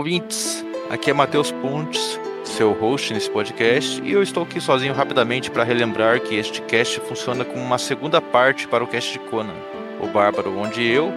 [0.00, 0.64] ouvintes!
[0.88, 5.62] Aqui é Matheus Pontes, seu host nesse podcast, e eu estou aqui sozinho rapidamente para
[5.62, 9.54] relembrar que este cast funciona como uma segunda parte para o cast de Conan,
[10.00, 11.12] o Bárbaro, onde eu,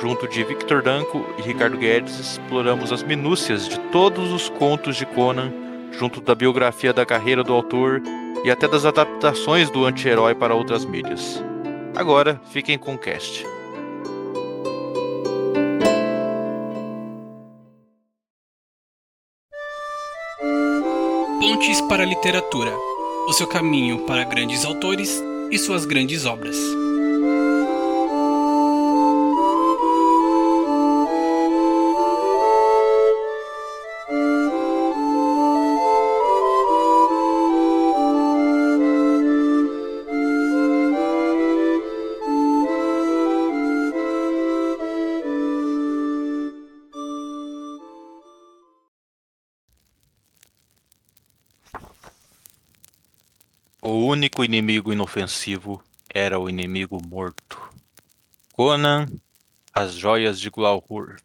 [0.00, 5.06] junto de Victor Danco e Ricardo Guedes, exploramos as minúcias de todos os contos de
[5.06, 5.52] Conan,
[5.92, 8.02] junto da biografia da carreira do autor
[8.44, 11.40] e até das adaptações do anti-herói para outras mídias.
[11.94, 13.46] Agora, fiquem com o cast.
[21.88, 22.72] Para a Literatura
[23.28, 26.56] o seu caminho para grandes autores e suas grandes obras.
[54.46, 57.58] Inimigo inofensivo era o inimigo morto.
[58.52, 59.06] Conan,
[59.74, 61.16] as joias de Glalhur.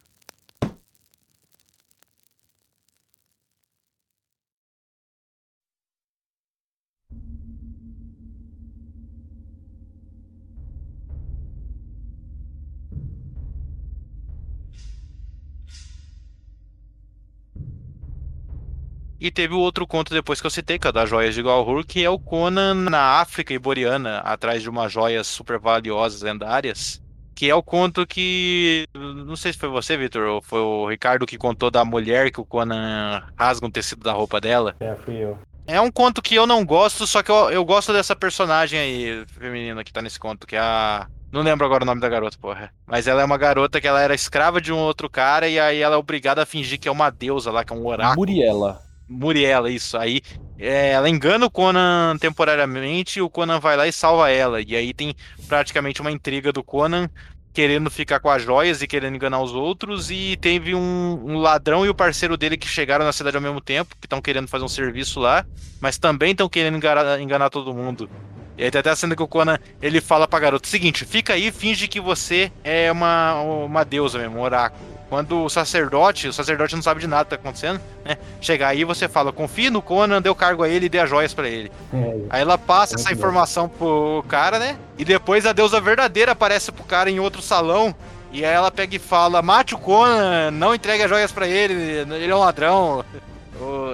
[19.22, 21.42] E teve o outro conto depois que eu citei, que é o das joias de
[21.42, 27.00] Glalhur, que é o Conan na África Iboriana, atrás de umas joias super valiosas, lendárias.
[27.32, 28.84] Que é o conto que.
[28.92, 32.40] Não sei se foi você, Victor, ou foi o Ricardo que contou da mulher que
[32.40, 34.74] o Conan rasga um tecido da roupa dela.
[34.80, 35.38] É, fui eu.
[35.68, 39.24] É um conto que eu não gosto, só que eu, eu gosto dessa personagem aí,
[39.28, 41.06] feminina, que tá nesse conto, que é a.
[41.30, 42.72] Não lembro agora o nome da garota, porra.
[42.84, 45.80] Mas ela é uma garota que ela era escrava de um outro cara e aí
[45.80, 48.16] ela é obrigada a fingir que é uma deusa lá, que é um oráculo.
[48.16, 48.82] Muriela.
[49.12, 49.96] Muriela, isso.
[49.96, 50.20] Aí
[50.58, 54.60] é, ela engana o Conan temporariamente e o Conan vai lá e salva ela.
[54.60, 55.14] E aí tem
[55.46, 57.08] praticamente uma intriga do Conan
[57.52, 60.10] querendo ficar com as joias e querendo enganar os outros.
[60.10, 63.60] E teve um, um ladrão e o parceiro dele que chegaram na cidade ao mesmo
[63.60, 65.44] tempo, que estão querendo fazer um serviço lá,
[65.80, 68.08] mas também estão querendo enganar, enganar todo mundo.
[68.56, 71.34] E aí tem até a cena que o Conan ele fala pra garota: seguinte, fica
[71.34, 74.80] aí, finge que você é uma, uma deusa mesmo, um oráculo.
[75.12, 78.16] Quando o sacerdote, o sacerdote não sabe de nada que tá acontecendo, né?
[78.40, 81.34] Chegar aí você fala, confie no Conan, deu cargo a ele e dê as joias
[81.34, 81.70] pra ele.
[81.92, 84.78] É, Aí ela passa Muito essa informação pro cara, né?
[84.96, 87.94] E depois a deusa verdadeira aparece pro cara em outro salão.
[88.32, 91.74] E aí ela pega e fala, mate o Conan, não entregue as joias pra ele,
[91.74, 93.04] ele é um ladrão.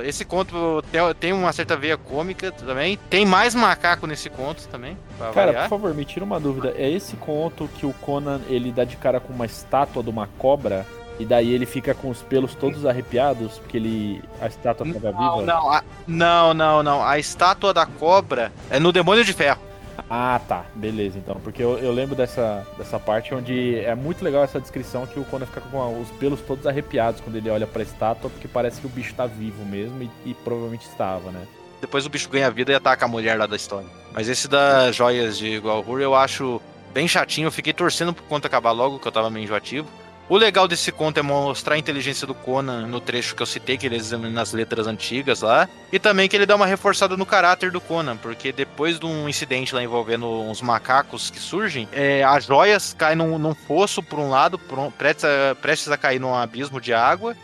[0.04, 2.96] Esse conto te- tem uma certa veia cômica também.
[3.10, 4.96] Tem mais macaco nesse conto também.
[5.18, 5.62] Cara, variar.
[5.64, 6.72] por favor, me tira uma dúvida.
[6.78, 10.28] É esse conto que o Conan ele dá de cara com uma estátua de uma
[10.38, 10.86] cobra
[11.18, 15.42] e daí ele fica com os pelos todos arrepiados porque ele a estátua estava viva?
[15.42, 17.04] não, a- não, não, não.
[17.04, 19.60] A estátua da cobra é no Demônio de Ferro.
[20.08, 20.64] Ah, tá.
[20.74, 21.34] Beleza, então.
[21.42, 25.24] Porque eu, eu lembro dessa, dessa parte onde é muito legal essa descrição que o
[25.24, 28.80] Conan fica com a- os pelos todos arrepiados quando ele olha pra estátua, porque parece
[28.80, 31.42] que o bicho tá vivo mesmo e, e provavelmente estava, né?
[31.80, 33.86] Depois o bicho ganha vida e ataca a mulher lá da história.
[34.12, 36.60] Mas esse das joias de Galhur eu acho
[36.94, 37.46] bem chatinho.
[37.48, 39.88] Eu fiquei torcendo pro conto acabar logo, que eu tava meio enjoativo.
[40.28, 43.78] O legal desse conto é mostrar a inteligência do Conan no trecho que eu citei,
[43.78, 45.66] que ele examina as letras antigas lá.
[45.90, 49.26] E também que ele dá uma reforçada no caráter do Conan, porque depois de um
[49.26, 54.18] incidente lá envolvendo uns macacos que surgem, é, as joias caem num, num poço por
[54.18, 57.34] um lado, por um- prestes, a, prestes a cair num abismo de água.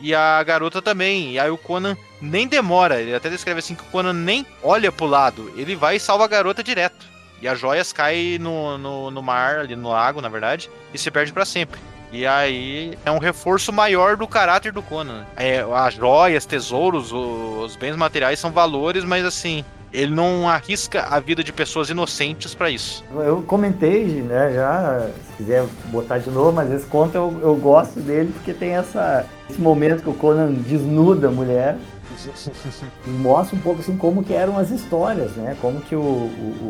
[0.00, 1.34] E a garota também.
[1.34, 3.00] E aí o Conan nem demora.
[3.00, 5.52] Ele até descreve assim que o Conan nem olha pro lado.
[5.56, 7.06] Ele vai e salva a garota direto.
[7.40, 11.08] E as joias caem no, no, no mar, ali no lago, na verdade, e se
[11.08, 11.78] perde pra sempre.
[12.12, 15.24] E aí é um reforço maior do caráter do Conan.
[15.34, 21.18] É, as joias, tesouros, os bens materiais são valores, mas assim, ele não arrisca a
[21.18, 23.02] vida de pessoas inocentes pra isso.
[23.14, 27.98] Eu comentei, né, já, se quiser botar de novo, mas esse conto eu, eu gosto
[28.00, 31.76] dele porque tem essa, esse momento que o Conan desnuda a mulher
[33.06, 36.02] mostra um pouco assim como que eram as histórias, né, como que o, o-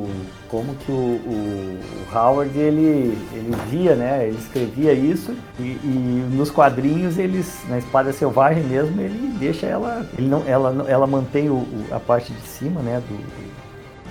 [0.09, 1.81] o- como que o, o-
[2.15, 8.12] Howard ele, ele via, né, ele escrevia isso e, e nos quadrinhos eles, na Espada
[8.12, 12.81] Selvagem mesmo, ele deixa ela, ele não, ela, ela mantém o, a parte de cima,
[12.83, 13.53] né, do, do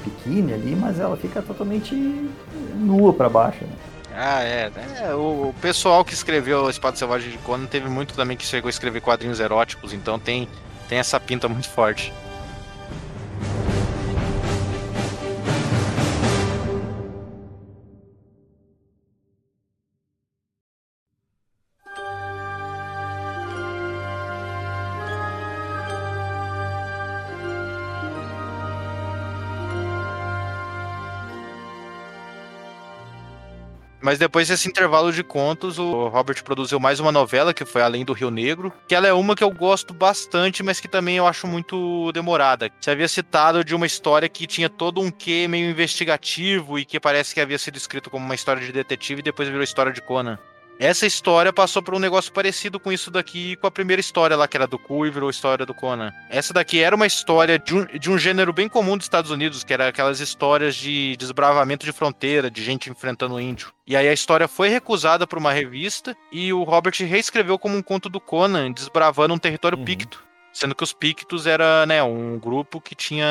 [0.04, 1.94] biquíni ali, mas ela fica totalmente
[2.76, 3.64] nua pra baixo.
[3.64, 3.70] Né?
[4.14, 4.70] Ah, é.
[5.04, 8.68] é, o, o pessoal que escreveu Espada Selvagem de Conan teve muito também que chegou
[8.68, 10.50] a escrever quadrinhos eróticos, então tem,
[10.92, 12.12] tem essa pinta muito forte.
[34.02, 38.04] Mas depois desse intervalo de contos, o Robert produziu mais uma novela, que foi Além
[38.04, 41.28] do Rio Negro, que ela é uma que eu gosto bastante, mas que também eu
[41.28, 42.72] acho muito demorada.
[42.80, 47.00] Você havia citado de uma história que tinha todo um quê meio investigativo e que
[47.00, 50.02] parece que havia sido escrito como uma história de detetive e depois virou história de
[50.02, 50.40] Conan.
[50.80, 54.48] Essa história passou por um negócio parecido com isso daqui, com a primeira história lá,
[54.48, 56.12] que era do Cu e virou história do Conan.
[56.30, 59.64] Essa daqui era uma história de um, de um gênero bem comum dos Estados Unidos,
[59.64, 63.72] que era aquelas histórias de desbravamento de fronteira, de gente enfrentando índio.
[63.86, 67.84] E aí a história foi recusada por uma revista e o Robert reescreveu como um
[67.84, 69.86] conto do Conan, desbravando um território uhum.
[69.86, 70.24] picto.
[70.54, 73.26] Sendo que os Pictos era, né, um grupo que tinha.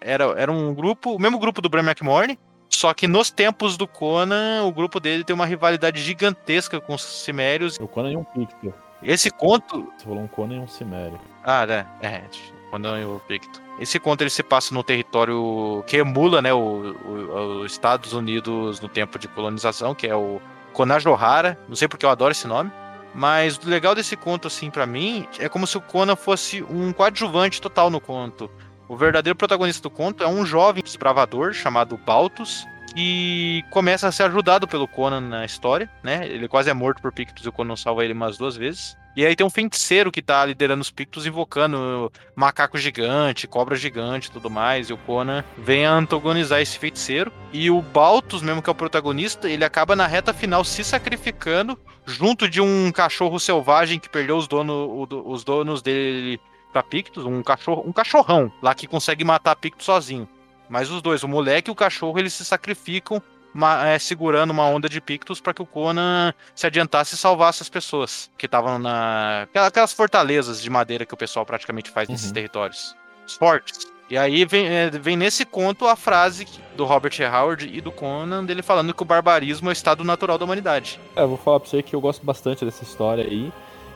[0.00, 2.38] Era, era um grupo, o mesmo grupo do Bram McMorne,
[2.74, 7.02] só que nos tempos do Conan, o grupo dele tem uma rivalidade gigantesca com os
[7.02, 7.78] Cimérios.
[7.80, 8.72] O Conan é um Picto.
[9.02, 9.92] Esse conto.
[9.96, 11.20] Você falou um Conan e um Cimério.
[11.42, 11.86] Ah, né?
[12.00, 12.22] É,
[12.70, 13.62] Conan e o Picto.
[13.78, 19.18] Esse conto ele se passa no território que emula, né, os Estados Unidos no tempo
[19.18, 20.40] de colonização, que é o
[20.72, 21.58] Conajohara.
[21.68, 22.70] Não sei porque eu adoro esse nome.
[23.14, 26.92] Mas o legal desse conto, assim, para mim, é como se o Conan fosse um
[26.92, 28.50] coadjuvante total no conto.
[28.88, 34.24] O verdadeiro protagonista do conto é um jovem desbravador chamado Baltus, que começa a ser
[34.24, 36.26] ajudado pelo Conan na história, né?
[36.26, 38.96] Ele quase é morto por Pictus e o Conan salva ele umas duas vezes.
[39.16, 44.30] E aí tem um feiticeiro que tá liderando os Pictus, invocando macaco gigante, cobra gigante
[44.30, 44.90] tudo mais.
[44.90, 47.32] E o Conan vem a antagonizar esse feiticeiro.
[47.52, 51.78] E o Baltus, mesmo que é o protagonista, ele acaba na reta final se sacrificando
[52.04, 56.40] junto de um cachorro selvagem que perdeu os, dono, os donos dele
[56.74, 60.28] pra Pictus, um cachorro, um cachorrão lá que consegue matar Pictus sozinho.
[60.68, 63.22] Mas os dois, o moleque e o cachorro, eles se sacrificam
[63.54, 67.62] uma, é, segurando uma onda de Pictus para que o Conan se adiantasse e salvasse
[67.62, 69.46] as pessoas que estavam na.
[69.54, 72.34] Aquelas fortalezas de madeira que o pessoal praticamente faz nesses uhum.
[72.34, 72.96] territórios.
[73.24, 73.86] Os fortes.
[74.10, 77.24] E aí vem, é, vem nesse conto a frase do Robert E.
[77.24, 81.00] Howard e do Conan dele falando que o barbarismo é o estado natural da humanidade.
[81.14, 83.52] É, eu vou falar pra você que eu gosto bastante dessa história aí.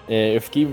[0.08, 0.72] É, eu fiquei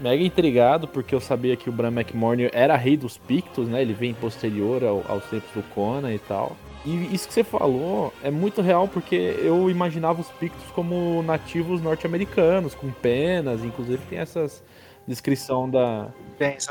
[0.00, 3.82] mega intrigado, porque eu sabia que o Bram McMorne era rei dos Pictos, né?
[3.82, 6.56] Ele vem posterior ao, aos tempos do Conan e tal.
[6.84, 11.82] E isso que você falou é muito real, porque eu imaginava os Pictos como nativos
[11.82, 14.62] norte-americanos, com penas, inclusive tem essas
[15.08, 16.08] descrição da.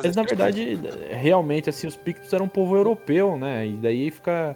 [0.03, 0.79] Mas na verdade,
[1.09, 3.67] realmente, assim, os Pictos eram um povo europeu, né?
[3.67, 4.55] E daí fica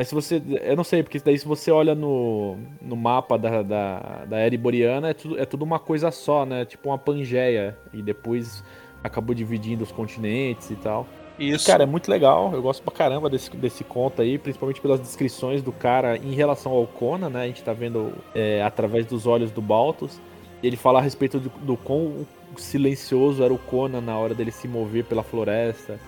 [0.00, 0.42] mas se você.
[0.62, 4.54] Eu não sei, porque daí se você olha no, no mapa da, da, da era
[4.54, 6.64] iboriana, é tudo, é tudo uma coisa só, né?
[6.64, 7.76] Tipo uma Pangeia.
[7.92, 8.64] E depois
[9.04, 11.06] acabou dividindo os continentes e tal.
[11.38, 11.66] Isso.
[11.66, 12.50] Cara, é muito legal.
[12.54, 16.72] Eu gosto pra caramba desse, desse conto aí, principalmente pelas descrições do cara em relação
[16.72, 17.42] ao Conan, né?
[17.42, 20.18] A gente tá vendo é, através dos olhos do Baltus.
[20.62, 22.26] Ele fala a respeito do, do quão
[22.56, 26.00] silencioso era o Conan na hora dele se mover pela floresta.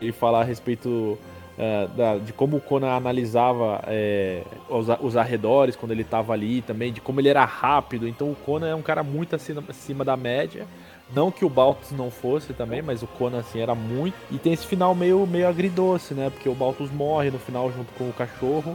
[0.00, 1.18] Ele fala a respeito
[1.62, 6.62] é, da, de como o Conan analisava é, os, os, arredores quando ele estava ali
[6.62, 8.08] também, de como ele era rápido.
[8.08, 10.66] Então o Conan é um cara muito acima, acima da média.
[11.14, 14.14] Não que o Baltus não fosse também, mas o Conan assim era muito.
[14.30, 16.30] E tem esse final meio, meio agridoce, né?
[16.30, 18.74] Porque o Baltus morre no final junto com o cachorro.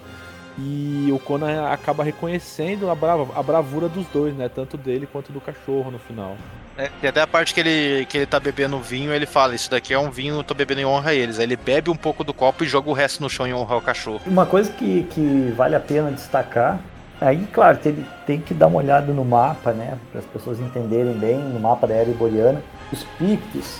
[0.56, 4.48] E o Conan acaba reconhecendo a, brava, a bravura dos dois, né?
[4.48, 6.38] Tanto dele quanto do cachorro no final.
[6.78, 9.70] É, e até a parte que ele, que ele tá bebendo vinho, ele fala: Isso
[9.70, 11.40] daqui é um vinho, eu tô bebendo em honra a eles.
[11.40, 13.76] Aí ele bebe um pouco do copo e joga o resto no chão em honra
[13.76, 14.22] ao cachorro.
[14.26, 16.80] Uma coisa que, que vale a pena destacar.
[17.22, 19.98] Aí, claro, tem, tem que dar uma olhada no mapa, né?
[20.12, 22.62] Para as pessoas entenderem bem, no mapa da era iboriana.
[22.92, 23.80] Os Pictos,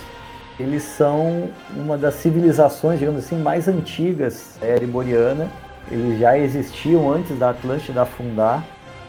[0.58, 5.50] eles são uma das civilizações, digamos assim, mais antigas da era iboriana
[5.90, 8.64] eles já existiam antes da Atlântida afundar.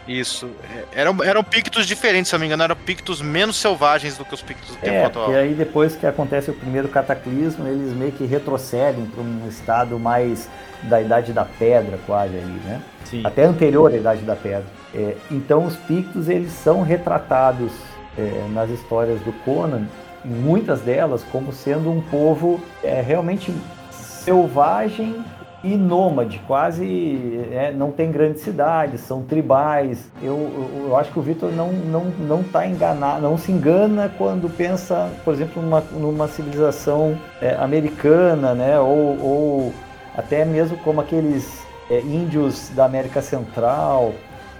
[0.07, 0.49] Isso.
[0.93, 4.23] É, eram, eram pictos diferentes, se eu não me engano, eram pictos menos selvagens do
[4.23, 5.31] que os pictos do tempo é, atual.
[5.31, 9.99] E aí depois que acontece o primeiro cataclismo, eles meio que retrocedem para um estado
[9.99, 10.49] mais
[10.83, 12.81] da Idade da Pedra, quase ali, né?
[13.03, 13.21] Sim.
[13.23, 14.65] Até anterior à Idade da Pedra.
[14.93, 17.71] É, então os pictos eles são retratados
[18.17, 19.87] é, nas histórias do Conan,
[20.23, 23.53] muitas delas como sendo um povo é, realmente
[23.91, 25.23] selvagem
[25.63, 30.09] e nômade, quase é, não tem grandes cidades, são tribais.
[30.21, 34.11] Eu, eu, eu acho que o Vitor não, não, não tá enganado, não se engana
[34.17, 38.79] quando pensa, por exemplo, numa, numa civilização é, americana, né?
[38.79, 39.73] Ou, ou,
[40.15, 44.13] até mesmo como aqueles é, índios da América Central.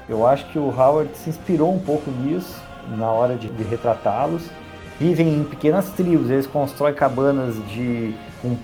[0.09, 2.59] Eu acho que o Howard se inspirou um pouco nisso
[2.97, 4.49] na hora de, de retratá-los.
[4.99, 8.57] Vivem em pequenas tribos, eles constroem cabanas de com,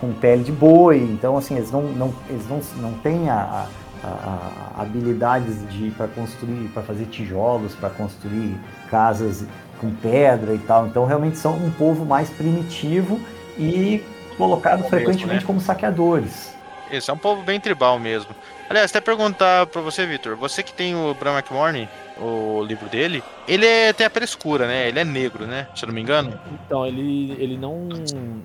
[0.00, 3.66] com pele de boi, então assim, eles não, não, eles não, não têm a,
[4.02, 8.58] a, a habilidades de para construir, para fazer tijolos, para construir
[8.90, 9.44] casas
[9.80, 10.86] com pedra e tal.
[10.86, 13.20] Então realmente são um povo mais primitivo
[13.58, 14.02] e
[14.36, 15.46] colocado frequentemente né?
[15.46, 16.54] como saqueadores.
[16.90, 18.34] Isso, é um povo bem tribal mesmo.
[18.70, 20.36] Aliás, até perguntar pra você, Victor.
[20.36, 21.88] Você que tem o Bram McMorney,
[22.20, 24.88] o livro dele, ele é, tem a pele escura, né?
[24.88, 25.66] Ele é negro, né?
[25.74, 26.38] Se eu não me engano.
[26.52, 27.88] Então, ele, ele não,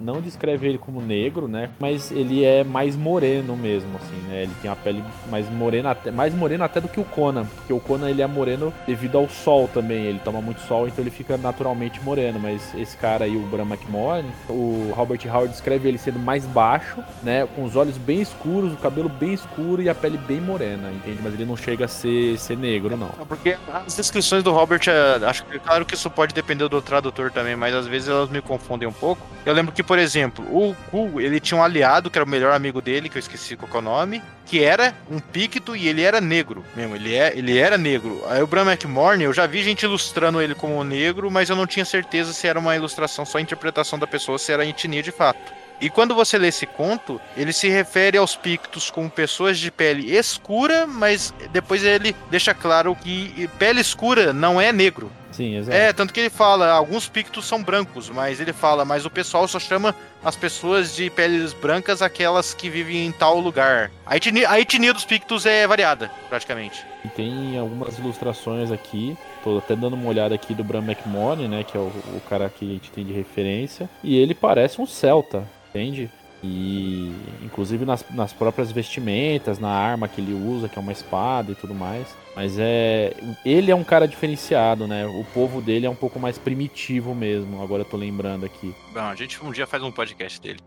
[0.02, 1.70] não descreve ele como negro, né?
[1.80, 4.44] Mas ele é mais moreno mesmo, assim, né?
[4.44, 7.46] Ele tem a pele mais morena, até, mais morena até do que o Conan.
[7.46, 10.06] Porque o Conan, ele é moreno devido ao sol também.
[10.06, 12.40] Ele toma muito sol, então ele fica naturalmente moreno.
[12.40, 16.98] Mas esse cara aí, o Bram McMorne, o Robert Howard descreve ele sendo mais baixo,
[17.22, 17.48] né?
[17.56, 21.20] Com os olhos bem escuros, o cabelo bem escuro e a pele bem morena, entende?
[21.22, 23.10] Mas ele não chega a ser, ser negro, não.
[23.28, 27.32] Porque as descrições do Robert, é, acho que claro que isso pode depender do tradutor
[27.32, 29.26] também, mas às vezes elas me confundem um pouco.
[29.46, 32.54] Eu lembro que, por exemplo, o Ku, ele tinha um aliado, que era o melhor
[32.54, 36.04] amigo dele, que eu esqueci qual é o nome, que era um picto e ele
[36.04, 38.24] era negro mesmo, ele, é, ele era negro.
[38.28, 41.66] Aí o Bram McMorne, eu já vi gente ilustrando ele como negro, mas eu não
[41.66, 45.65] tinha certeza se era uma ilustração, só interpretação da pessoa, se era etnia de fato.
[45.80, 50.16] E quando você lê esse conto, ele se refere aos pictos como pessoas de pele
[50.16, 55.12] escura, mas depois ele deixa claro que pele escura não é negro.
[55.36, 55.76] Sim, exato.
[55.76, 59.46] É, tanto que ele fala, alguns pictos são brancos, mas ele fala, mas o pessoal
[59.50, 63.92] só chama as pessoas de peles brancas aquelas que vivem em tal lugar.
[64.06, 66.86] A etnia, a etnia dos pictos é variada, praticamente.
[67.04, 69.18] E tem algumas ilustrações aqui.
[69.44, 71.66] Tô até dando uma olhada aqui do Bram McMorne, né?
[71.66, 73.90] Que é o, o cara que a gente tem de referência.
[74.02, 76.10] E ele parece um celta, entende?
[76.42, 77.14] E
[77.44, 81.56] inclusive nas, nas próprias vestimentas, na arma que ele usa, que é uma espada e
[81.56, 82.08] tudo mais.
[82.36, 83.14] Mas é.
[83.46, 85.06] Ele é um cara diferenciado, né?
[85.06, 87.64] O povo dele é um pouco mais primitivo mesmo.
[87.64, 88.76] Agora eu tô lembrando aqui.
[88.94, 90.60] Bom, a gente um dia faz um podcast dele.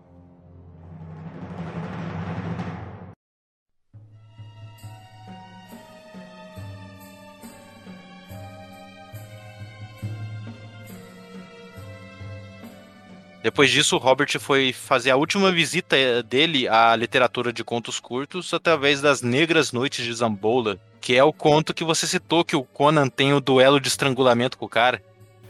[13.43, 19.01] Depois disso, Robert foi fazer a última visita dele à literatura de contos curtos através
[19.01, 23.09] das Negras Noites de Zambola, que é o conto que você citou que o Conan
[23.09, 25.03] tem o duelo de estrangulamento com o cara.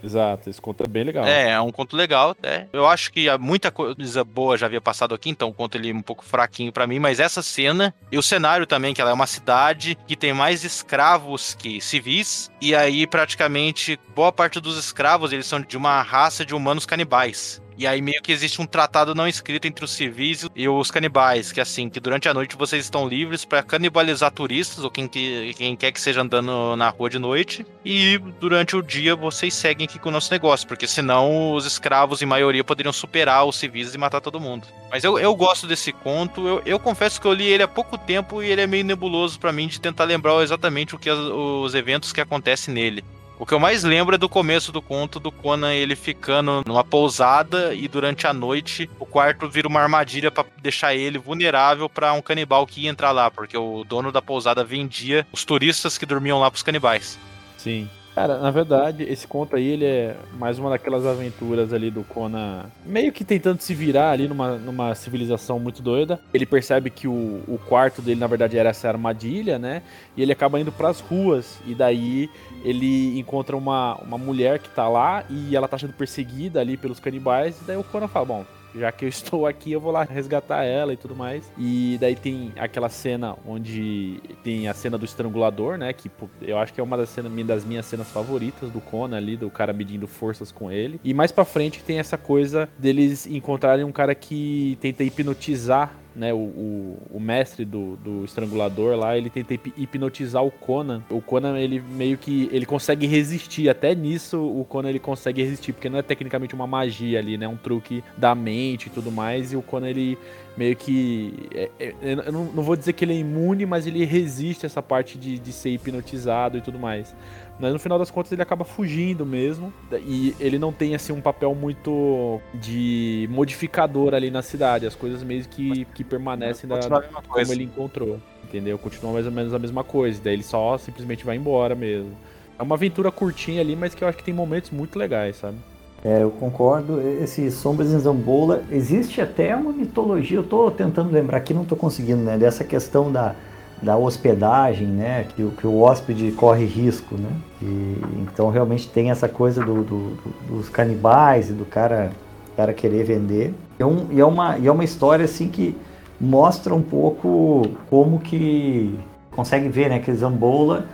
[0.02, 1.26] Exato, esse conto é bem legal.
[1.26, 2.68] É, é um conto legal, até.
[2.72, 5.94] Eu acho que muita coisa boa já havia passado aqui, então o conto ele é
[5.94, 9.14] um pouco fraquinho para mim, mas essa cena e o cenário também, que ela é
[9.14, 15.32] uma cidade que tem mais escravos que civis, e aí praticamente boa parte dos escravos,
[15.32, 17.60] eles são de uma raça de humanos canibais.
[17.78, 21.52] E aí meio que existe um tratado não escrito entre os civis e os canibais,
[21.52, 25.54] que assim, que durante a noite vocês estão livres para canibalizar turistas ou quem, que,
[25.54, 29.86] quem quer que seja andando na rua de noite, e durante o dia vocês seguem
[29.86, 33.94] aqui com o nosso negócio, porque senão os escravos, em maioria, poderiam superar os civis
[33.94, 34.66] e matar todo mundo.
[34.90, 37.96] Mas eu, eu gosto desse conto, eu, eu confesso que eu li ele há pouco
[37.96, 41.18] tempo e ele é meio nebuloso para mim de tentar lembrar exatamente o que as,
[41.18, 43.04] os eventos que acontecem nele.
[43.40, 46.82] O que eu mais lembro é do começo do conto do Conan ele ficando numa
[46.82, 52.12] pousada e durante a noite o quarto vira uma armadilha para deixar ele vulnerável para
[52.14, 56.04] um canibal que ia entrar lá, porque o dono da pousada vendia os turistas que
[56.04, 57.16] dormiam lá pros canibais.
[57.56, 57.88] Sim.
[58.18, 62.64] Cara, na verdade, esse conto aí, ele é mais uma daquelas aventuras ali do Conan,
[62.84, 66.18] meio que tentando se virar ali numa, numa civilização muito doida.
[66.34, 69.84] Ele percebe que o, o quarto dele, na verdade, era essa armadilha, né?
[70.16, 71.60] E ele acaba indo pras ruas.
[71.64, 72.28] E daí
[72.64, 77.00] ele encontra uma, uma mulher que tá lá e ela tá sendo perseguida ali pelos
[77.00, 77.60] canibais.
[77.60, 80.64] E daí o Conan fala: Bom, já que eu estou aqui, eu vou lá resgatar
[80.64, 81.50] ela e tudo mais.
[81.58, 85.92] E daí tem aquela cena onde tem a cena do estrangulador, né?
[85.92, 86.10] Que
[86.42, 89.50] eu acho que é uma das, cenas, das minhas cenas favoritas do Conan ali, do
[89.50, 91.00] cara medindo forças com ele.
[91.02, 96.32] E mais pra frente tem essa coisa deles encontrarem um cara que tenta hipnotizar né,
[96.32, 101.02] o, o, o, mestre do, do estrangulador lá, ele tenta hipnotizar o Conan.
[101.10, 103.68] O Conan, ele meio que ele consegue resistir.
[103.68, 107.46] Até nisso, o Conan ele consegue resistir, porque não é tecnicamente uma magia ali, né?
[107.46, 109.52] Um truque da mente e tudo mais.
[109.52, 110.18] E o Conan, ele
[110.56, 111.48] meio que.
[111.54, 114.68] É, é, eu não, não, vou dizer que ele é imune, mas ele resiste a
[114.68, 117.14] essa parte de, de ser hipnotizado e tudo mais.
[117.60, 119.72] Mas no final das contas ele acaba fugindo mesmo.
[119.92, 124.86] E ele não tem assim um papel muito de modificador ali na cidade.
[124.86, 126.78] As coisas meio que, que permanecem da,
[127.26, 128.20] como ele encontrou.
[128.44, 128.78] Entendeu?
[128.78, 130.20] Continua mais ou menos a mesma coisa.
[130.22, 132.12] Daí ele só simplesmente vai embora mesmo.
[132.58, 135.56] É uma aventura curtinha ali, mas que eu acho que tem momentos muito legais, sabe?
[136.04, 137.00] É, eu concordo.
[137.22, 141.76] Esse Sombras em Zambola, existe até uma mitologia, eu estou tentando lembrar aqui, não estou
[141.76, 142.38] conseguindo, né?
[142.38, 143.34] Dessa questão da,
[143.82, 145.26] da hospedagem, né?
[145.34, 147.30] Que, que o hóspede corre risco, né?
[147.62, 152.10] E, então realmente tem essa coisa do, do, do, dos canibais e do cara,
[152.56, 153.54] cara querer vender.
[153.78, 155.76] É um, e, é uma, e é uma história assim que
[156.20, 158.98] mostra um pouco como que
[159.30, 160.00] consegue ver, né?
[160.00, 160.86] Que Zambola,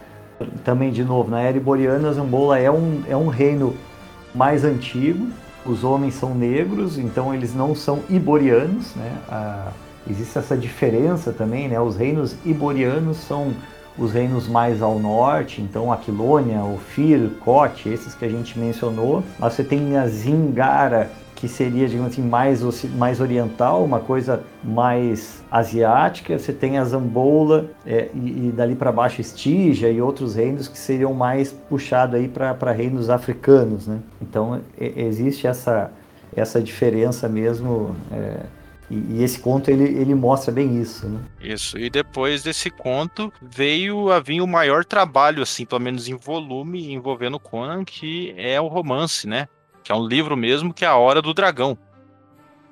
[0.65, 3.75] também de novo, na era iboriana, Zambola é um, é um reino
[4.35, 5.29] mais antigo,
[5.65, 9.13] os homens são negros, então eles não são iborianos, né?
[10.09, 11.81] Existe essa diferença também, né?
[11.81, 13.53] Os reinos iborianos são
[13.97, 19.23] os reinos mais ao norte, então Aquilônia, Ofir, Kote, esses que a gente mencionou.
[19.39, 26.39] Você tem a Zingara, que seria, digamos assim, mais, mais oriental, uma coisa mais asiática.
[26.39, 30.79] Você tem a Zambola é, e, e, dali para baixo Estígia e outros reinos que
[30.79, 33.99] seriam mais puxados aí para reinos africanos, né?
[34.23, 35.91] Então é, existe essa,
[36.35, 37.95] essa diferença mesmo.
[38.11, 38.64] É,
[38.95, 41.21] e, e, esse conto ele, ele mostra bem isso, né?
[41.41, 41.77] Isso.
[41.77, 46.93] E depois desse conto veio a vir o maior trabalho, assim, pelo menos em volume,
[46.93, 49.49] envolvendo Conan, que é o romance, né?
[49.83, 51.77] Que é um livro mesmo, que é A Hora do Dragão.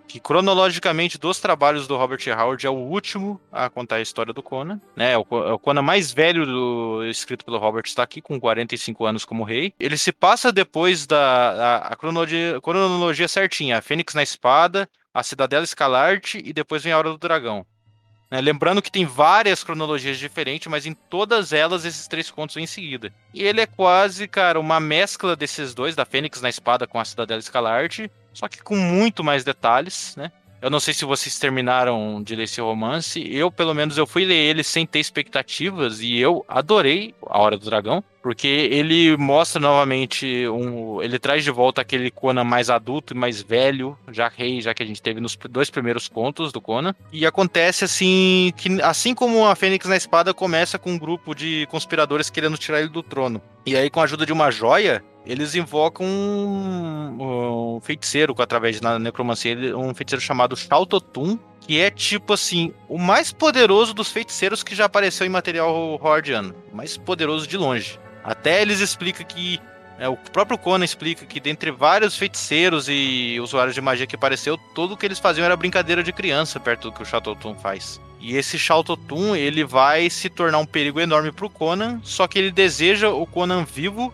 [0.06, 4.42] Que cronologicamente dos trabalhos do Robert Howard é o último a contar a história do
[4.42, 5.12] Conan, né?
[5.12, 9.06] É o, é o Conan mais velho do, escrito pelo Robert está aqui com 45
[9.06, 9.72] anos como rei.
[9.80, 15.22] Ele se passa depois da a, a cronologia, cronologia certinha, a Fênix na espada, a
[15.22, 17.66] Cidadela Escalarte e depois vem a Hora do Dragão.
[18.30, 18.40] Né?
[18.40, 22.66] Lembrando que tem várias cronologias diferentes, mas em todas elas esses três contos vêm em
[22.66, 23.12] seguida.
[23.34, 27.04] E ele é quase, cara, uma mescla desses dois, da Fênix na espada com a
[27.04, 30.32] Cidadela Escalarte, só que com muito mais detalhes, né?
[30.62, 33.20] Eu não sei se vocês terminaram de ler esse romance.
[33.28, 37.58] Eu, pelo menos, eu fui ler ele sem ter expectativas e eu adorei A Hora
[37.58, 43.12] do Dragão, porque ele mostra novamente um, ele traz de volta aquele Conan mais adulto
[43.12, 46.60] e mais velho, já rei, já que a gente teve nos dois primeiros contos do
[46.60, 46.94] Conan.
[47.12, 51.66] E acontece assim que assim como a Fênix na espada começa com um grupo de
[51.72, 53.42] conspiradores querendo tirar ele do trono.
[53.66, 58.98] E aí com a ajuda de uma joia, eles invocam um, um feiticeiro através da
[58.98, 64.74] necromancia, um feiticeiro chamado Shaltotun, que é tipo assim, o mais poderoso dos feiticeiros que
[64.74, 67.98] já apareceu em material hordiano, mais poderoso de longe.
[68.24, 69.60] Até eles explicam que
[69.98, 74.58] é, o próprio Conan explica que dentre vários feiticeiros e usuários de magia que apareceu,
[74.74, 78.00] tudo que eles faziam era brincadeira de criança perto do que o Shaltotun faz.
[78.20, 82.50] E esse Shaltotun, ele vai se tornar um perigo enorme pro Conan, só que ele
[82.50, 84.12] deseja o Conan vivo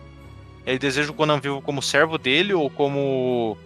[0.65, 3.57] ele deseja o Conan vivo como servo dele ou como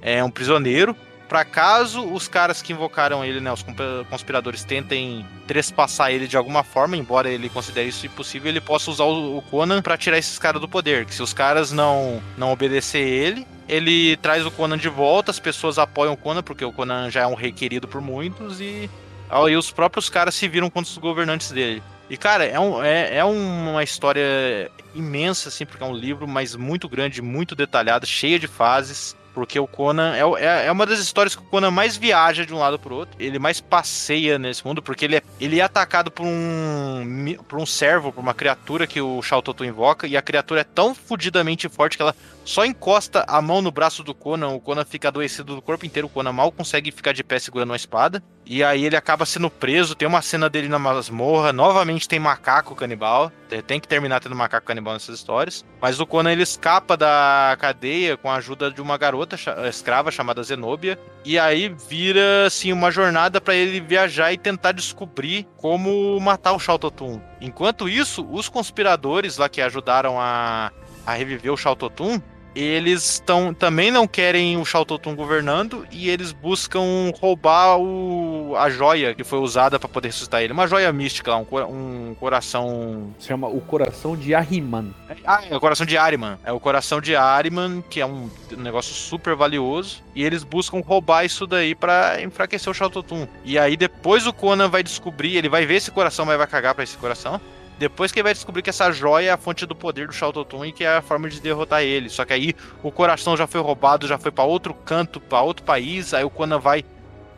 [0.00, 0.96] é, um prisioneiro.
[1.28, 3.64] Para caso os caras que invocaram ele, né, os
[4.08, 9.04] conspiradores, tentem trespassar ele de alguma forma, embora ele considere isso impossível, ele possa usar
[9.04, 11.06] o Conan para tirar esses caras do poder.
[11.06, 15.40] Que se os caras não não obedecer ele, ele traz o Conan de volta, as
[15.40, 18.88] pessoas apoiam o Conan, porque o Conan já é um rei querido por muitos, e
[19.34, 21.82] aí os próprios caras se viram contra os governantes dele.
[22.08, 26.54] E, cara, é, um, é, é uma história imensa, assim, porque é um livro, mas
[26.54, 29.16] muito grande, muito detalhado, cheia de fases.
[29.32, 32.54] Porque o Conan é, é, é, uma das histórias que o Conan mais viaja de
[32.54, 33.16] um lado pro outro.
[33.18, 37.66] Ele mais passeia nesse mundo, porque ele é, ele é atacado por um, por um
[37.66, 40.06] servo, por uma criatura que o Shao Toto invoca.
[40.06, 44.04] E a criatura é tão fudidamente forte que ela só encosta a mão no braço
[44.04, 47.24] do Conan, o Conan fica adoecido do corpo inteiro, o Conan mal consegue ficar de
[47.24, 48.22] pé segurando uma espada.
[48.46, 52.74] E aí ele acaba sendo preso, tem uma cena dele na masmorra, novamente tem macaco
[52.74, 53.32] canibal,
[53.66, 55.64] tem que terminar tendo macaco canibal nessas histórias.
[55.80, 59.36] Mas o Conan ele escapa da cadeia com a ajuda de uma garota
[59.68, 65.46] escrava chamada Zenobia, e aí vira assim uma jornada para ele viajar e tentar descobrir
[65.56, 67.20] como matar o Shao Totun.
[67.40, 70.70] Enquanto isso, os conspiradores lá que ajudaram a,
[71.06, 72.20] a reviver o Shao Totun,
[72.54, 78.70] eles tão, também não querem o Shao Totun governando e eles buscam roubar o, a
[78.70, 80.52] joia que foi usada para poder ressuscitar ele.
[80.52, 83.12] Uma joia mística, um, um coração.
[83.18, 84.94] Se chama o coração de Ahriman.
[85.26, 86.38] Ah, é o coração de Ahriman.
[86.44, 90.02] É o coração de Ahriman, que é um negócio super valioso.
[90.14, 93.26] E eles buscam roubar isso daí para enfraquecer o Shao Totun.
[93.44, 96.74] E aí depois o Conan vai descobrir, ele vai ver esse coração, mas vai cagar
[96.74, 97.40] para esse coração.
[97.78, 100.32] Depois que ele vai descobrir que essa joia é a fonte do poder do Shao
[100.64, 102.08] e que é a forma de derrotar ele.
[102.08, 105.64] Só que aí o coração já foi roubado, já foi para outro canto, para outro
[105.64, 106.14] país.
[106.14, 106.84] Aí o Conan vai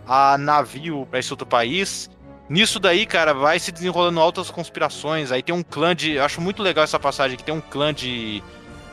[0.06, 2.10] a navio para esse outro país.
[2.48, 5.32] Nisso daí, cara, vai se desenrolando altas conspirações.
[5.32, 6.12] Aí tem um clã de.
[6.12, 8.42] Eu acho muito legal essa passagem que tem um clã de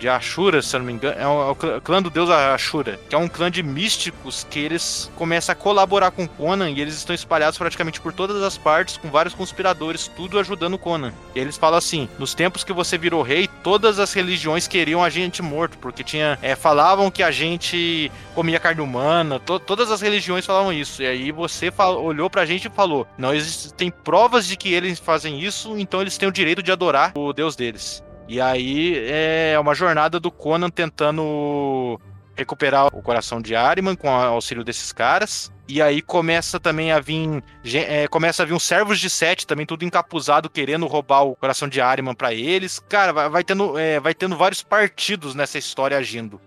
[0.03, 2.99] de Ashura, se eu não me engano, é o, é o clã do deus Ashura,
[3.07, 6.95] que é um clã de místicos que eles começam a colaborar com Conan e eles
[6.95, 11.13] estão espalhados praticamente por todas as partes, com vários conspiradores, tudo ajudando Conan.
[11.33, 15.09] E eles falam assim: nos tempos que você virou rei, todas as religiões queriam a
[15.09, 16.37] gente morto, porque tinha.
[16.41, 21.01] É, falavam que a gente comia carne humana, to, todas as religiões falavam isso.
[21.01, 24.99] E aí você fal, olhou pra gente e falou: não existem provas de que eles
[24.99, 28.03] fazem isso, então eles têm o direito de adorar o deus deles.
[28.27, 31.99] E aí é uma jornada do Conan tentando
[32.35, 35.51] recuperar o coração de Ariman com o auxílio desses caras.
[35.67, 37.43] E aí começa também a vir.
[37.63, 41.67] É, começa a vir uns servos de Sete também, tudo encapuzado, querendo roubar o coração
[41.67, 42.79] de Ariman para eles.
[42.89, 46.39] Cara, vai, vai tendo, é, vai tendo vários partidos nessa história agindo.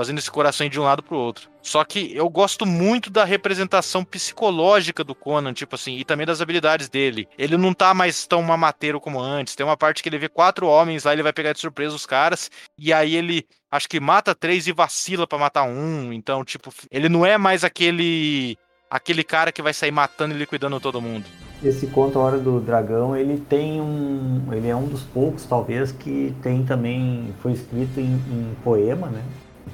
[0.00, 1.50] Fazendo esse coração de um lado pro outro.
[1.60, 6.40] Só que eu gosto muito da representação psicológica do Conan, tipo assim, e também das
[6.40, 7.28] habilidades dele.
[7.36, 9.54] Ele não tá mais tão mamateiro como antes.
[9.54, 12.06] Tem uma parte que ele vê quatro homens lá, ele vai pegar de surpresa os
[12.06, 16.14] caras, e aí ele acho que mata três e vacila para matar um.
[16.14, 18.56] Então, tipo, ele não é mais aquele
[18.90, 21.26] aquele cara que vai sair matando e liquidando todo mundo.
[21.62, 24.48] Esse conto A Hora do Dragão, ele tem um.
[24.50, 27.34] Ele é um dos poucos, talvez, que tem também.
[27.42, 29.22] Foi escrito em, em poema, né?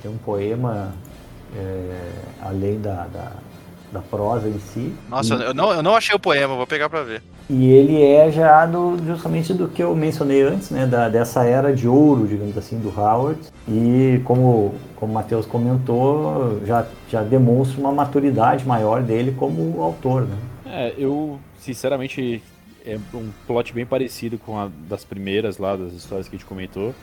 [0.07, 0.95] Tem um poema
[1.57, 3.33] é, além da, da,
[3.93, 4.95] da, prosa em si.
[5.09, 7.23] Nossa, e, eu, não, eu não achei o poema, vou pegar para ver.
[7.51, 10.87] E ele é já do, justamente do que eu mencionei antes, né?
[10.87, 13.41] Da, dessa era de ouro, digamos assim, do Howard.
[13.67, 20.23] E como, como o Matheus comentou, já, já demonstra uma maturidade maior dele como autor,
[20.23, 20.37] né?
[20.67, 22.41] É, eu sinceramente
[22.85, 26.47] é um plot bem parecido com a das primeiras lá, das histórias que a gente
[26.47, 26.95] comentou.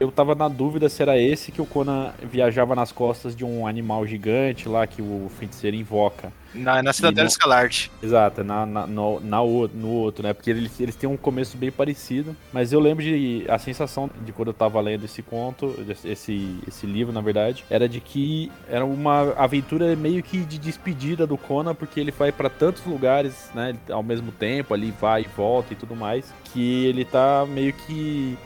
[0.00, 3.66] Eu tava na dúvida se era esse que o Conan viajava nas costas de um
[3.66, 6.32] animal gigante lá que o feiticeiro invoca.
[6.54, 7.28] Na, na Cidadela no...
[7.28, 7.92] Escalarte.
[8.02, 10.32] Exato, na, na, no, na, no outro, né?
[10.32, 12.34] Porque eles, eles têm um começo bem parecido.
[12.50, 13.44] Mas eu lembro de.
[13.46, 17.86] A sensação de quando eu tava lendo esse conto, esse, esse livro, na verdade, era
[17.86, 22.48] de que era uma aventura meio que de despedida do Conan, porque ele vai para
[22.48, 23.76] tantos lugares, né?
[23.90, 28.38] Ao mesmo tempo, ali vai e volta e tudo mais, que ele tá meio que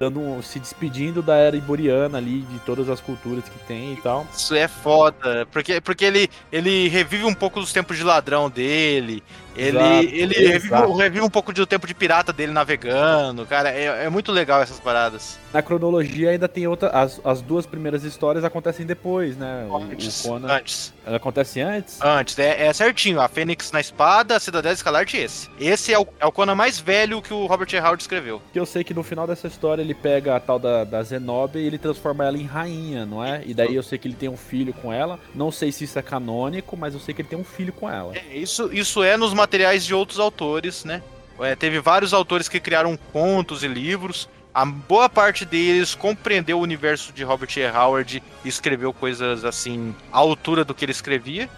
[0.00, 4.26] dando se despedindo da era iboriana ali, de todas as culturas que tem e tal.
[4.34, 9.22] Isso é foda, porque, porque ele, ele revive um pouco dos tempos de ladrão dele,
[9.56, 14.04] ele, exato, ele revive, revive, um pouco do tempo de pirata dele navegando, cara, é,
[14.04, 15.38] é muito legal essas paradas.
[15.52, 19.66] Na cronologia ainda tem outra, as, as duas primeiras histórias acontecem depois, né?
[19.92, 20.94] Antes, o Conan, antes.
[21.04, 21.98] Ela acontece antes?
[22.00, 25.48] Antes, é, é, certinho, a Fênix na espada, a Cidadela Escalarte esse.
[25.58, 27.78] Esse é o, é o Conan mais velho que o Robert E.
[27.78, 28.40] Howard escreveu.
[28.52, 31.60] Que eu sei que no final dessa história ele pega a tal da, da Zenobia
[31.60, 33.42] e ele transforma ela em rainha, não é?
[33.44, 35.98] E daí eu sei que ele tem um filho com ela, não sei se isso
[35.98, 38.14] é canônico, mas eu sei que ele tem um filho com ela.
[38.16, 41.02] É, isso, isso é nos materiais de outros autores, né?
[41.40, 44.28] É, teve vários autores que criaram contos e livros.
[44.52, 47.66] A boa parte deles compreendeu o universo de Robert E.
[47.66, 51.48] Howard e escreveu coisas assim à altura do que ele escrevia.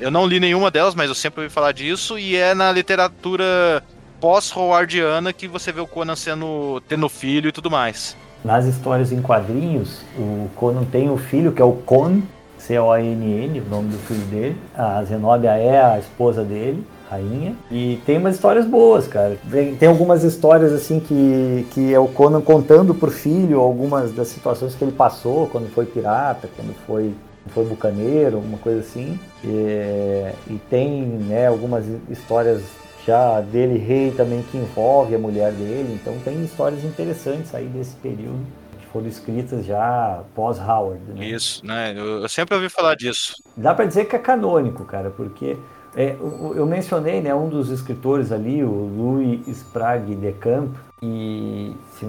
[0.00, 2.18] Eu não li nenhuma delas, mas eu sempre ouvi falar disso.
[2.18, 3.82] E é na literatura
[4.20, 8.16] pós-Howardiana que você vê o Conan sendo tendo filho e tudo mais.
[8.44, 12.22] Nas histórias em quadrinhos, o Conan tem o filho que é o Con,
[12.58, 14.56] C-O-N-N, o nome do filho dele.
[14.74, 17.54] A Zenobia é a esposa dele rainha.
[17.70, 19.38] E tem umas histórias boas, cara.
[19.78, 24.74] Tem algumas histórias assim que, que é o Conan contando pro filho algumas das situações
[24.74, 27.14] que ele passou quando foi pirata, quando foi
[27.50, 29.18] foi bucaneiro, uma coisa assim.
[29.44, 32.62] E, e tem né, algumas histórias
[33.06, 35.98] já dele rei também que envolve a mulher dele.
[36.00, 38.44] Então tem histórias interessantes aí desse período
[38.80, 41.00] que foram escritas já pós Howard.
[41.12, 41.26] Né?
[41.26, 41.94] Isso, né?
[41.96, 43.34] Eu, eu sempre ouvi falar disso.
[43.56, 45.56] Dá para dizer que é canônico, cara, porque
[45.96, 46.14] é,
[46.54, 52.06] eu mencionei né, um dos escritores ali, o Louis Sprague de Camp, e se,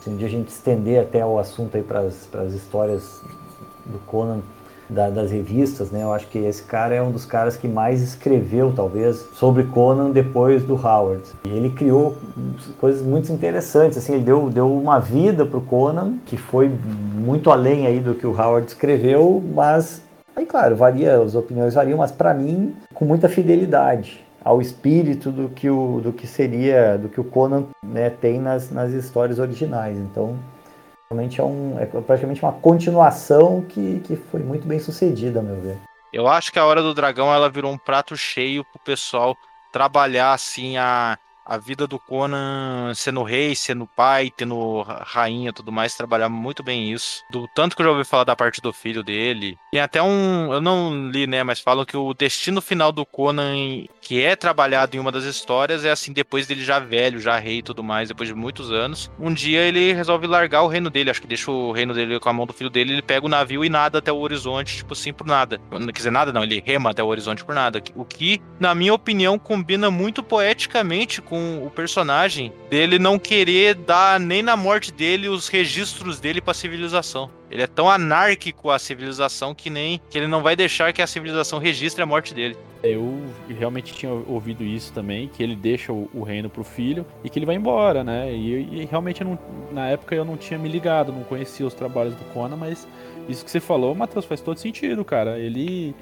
[0.00, 3.22] se um dia a gente estender até o assunto aí para as histórias
[3.84, 4.40] do Conan
[4.88, 6.02] da, das revistas, né?
[6.02, 10.10] Eu acho que esse cara é um dos caras que mais escreveu, talvez, sobre Conan
[10.10, 11.22] depois do Howard.
[11.44, 12.16] E ele criou
[12.80, 16.70] coisas muito interessantes, assim, ele deu, deu uma vida para o Conan, que foi
[17.14, 20.02] muito além aí do que o Howard escreveu, mas
[20.38, 25.48] Aí, claro, varia, as opiniões variam, mas para mim, com muita fidelidade ao espírito do
[25.48, 29.98] que o, do que seria, do que o Conan né, tem nas, nas histórias originais.
[29.98, 30.38] Então,
[31.10, 35.56] realmente é, um, é praticamente uma continuação que, que foi muito bem sucedida, a meu
[35.56, 35.76] ver.
[36.12, 39.36] Eu acho que a Hora do Dragão ela virou um prato cheio pro pessoal
[39.72, 41.18] trabalhar assim a
[41.48, 46.92] a vida do Conan sendo rei, sendo pai, tendo rainha tudo mais, trabalhar muito bem
[46.92, 47.22] isso.
[47.30, 49.56] Do tanto que eu já ouvi falar da parte do filho dele.
[49.72, 50.52] Tem até um.
[50.52, 51.42] Eu não li, né?
[51.42, 53.54] Mas falam que o destino final do Conan,
[54.02, 57.58] que é trabalhado em uma das histórias, é assim, depois dele já velho, já rei
[57.58, 59.10] e tudo mais, depois de muitos anos.
[59.18, 61.10] Um dia ele resolve largar o reino dele.
[61.10, 62.92] Acho que deixa o reino dele com a mão do filho dele.
[62.92, 65.58] Ele pega o navio e nada até o horizonte, tipo assim, por nada.
[65.70, 66.42] Não quer dizer nada, não.
[66.42, 67.82] Ele rema até o horizonte por nada.
[67.94, 73.74] O que, na minha opinião, combina muito poeticamente com com o personagem dele não querer
[73.74, 77.30] dar nem na morte dele os registros dele para civilização.
[77.50, 81.06] Ele é tão anárquico a civilização que nem que ele não vai deixar que a
[81.06, 82.56] civilização registre a morte dele.
[82.82, 87.30] Eu realmente tinha ouvido isso também, que ele deixa o, o reino pro filho e
[87.30, 88.32] que ele vai embora, né?
[88.32, 89.38] E, e realmente não,
[89.72, 92.86] na época eu não tinha me ligado, não conhecia os trabalhos do Conan, mas
[93.28, 95.38] isso que você falou, Matheus, faz todo sentido, cara.
[95.38, 95.94] Ele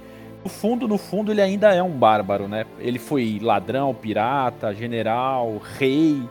[0.47, 2.65] no fundo, no fundo, ele ainda é um bárbaro, né?
[2.79, 6.23] Ele foi ladrão, pirata, general, rei,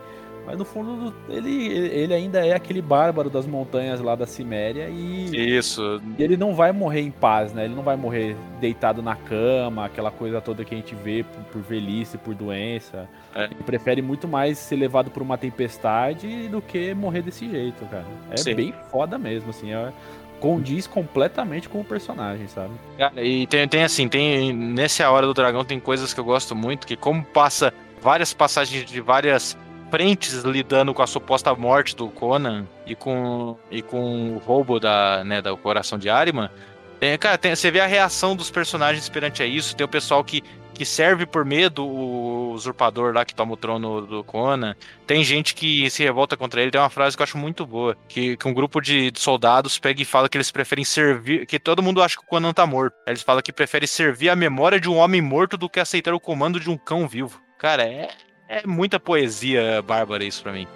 [0.45, 5.57] Mas no fundo, ele, ele ainda é aquele bárbaro das montanhas lá da Ciméria e.
[5.57, 6.01] Isso.
[6.17, 7.65] E ele não vai morrer em paz, né?
[7.65, 11.43] Ele não vai morrer deitado na cama, aquela coisa toda que a gente vê por,
[11.45, 13.09] por velhice, por doença.
[13.33, 13.45] É.
[13.45, 18.05] Ele prefere muito mais ser levado por uma tempestade do que morrer desse jeito, cara.
[18.31, 18.55] É Sim.
[18.55, 19.73] bem foda mesmo, assim.
[19.73, 19.91] É,
[20.39, 22.71] condiz completamente com o personagem, sabe?
[23.17, 24.53] E tem, tem assim, tem.
[24.53, 28.33] Nesse A Hora do Dragão tem coisas que eu gosto muito, que como passa várias
[28.33, 29.57] passagens de várias
[29.89, 35.23] frentes lidando com a suposta morte do Conan e com, e com o roubo da,
[35.23, 36.51] né, do coração de Arima.
[36.99, 39.75] Tem, cara, tem- você vê a reação dos personagens perante a isso.
[39.75, 40.43] Tem o pessoal que,
[40.75, 44.75] que serve por medo o usurpador lá que toma o trono do Conan.
[45.07, 46.69] Tem gente que se revolta contra ele.
[46.69, 50.01] Tem uma frase que eu acho muito boa: que, que um grupo de, soldados pega
[50.01, 51.45] e fala que eles preferem servir.
[51.45, 52.95] Que todo mundo acha que o Conan tá morto.
[53.07, 56.19] Eles falam que preferem servir a memória de um homem morto do que aceitar o
[56.19, 57.41] comando de um cão vivo.
[57.57, 58.09] Cara, é,
[58.49, 60.67] é muita poesia bárbara isso pra mim.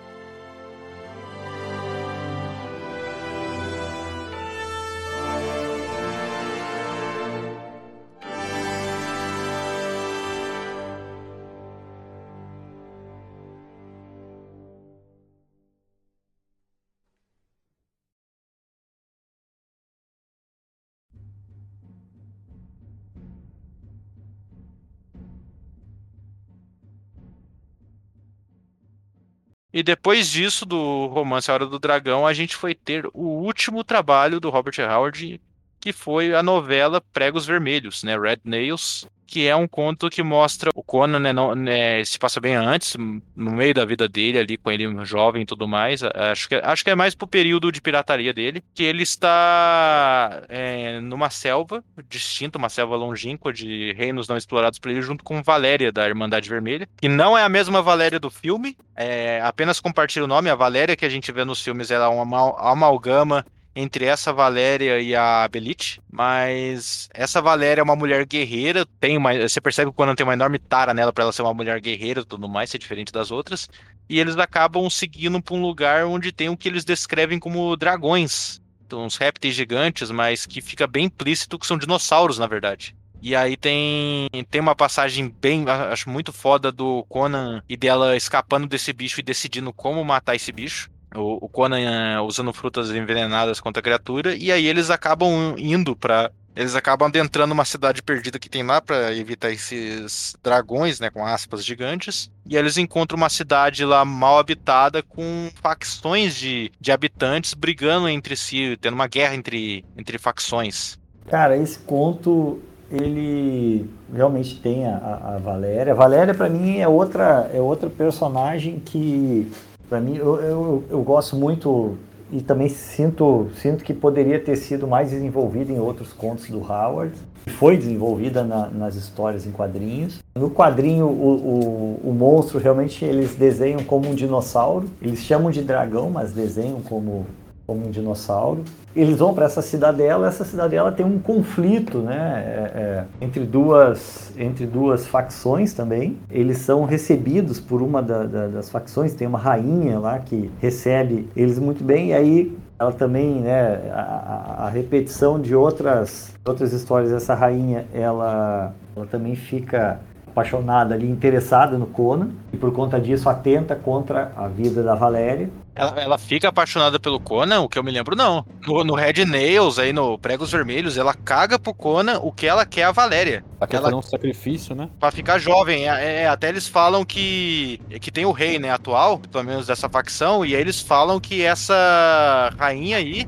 [29.72, 33.84] E depois disso, do romance A Hora do Dragão, a gente foi ter o último
[33.84, 35.40] trabalho do Robert Howard,
[35.80, 38.18] que foi a novela Pregos Vermelhos, né?
[38.18, 42.42] Red Nails, que é um conto que mostra o Conan, né, não- né, se passa
[42.42, 46.02] bem antes, no meio da vida dele, ali com ele jovem e tudo mais.
[46.02, 51.00] Acho que, acho que é mais pro período de pirataria dele, que ele está é,
[51.00, 55.92] numa selva distinta, uma selva longínqua de reinos não explorados por ele, junto com Valéria,
[55.92, 60.28] da Irmandade Vermelha, que não é a mesma Valéria do filme, é, apenas compartilha o
[60.28, 60.50] nome.
[60.50, 63.46] A Valéria que a gente vê nos filmes ela é uma amal- amalgama
[63.80, 69.32] entre essa Valéria e a Belite, mas essa Valéria é uma mulher guerreira, tem uma,
[69.48, 72.20] você percebe que quando tem uma enorme tara nela para ela ser uma mulher guerreira
[72.20, 73.70] e tudo mais, ser diferente das outras,
[74.10, 78.62] e eles acabam seguindo para um lugar onde tem o que eles descrevem como dragões,
[78.86, 82.94] Então, uns répteis gigantes, mas que fica bem implícito que são dinossauros, na verdade.
[83.22, 88.68] E aí tem, tem uma passagem bem, acho muito foda do Conan e dela escapando
[88.68, 90.90] desse bicho e decidindo como matar esse bicho.
[91.16, 96.32] O, Conan eh, usando frutas envenenadas contra a criatura, e aí eles acabam indo pra.
[96.56, 101.26] Eles acabam adentrando uma cidade perdida que tem lá pra evitar esses dragões, né, com
[101.26, 102.30] aspas gigantes.
[102.46, 108.36] E eles encontram uma cidade lá mal habitada com facções de, de habitantes brigando entre
[108.36, 110.98] si, tendo uma guerra entre, entre facções.
[111.30, 112.60] Cara, esse conto,
[112.92, 114.98] ele realmente tem a,
[115.36, 115.94] a- Valéria.
[115.94, 119.50] A Valéria, pra mim, é outra, é outra personagem que,
[119.90, 121.98] pra mim, eu, eu, eu gosto muito
[122.32, 127.12] e também sinto, sinto que poderia ter sido mais desenvolvida em outros contos do Howard.
[127.58, 130.20] Foi desenvolvida na- nas histórias em quadrinhos.
[130.36, 134.88] No quadrinho, o, o, o monstro realmente eles desenham como um dinossauro.
[135.02, 137.26] Eles chamam de dragão, mas desenham como,
[137.70, 138.64] como um dinossauro.
[138.96, 144.34] Eles vão para essa cidadela, essa cidadela tem um conflito né, é, é, entre, duas,
[144.36, 146.18] entre duas facções também.
[146.32, 151.30] Eles são recebidos por uma da- da- das facções, tem uma rainha lá que recebe
[151.36, 157.12] eles muito bem, e aí ela também, né, a, a- repetição de outras, outras histórias,
[157.12, 163.30] essa rainha, ela, ela também fica apaixonada ali, interessada no Conan, e por conta disso
[163.30, 165.50] atenta contra a vida da Valéria.
[165.76, 168.46] Ela, ela fica apaixonada pelo Conan, o que eu me lembro, não.
[168.68, 172.66] No, no Red Nails, aí no Pregos Vermelhos, ela caga pro Conan o que ela
[172.66, 173.46] quer é a Valéria.
[173.60, 174.90] Ela quer Ela- fazer um sacrifício, né?
[175.00, 175.88] Pra ficar jovem.
[175.90, 179.88] É, é, até eles falam que, que tem o rei, né, atual, pelo menos dessa
[179.90, 183.26] facção, e aí eles falam que essa rainha aí,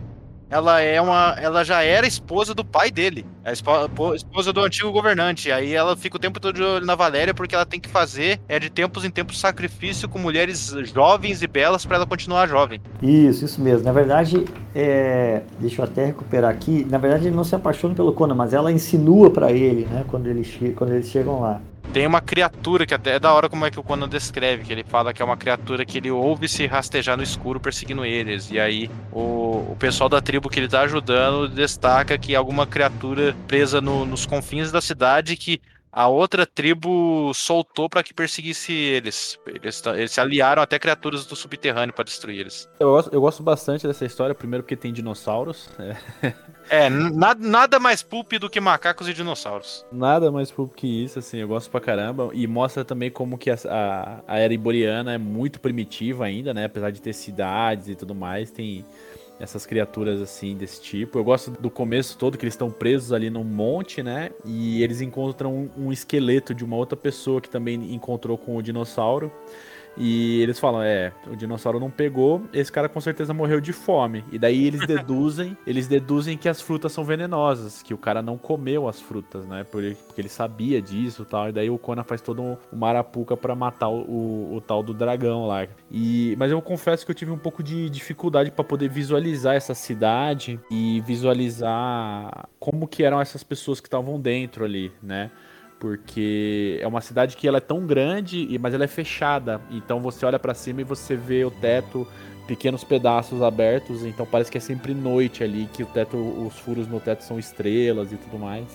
[0.51, 1.35] ela é uma.
[1.39, 3.25] Ela já era esposa do pai dele.
[3.43, 5.51] A espo- po- esposa do antigo governante.
[5.51, 8.39] Aí ela fica o tempo todo de olho na Valéria porque ela tem que fazer,
[8.47, 12.79] é de tempos em tempos, sacrifício com mulheres jovens e belas pra ela continuar jovem.
[13.01, 13.83] Isso, isso mesmo.
[13.85, 16.85] Na verdade, é, deixa eu até recuperar aqui.
[16.89, 20.03] Na verdade, ele não se apaixona pelo Conan, mas ela insinua pra ele, né?
[20.07, 21.61] Quando, ele che- quando eles chegam lá.
[21.93, 24.71] Tem uma criatura que até é da hora como é que o Conan descreve, que
[24.71, 28.49] ele fala que é uma criatura que ele ouve se rastejar no escuro perseguindo eles.
[28.49, 32.65] E aí o, o pessoal da tribo que ele tá ajudando destaca que é alguma
[32.65, 38.71] criatura presa no- nos confins da cidade que a outra tribo soltou pra que perseguisse
[38.71, 39.37] eles.
[39.45, 42.69] Eles, eles se aliaram até criaturas do subterrâneo pra destruir eles.
[42.79, 45.69] Eu gosto, eu gosto bastante dessa história, primeiro porque tem dinossauros.
[45.77, 46.31] é.
[46.71, 49.85] É, nada, nada mais pulp do que macacos e dinossauros.
[49.91, 52.29] Nada mais pulp que isso, assim, eu gosto pra caramba.
[52.31, 56.63] E mostra também como que a, a, a era iboriana é muito primitiva ainda, né?
[56.63, 58.85] Apesar de ter cidades e tudo mais, tem
[59.37, 61.19] essas criaturas assim desse tipo.
[61.19, 64.31] Eu gosto do começo todo que eles estão presos ali num monte, né?
[64.45, 68.61] E eles encontram um, um esqueleto de uma outra pessoa que também encontrou com o
[68.61, 69.29] dinossauro.
[69.97, 74.23] E eles falam, é, o dinossauro não pegou, esse cara com certeza morreu de fome.
[74.31, 78.37] E daí eles deduzem, eles deduzem que as frutas são venenosas, que o cara não
[78.37, 79.63] comeu as frutas, né?
[79.63, 81.49] Porque, ele sabia disso e tal.
[81.49, 84.83] E daí o Conan faz todo um, um marapuca para matar o, o, o, tal
[84.83, 85.67] do dragão lá.
[85.89, 89.73] E, mas eu confesso que eu tive um pouco de dificuldade para poder visualizar essa
[89.73, 95.31] cidade e visualizar como que eram essas pessoas que estavam dentro ali, né?
[95.81, 99.59] Porque é uma cidade que ela é tão grande, mas ela é fechada.
[99.71, 102.07] Então você olha para cima e você vê o teto,
[102.45, 106.87] pequenos pedaços abertos, então parece que é sempre noite ali, que o teto, os furos
[106.87, 108.67] no teto são estrelas e tudo mais.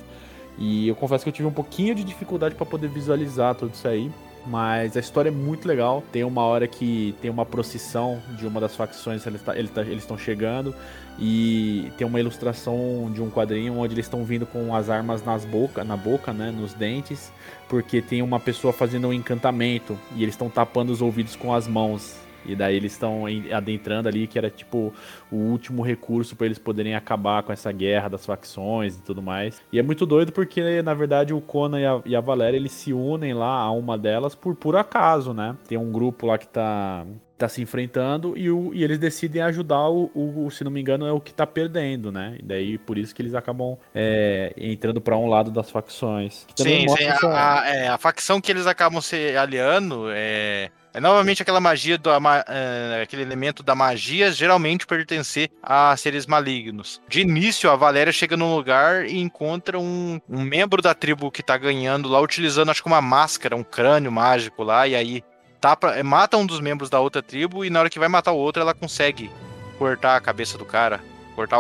[0.58, 3.86] E eu confesso que eu tive um pouquinho de dificuldade para poder visualizar tudo isso
[3.86, 4.10] aí.
[4.46, 6.04] Mas a história é muito legal.
[6.12, 10.22] Tem uma hora que tem uma procissão de uma das facções, eles tá, estão tá,
[10.22, 10.74] chegando.
[11.18, 15.44] E tem uma ilustração de um quadrinho onde eles estão vindo com as armas nas
[15.44, 17.32] boca, na boca, né, nos dentes,
[17.68, 21.66] porque tem uma pessoa fazendo um encantamento e eles estão tapando os ouvidos com as
[21.66, 22.25] mãos.
[22.46, 24.92] E daí eles estão adentrando ali, que era tipo
[25.30, 29.62] o último recurso para eles poderem acabar com essa guerra das facções e tudo mais.
[29.72, 32.72] E é muito doido porque, na verdade, o Conan e a, e a Valéria eles
[32.72, 35.56] se unem lá a uma delas por por acaso, né?
[35.68, 37.06] Tem um grupo lá que tá
[37.36, 41.06] tá se enfrentando e, o, e eles decidem ajudar o, o, se não me engano,
[41.06, 42.36] é o que tá perdendo, né?
[42.40, 46.46] E daí por isso que eles acabam é, entrando para um lado das facções.
[46.56, 47.04] Sim, sim.
[47.04, 51.98] A, a, é, a, facção que eles acabam se aliando é é novamente aquela magia,
[51.98, 57.02] do, é, aquele elemento da magia geralmente pertencer a seres malignos.
[57.06, 61.42] De início, a Valéria chega num lugar e encontra um, um membro da tribo que
[61.42, 65.22] tá ganhando lá, utilizando acho que uma máscara, um crânio mágico lá, e aí
[65.60, 68.32] tapa, é, mata um dos membros da outra tribo e na hora que vai matar
[68.32, 69.30] o outro, ela consegue
[69.78, 71.04] cortar a cabeça do cara,
[71.34, 71.58] cortar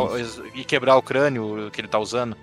[0.54, 2.34] e quebrar o crânio que ele tá usando.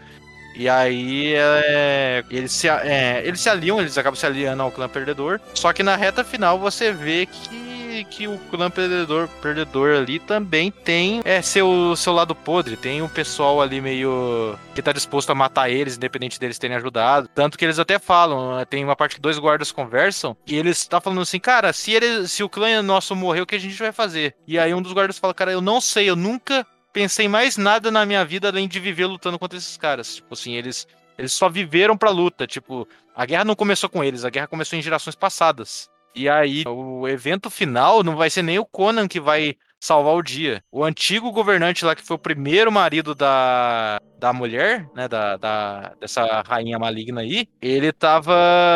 [0.55, 4.87] E aí é, eles, se, é, eles se aliam, eles acabam se aliando ao clã
[4.87, 5.39] perdedor.
[5.53, 10.71] Só que na reta final você vê que, que o clã perdedor, perdedor ali também
[10.71, 12.77] tem é, seu, seu lado podre.
[12.77, 14.57] Tem um pessoal ali meio.
[14.75, 17.27] que tá disposto a matar eles, independente deles terem ajudado.
[17.33, 20.85] Tanto que eles até falam, né, tem uma parte que dois guardas conversam e eles
[20.87, 23.77] tá falando assim, cara, se, ele, se o clã nosso morrer, o que a gente
[23.77, 24.35] vai fazer?
[24.47, 27.91] E aí um dos guardas fala, cara, eu não sei, eu nunca pensei mais nada
[27.91, 30.15] na minha vida além de viver lutando contra esses caras.
[30.15, 32.47] Tipo assim, eles, eles só viveram pra luta.
[32.47, 35.89] Tipo, a guerra não começou com eles, a guerra começou em gerações passadas.
[36.15, 40.21] E aí, o evento final não vai ser nem o Conan que vai salvar o
[40.21, 40.63] dia.
[40.71, 45.93] O antigo governante lá, que foi o primeiro marido da, da mulher, né, da, da,
[45.99, 48.33] dessa rainha maligna aí, ele tava,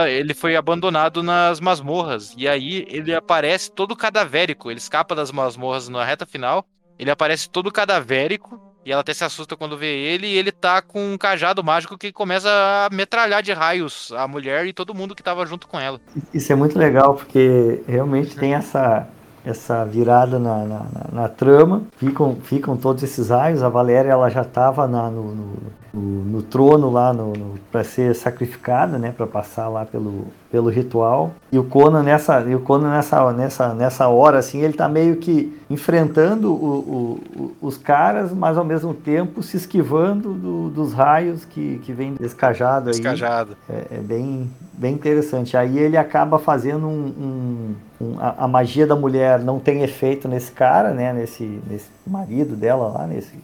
[0.09, 5.87] ele foi abandonado nas masmorras, e aí ele aparece todo cadavérico, ele escapa das masmorras
[5.87, 6.65] na reta final,
[6.97, 10.27] ele aparece todo cadavérico e ela até se assusta quando vê ele.
[10.27, 14.65] E ele tá com um cajado mágico que começa a metralhar de raios a mulher
[14.65, 15.99] e todo mundo que tava junto com ela.
[16.33, 19.05] Isso é muito legal, porque realmente tem essa,
[19.45, 21.83] essa virada na, na, na, na trama.
[21.97, 23.61] Ficam, ficam todos esses raios.
[23.61, 25.57] A Valéria ela já estava no, no,
[25.97, 30.69] no, no, trono lá no, no para ser sacrificada, né, para passar lá pelo, pelo
[30.69, 31.31] ritual.
[31.51, 35.17] E o Conan nessa, e o Conan nessa, nessa, nessa hora assim, ele tá meio
[35.17, 41.43] que enfrentando o, o, os caras, mas ao mesmo tempo se esquivando do, dos raios
[41.43, 42.95] que, que vem descajado aí.
[42.95, 43.57] Descajado.
[43.69, 45.57] É, é, bem, bem interessante.
[45.57, 50.27] Aí ele acaba fazendo um, um, um a, a, magia da mulher não tem efeito
[50.27, 53.35] nesse cara, né, nesse, nesse marido dela lá, nesse,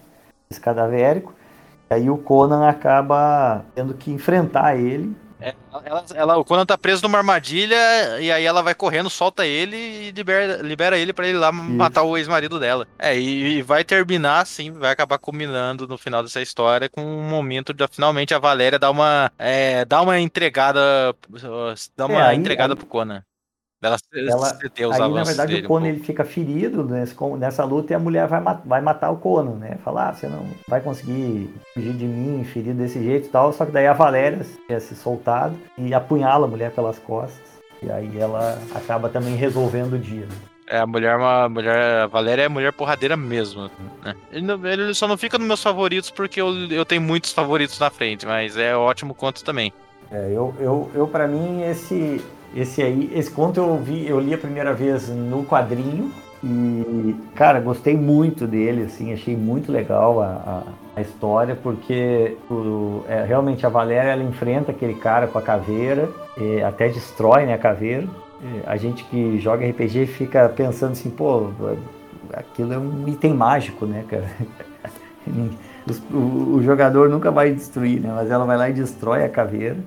[0.49, 1.33] nesse cadavérico.
[1.93, 5.53] Aí o Conan acaba tendo que enfrentar ele é,
[5.84, 7.75] ela, ela, o Conan tá preso numa armadilha
[8.21, 11.62] e aí ela vai correndo, solta ele e libera, libera ele para ele lá Isso.
[11.63, 12.88] matar o ex-marido dela.
[12.97, 17.27] É, e, e, vai terminar assim, vai acabar culminando no final dessa história com um
[17.27, 20.79] momento de finalmente a Valéria dar uma, é, dar uma entregada,
[21.98, 23.21] dar uma é, entregada aí, pro Conan.
[23.84, 27.96] Ela, ela aí, na verdade, o Conan um ele fica ferido nesse, nessa luta e
[27.96, 29.77] a mulher vai, vai matar o Conan, né?
[29.84, 33.52] Falar, ah, você não vai conseguir fugir de mim, ferido desse jeito e tal.
[33.52, 37.54] Só que daí a Valéria é se soltado e apunhala a mulher pelas costas.
[37.81, 40.25] E aí ela acaba também resolvendo o dia.
[40.25, 40.36] Né?
[40.67, 43.69] É, a mulher, uma mulher, a Valéria é mulher porradeira mesmo,
[44.04, 44.15] né?
[44.31, 47.90] Ele, ele, só não fica nos meus favoritos porque eu, eu tenho muitos favoritos na
[47.90, 49.73] frente, mas é ótimo conto também.
[50.10, 52.23] É, eu, eu, eu para mim, esse,
[52.56, 56.12] esse aí, esse conto eu vi, eu li a primeira vez no quadrinho
[56.43, 60.63] E, cara, gostei muito dele, assim, achei muito legal a, a,
[60.97, 66.10] a história, porque o, é, realmente a Valéria ela enfrenta aquele cara com a caveira,
[66.67, 68.08] até destrói né, a caveira.
[68.67, 71.49] a gente que joga RPG fica pensando assim, pô,
[72.33, 74.29] aquilo é um item mágico, né, cara?
[76.12, 78.12] o, o, jogador nunca vai destruir, né?
[78.13, 79.77] Mas ela vai lá e destrói a caveira.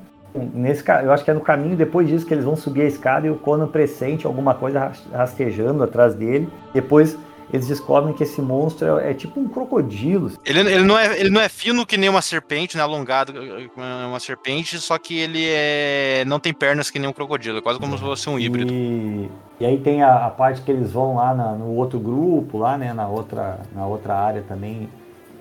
[0.55, 3.27] Nesse, eu acho que é no caminho depois disso que eles vão subir a escada
[3.27, 6.49] e o Conan pressente alguma coisa rastejando atrás dele.
[6.73, 7.17] Depois
[7.53, 10.33] eles descobrem que esse monstro é, é tipo um crocodilo.
[10.45, 12.83] Ele, ele, não é, ele não é fino que nem uma serpente, né?
[12.83, 13.33] Alongado
[13.77, 17.59] uma serpente, só que ele é, não tem pernas que nem um crocodilo.
[17.59, 18.73] É quase como se fosse um híbrido.
[18.73, 19.31] E,
[19.61, 22.77] e aí tem a, a, parte que eles vão lá na, no outro grupo, lá,
[22.77, 22.93] né?
[22.93, 24.89] Na outra, na outra área também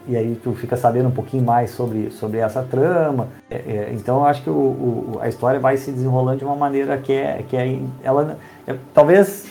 [0.07, 3.27] e aí tu fica sabendo um pouquinho mais sobre, sobre essa trama.
[3.49, 6.55] É, é, então eu acho que o, o, a história vai se desenrolando de uma
[6.55, 8.37] maneira que é, que é ela
[8.67, 9.47] é, talvez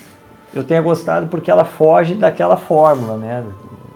[0.55, 3.45] eu tenha gostado porque ela foge daquela fórmula, né,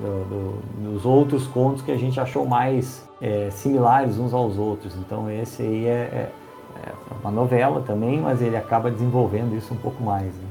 [0.00, 4.96] do, do, dos outros contos que a gente achou mais é, similares uns aos outros.
[4.96, 6.30] Então esse aí é, é,
[6.84, 6.92] é
[7.22, 10.26] uma novela também, mas ele acaba desenvolvendo isso um pouco mais.
[10.26, 10.47] Né?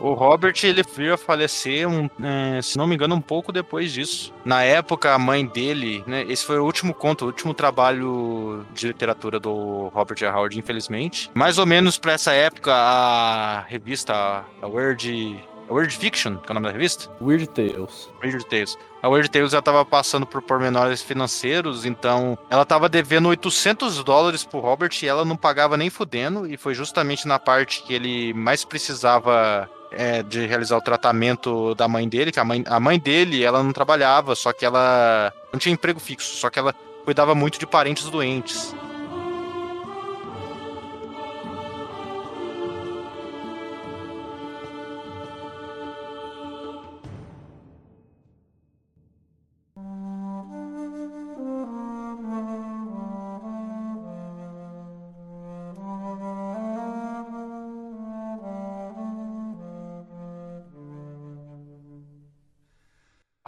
[0.00, 3.92] O Robert, ele veio a falecer, um, é, se não me engano, um pouco depois
[3.92, 4.32] disso.
[4.44, 8.86] Na época, a mãe dele, né, esse foi o último conto, o último trabalho de
[8.86, 10.18] literatura do Robert.
[10.22, 11.30] Howard, infelizmente.
[11.34, 15.38] Mais ou menos para essa época, a revista, a Word
[15.70, 17.10] Weird Fiction, que é o nome da revista?
[17.20, 18.10] Weird Tales.
[18.22, 18.76] Weird Tales.
[19.02, 24.44] A Weird Tales já estava passando por pormenores financeiros, então ela estava devendo 800 dólares
[24.44, 28.32] pro Robert e ela não pagava nem fudendo, e foi justamente na parte que ele
[28.32, 32.98] mais precisava é, de realizar o tratamento da mãe dele, que a mãe, a mãe
[32.98, 36.74] dele, ela não trabalhava, só que ela não tinha emprego fixo, só que ela
[37.04, 38.74] cuidava muito de parentes doentes.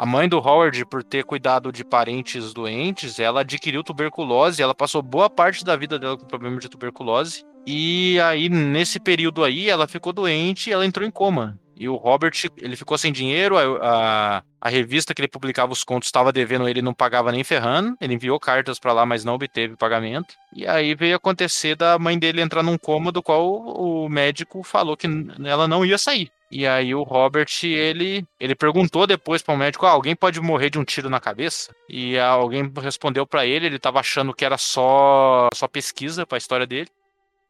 [0.01, 5.03] A mãe do Howard, por ter cuidado de parentes doentes, ela adquiriu tuberculose, ela passou
[5.03, 7.44] boa parte da vida dela com problema de tuberculose.
[7.66, 11.61] E aí, nesse período aí, ela ficou doente e ela entrou em coma.
[11.80, 15.82] E o Robert, ele ficou sem dinheiro, a, a, a revista que ele publicava os
[15.82, 17.96] contos estava devendo ele, não pagava nem ferrando.
[17.98, 20.34] Ele enviou cartas para lá, mas não obteve pagamento.
[20.54, 24.94] E aí veio acontecer da mãe dele entrar num coma do qual o médico falou
[24.94, 25.08] que
[25.42, 26.30] ela não ia sair.
[26.50, 30.68] E aí o Robert, ele, ele perguntou depois para o médico, ah, alguém pode morrer
[30.68, 31.74] de um tiro na cabeça?
[31.88, 36.38] E alguém respondeu para ele, ele estava achando que era só só pesquisa para a
[36.38, 36.88] história dele.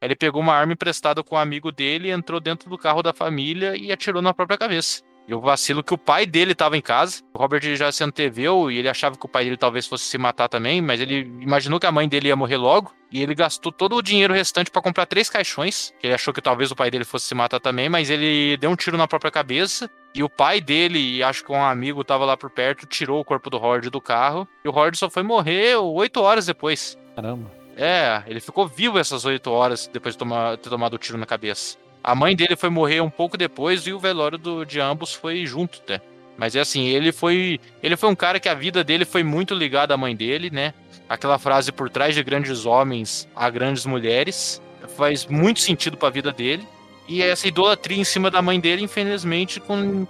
[0.00, 3.76] Ele pegou uma arma emprestada com um amigo dele, entrou dentro do carro da família
[3.76, 5.02] e atirou na própria cabeça.
[5.28, 7.22] E o vacilo que o pai dele estava em casa.
[7.32, 10.18] O Robert já se anteveu e ele achava que o pai dele talvez fosse se
[10.18, 12.92] matar também, mas ele imaginou que a mãe dele ia morrer logo.
[13.12, 15.92] E ele gastou todo o dinheiro restante para comprar três caixões.
[16.02, 18.76] ele achou que talvez o pai dele fosse se matar também, mas ele deu um
[18.76, 19.88] tiro na própria cabeça.
[20.14, 23.50] E o pai dele, acho que um amigo estava lá por perto, tirou o corpo
[23.50, 24.48] do Howard do carro.
[24.64, 26.98] E o Howard só foi morrer oito horas depois.
[27.14, 27.59] Caramba.
[27.82, 31.24] É, ele ficou vivo essas oito horas depois de tomar, ter tomado o tiro na
[31.24, 31.78] cabeça.
[32.04, 35.46] A mãe dele foi morrer um pouco depois e o velório do, de ambos foi
[35.46, 35.98] junto, né?
[36.36, 39.54] Mas é assim, ele foi, ele foi um cara que a vida dele foi muito
[39.54, 40.74] ligada à mãe dele, né?
[41.08, 44.60] Aquela frase por trás de grandes homens há grandes mulheres
[44.96, 46.66] faz muito sentido para a vida dele.
[47.08, 49.60] E essa idolatria em cima da mãe dele, infelizmente,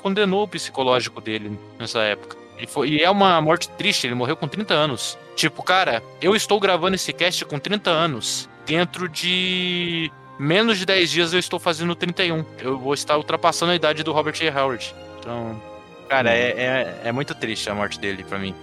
[0.03, 2.40] condenou o psicológico dele nessa época.
[2.61, 5.19] E, foi, e é uma morte triste, ele morreu com 30 anos.
[5.35, 8.49] Tipo, cara, eu estou gravando esse cast com 30 anos.
[8.67, 12.45] Dentro de menos de 10 dias eu estou fazendo 31.
[12.59, 14.49] Eu vou estar ultrapassando a idade do Robert E.
[14.49, 14.95] Howard.
[15.19, 15.61] Então,
[16.09, 18.55] cara, é, é, é muito triste a morte dele para mim.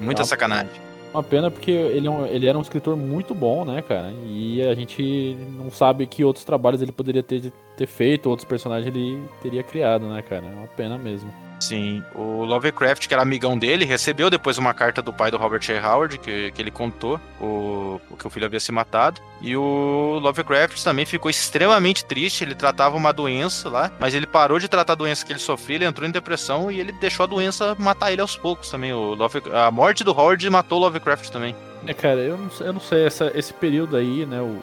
[0.00, 0.72] Muita é uma, sacanagem.
[1.12, 4.12] Uma pena porque ele, é ele era um escritor muito bom, né, cara?
[4.26, 8.92] E a gente não sabe que outros trabalhos ele poderia ter, ter feito, outros personagens
[8.92, 10.44] ele teria criado, né, cara?
[10.44, 11.32] É uma pena mesmo.
[11.60, 15.62] Sim, o Lovecraft, que era amigão dele, recebeu depois uma carta do pai do Robert
[15.68, 15.88] A.
[15.92, 19.20] Howard, que, que ele contou o, o que o filho havia se matado.
[19.40, 24.58] E o Lovecraft também ficou extremamente triste, ele tratava uma doença lá, mas ele parou
[24.58, 27.26] de tratar a doença que ele sofria, ele entrou em depressão e ele deixou a
[27.26, 28.92] doença matar ele aos poucos também.
[28.92, 31.56] O Love, a morte do Howard matou o Lovecraft também.
[31.86, 34.60] É, cara, eu não, eu não sei, essa, esse período aí, né, o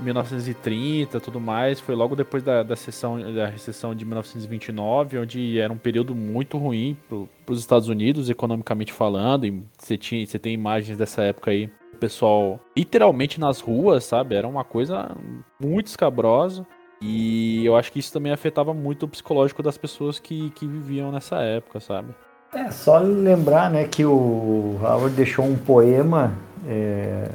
[0.00, 5.72] 1930 tudo mais, foi logo depois da, da, sessão, da recessão de 1929, onde era
[5.72, 10.54] um período muito ruim para os Estados Unidos, economicamente falando, e você, tinha, você tem
[10.54, 14.34] imagens dessa época aí, o pessoal literalmente nas ruas, sabe?
[14.36, 15.16] Era uma coisa
[15.60, 16.64] muito escabrosa.
[17.00, 21.12] E eu acho que isso também afetava muito o psicológico das pessoas que, que viviam
[21.12, 22.12] nessa época, sabe?
[22.52, 26.32] É só lembrar, né, que o Howard deixou um poema
[26.66, 27.28] é,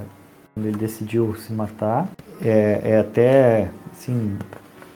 [0.54, 2.10] quando ele decidiu se matar.
[2.42, 4.38] É, é até, assim,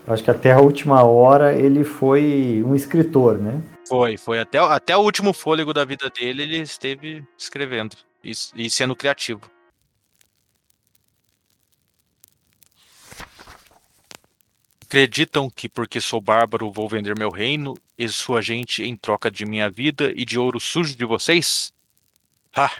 [0.08, 3.62] acho que até a última hora ele foi um escritor, né?
[3.88, 4.40] Foi, foi.
[4.40, 9.50] Até, até o último fôlego da vida dele, ele esteve escrevendo e, e sendo criativo.
[14.84, 19.46] Acreditam que porque sou bárbaro vou vender meu reino e sua gente em troca de
[19.46, 21.74] minha vida e de ouro sujo de vocês?
[22.56, 22.72] Ah!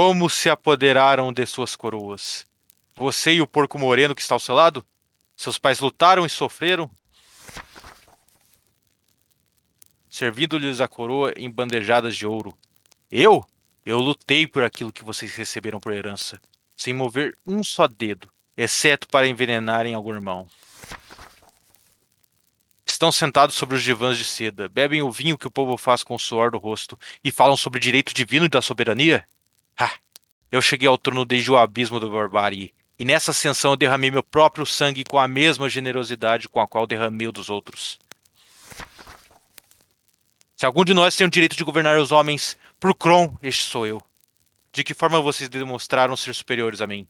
[0.00, 2.46] Como se apoderaram de suas coroas?
[2.94, 4.86] Você e o porco moreno que está ao seu lado?
[5.34, 6.88] Seus pais lutaram e sofreram?
[10.08, 12.56] Servindo-lhes a coroa em bandejadas de ouro.
[13.10, 13.44] Eu?
[13.84, 16.40] Eu lutei por aquilo que vocês receberam por herança,
[16.76, 20.46] sem mover um só dedo exceto para envenenarem algum irmão.
[22.86, 26.14] Estão sentados sobre os divãs de seda, bebem o vinho que o povo faz com
[26.14, 29.26] o suor do rosto e falam sobre o direito divino e da soberania?
[29.78, 29.94] Ah,
[30.50, 34.22] eu cheguei ao trono desde o abismo do barbárie, e nessa ascensão eu derramei meu
[34.22, 37.98] próprio sangue com a mesma generosidade com a qual derramei o dos outros.
[40.56, 43.86] Se algum de nós tem o direito de governar os homens, por Kron, este sou
[43.86, 44.02] eu.
[44.72, 47.06] De que forma vocês demonstraram ser superiores a mim?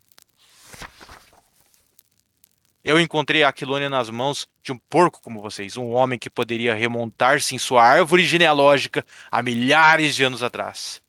[2.85, 6.75] Eu encontrei a Aquilônia nas mãos de um porco como vocês, um homem que poderia
[6.75, 11.03] remontar-se em sua árvore genealógica há milhares de anos atrás.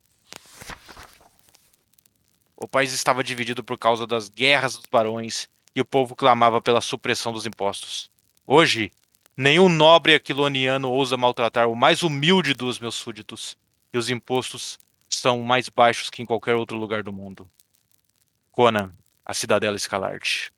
[2.61, 6.81] O país estava dividido por causa das guerras dos barões e o povo clamava pela
[6.81, 8.11] supressão dos impostos.
[8.45, 8.91] Hoje,
[9.37, 13.55] nenhum nobre aquiloniano ousa maltratar o mais humilde dos meus súditos,
[13.93, 14.77] e os impostos
[15.09, 17.49] são mais baixos que em qualquer outro lugar do mundo.
[18.51, 18.91] Conan,
[19.25, 20.51] a Cidadela Escalarte.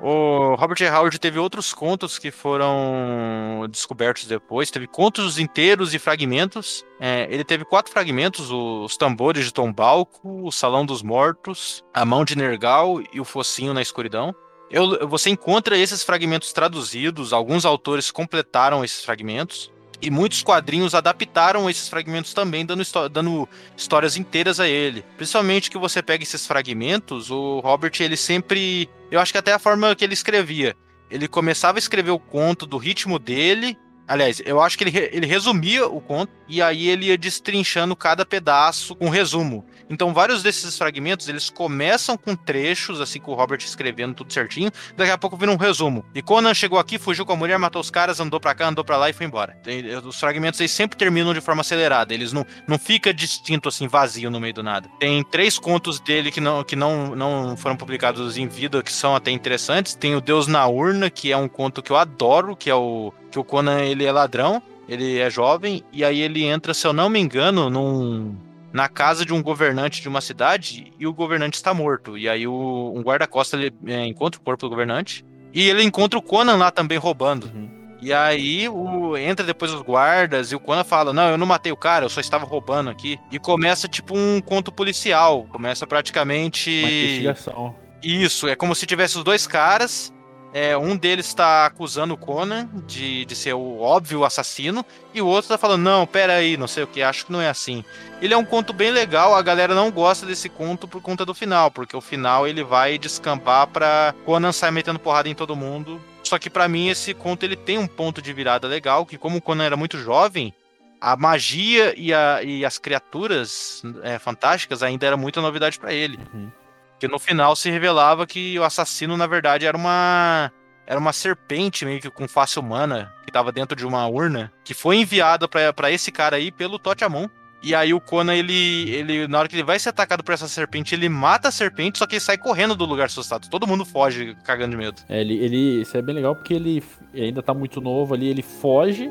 [0.00, 0.78] O Robert.
[0.92, 4.70] Howard teve outros contos que foram descobertos depois.
[4.70, 6.84] Teve contos inteiros e fragmentos.
[7.00, 12.24] É, ele teve quatro fragmentos: os tambores de Tombalco, o Salão dos Mortos, a Mão
[12.24, 14.34] de Nergal e o Focinho na Escuridão.
[14.70, 19.72] Eu, você encontra esses fragmentos traduzidos, alguns autores completaram esses fragmentos.
[20.00, 25.04] E muitos quadrinhos adaptaram esses fragmentos também, dando, dando, histórias inteiras a ele.
[25.16, 28.88] Principalmente que você pega esses fragmentos, o Robert, ele sempre.
[29.10, 30.76] Eu acho que até a forma que ele escrevia.
[31.10, 33.78] Ele começava a escrever o conto do ritmo dele.
[34.08, 38.24] Aliás, eu acho que ele, ele resumia o conto e aí ele ia destrinchando cada
[38.24, 39.64] pedaço com um resumo.
[39.88, 44.70] Então, vários desses fragmentos, eles começam com trechos, assim, com o Robert escrevendo tudo certinho,
[44.96, 46.04] daqui a pouco vira um resumo.
[46.14, 48.84] E Conan chegou aqui, fugiu com a mulher, matou os caras, andou pra cá, andou
[48.84, 49.56] pra lá e foi embora.
[50.04, 54.30] Os fragmentos aí sempre terminam de forma acelerada, eles não, não fica distinto, assim, vazio
[54.30, 54.88] no meio do nada.
[54.98, 59.14] Tem três contos dele que não, que não, não foram publicados em vida, que são
[59.14, 59.94] até interessantes.
[59.94, 63.12] Tem o Deus na Urna, que é um conto que eu adoro, que é o
[63.36, 66.92] que o Conan, ele é ladrão, ele é jovem, e aí ele entra, se eu
[66.92, 68.34] não me engano, num
[68.72, 72.18] na casa de um governante de uma cidade e o governante está morto.
[72.18, 76.22] E aí o, um guarda-costa é, encontra o corpo do governante e ele encontra o
[76.22, 77.44] Conan lá também roubando.
[77.44, 77.70] Uhum.
[78.02, 81.72] E aí o, entra depois os guardas e o Conan fala: Não, eu não matei
[81.72, 83.18] o cara, eu só estava roubando aqui.
[83.32, 85.46] E começa tipo um conto policial.
[85.50, 86.70] Começa praticamente.
[86.70, 87.74] Uma investigação.
[88.02, 90.12] Isso, é como se tivesse os dois caras
[90.58, 95.26] é, um deles está acusando o Conan de, de ser o óbvio assassino, e o
[95.26, 97.84] outro está falando, não, pera aí, não sei o que, acho que não é assim.
[98.22, 101.34] Ele é um conto bem legal, a galera não gosta desse conto por conta do
[101.34, 106.00] final, porque o final ele vai descambar pra Conan sair metendo porrada em todo mundo.
[106.22, 109.36] Só que para mim esse conto ele tem um ponto de virada legal, que como
[109.36, 110.54] o Conan era muito jovem,
[110.98, 116.18] a magia e, a, e as criaturas é, fantásticas ainda era muita novidade para ele.
[116.32, 116.50] Uhum.
[116.98, 120.50] Que no final se revelava que o assassino, na verdade, era uma.
[120.86, 124.72] Era uma serpente meio que com face humana, que tava dentro de uma urna, que
[124.72, 127.28] foi enviada para esse cara aí pelo Totiamon.
[127.60, 130.46] E aí o Conan, ele, ele, na hora que ele vai ser atacado por essa
[130.46, 133.48] serpente, ele mata a serpente, só que ele sai correndo do lugar assustado.
[133.48, 135.02] Todo mundo foge, cagando de medo.
[135.08, 138.42] É, ele, ele, isso é bem legal porque ele ainda tá muito novo ali, ele
[138.42, 139.10] foge,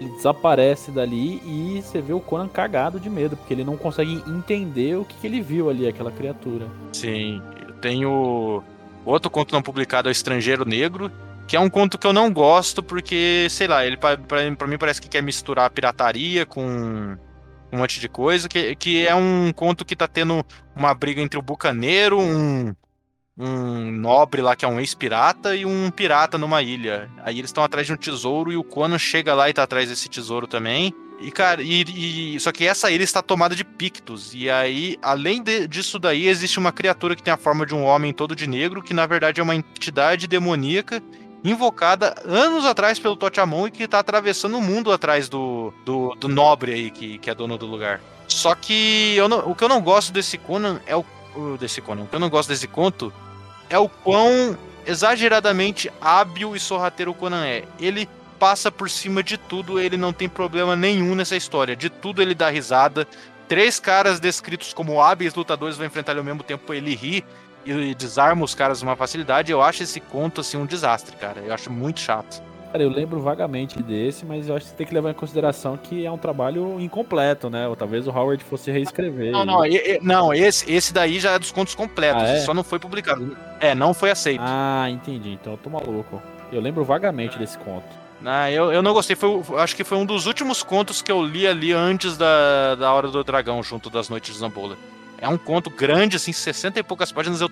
[0.00, 4.22] ele desaparece dali e você vê o Conan cagado de medo, porque ele não consegue
[4.26, 6.66] entender o que, que ele viu ali, aquela criatura.
[6.92, 8.62] Sim, eu tenho
[9.04, 11.10] outro conto não publicado, é o Estrangeiro Negro,
[11.46, 15.00] que é um conto que eu não gosto porque, sei lá, ele para mim parece
[15.00, 17.16] que quer misturar pirataria com
[17.72, 21.38] um monte de coisa, que, que é um conto que tá tendo uma briga entre
[21.38, 22.74] o bucaneiro, um,
[23.36, 27.10] um nobre lá que é um ex-pirata e um pirata numa ilha.
[27.22, 29.88] Aí eles estão atrás de um tesouro e o Conan chega lá e tá atrás
[29.88, 30.94] desse tesouro também.
[31.20, 34.34] E, cara, e, e, só que essa ilha está tomada de pictos.
[34.34, 37.84] E aí, além de, disso daí, existe uma criatura que tem a forma de um
[37.84, 41.02] homem todo de negro, que na verdade é uma entidade demoníaca
[41.42, 46.26] invocada anos atrás pelo Totiamon e que tá atravessando o mundo atrás do, do, do
[46.26, 48.00] nobre aí, que, que é dono do lugar.
[48.26, 51.04] Só que não, o que eu não gosto desse Conan é o.
[51.58, 53.12] Desse Conan, o que eu não gosto desse conto
[53.68, 54.56] é o quão
[54.86, 57.64] exageradamente hábil e sorrateiro o Conan é.
[57.80, 58.08] Ele
[58.38, 61.74] passa por cima de tudo, ele não tem problema nenhum nessa história.
[61.74, 63.06] De tudo ele dá risada.
[63.48, 67.24] Três caras descritos como hábeis lutadores vão enfrentar ele ao mesmo tempo, ele ri
[67.64, 69.50] e desarma os caras com uma facilidade.
[69.50, 71.40] Eu acho esse conto assim um desastre, cara.
[71.40, 72.42] Eu acho muito chato.
[72.74, 75.76] Cara, eu lembro vagamente desse, mas eu acho que você tem que levar em consideração
[75.76, 77.68] que é um trabalho incompleto, né?
[77.68, 79.30] Ou talvez o Howard fosse reescrever.
[79.30, 82.40] Não, não, e, e, não esse, esse daí já é dos contos completos, ah, é?
[82.40, 83.36] só não foi publicado.
[83.60, 84.42] É, não foi aceito.
[84.44, 85.34] Ah, entendi.
[85.34, 86.20] Então eu tô maluco.
[86.50, 87.86] Eu lembro vagamente desse conto.
[88.24, 89.14] Ah, eu, eu não gostei.
[89.14, 92.92] Foi, acho que foi um dos últimos contos que eu li ali antes da, da
[92.92, 94.76] Hora do Dragão, junto das Noites de Zambola.
[95.18, 97.40] É um conto grande, assim, 60 e poucas páginas.
[97.40, 97.48] Eu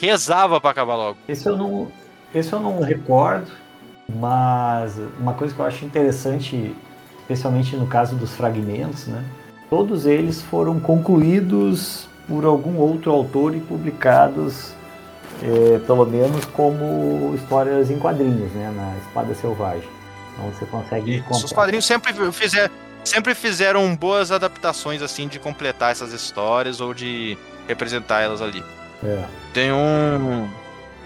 [0.00, 1.18] rezava para acabar logo.
[1.28, 1.90] Esse eu não,
[2.32, 3.50] esse eu não recordo.
[4.16, 6.74] Mas uma coisa que eu acho interessante,
[7.20, 9.24] especialmente no caso dos fragmentos, né?
[9.68, 14.72] Todos eles foram concluídos por algum outro autor e publicados,
[15.42, 18.72] é, pelo menos como histórias em quadrinhos, né?
[18.74, 19.88] Na Espada Selvagem.
[20.34, 21.24] Então você consegue.
[21.30, 22.70] Os quadrinhos sempre fizeram,
[23.04, 27.36] sempre fizeram boas adaptações assim de completar essas histórias ou de
[27.68, 28.62] representar elas ali.
[29.02, 29.24] É.
[29.52, 30.48] Tem um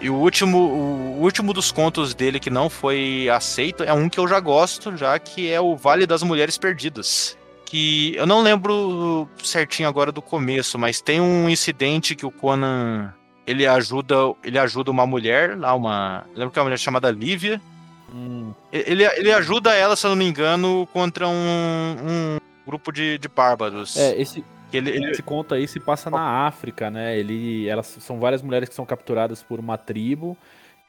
[0.05, 4.21] e o último, o último dos contos dele que não foi aceito é um que
[4.21, 7.39] eu já gosto, já que é o Vale das Mulheres Perdidas.
[7.65, 13.15] Que eu não lembro certinho agora do começo, mas tem um incidente que o Conan
[13.47, 17.59] ele ajuda, ele ajuda uma mulher lá, uma, lembro que é uma mulher chamada Lívia.
[18.15, 18.53] Hum.
[18.71, 23.27] Ele, ele ajuda ela, se eu não me engano, contra um, um grupo de, de
[23.27, 23.97] bárbaros.
[23.97, 24.45] É, esse,
[24.77, 25.11] ele, ele...
[25.11, 27.19] Esse conto aí se passa na África, né?
[27.19, 30.37] Ele, elas são várias mulheres que são capturadas por uma tribo.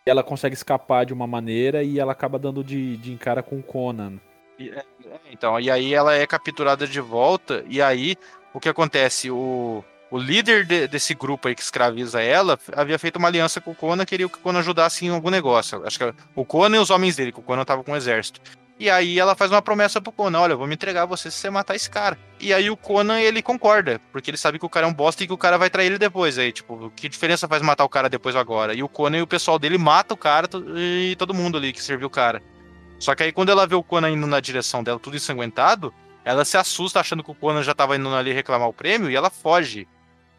[0.06, 4.20] ela consegue escapar de uma maneira e ela acaba dando de, de encara com Conan.
[4.58, 4.84] E, é,
[5.32, 7.64] então, e aí ela é capturada de volta.
[7.68, 8.16] E aí
[8.54, 9.30] o que acontece?
[9.30, 13.72] O, o líder de, desse grupo aí que escraviza ela havia feito uma aliança com
[13.72, 15.86] o Conan, queria que o Conan ajudasse em algum negócio.
[15.86, 18.40] Acho que o Conan e os homens dele, que o Conan tava com o exército.
[18.78, 21.32] E aí ela faz uma promessa pro Conan, olha, eu vou me entregar a você
[21.32, 22.18] se você matar esse cara.
[22.42, 25.24] E aí o Conan, ele concorda, porque ele sabe que o cara é um bosta
[25.24, 26.38] e que o cara vai trair ele depois.
[26.38, 28.74] Aí, tipo, que diferença faz matar o cara depois ou agora?
[28.74, 31.82] E o Conan e o pessoal dele mata o cara e todo mundo ali que
[31.82, 32.44] serviu o cara.
[33.00, 35.94] Só que aí quando ela vê o Conan indo na direção dela, tudo ensanguentado,
[36.26, 39.16] ela se assusta achando que o Conan já tava indo ali reclamar o prêmio e
[39.16, 39.88] ela foge.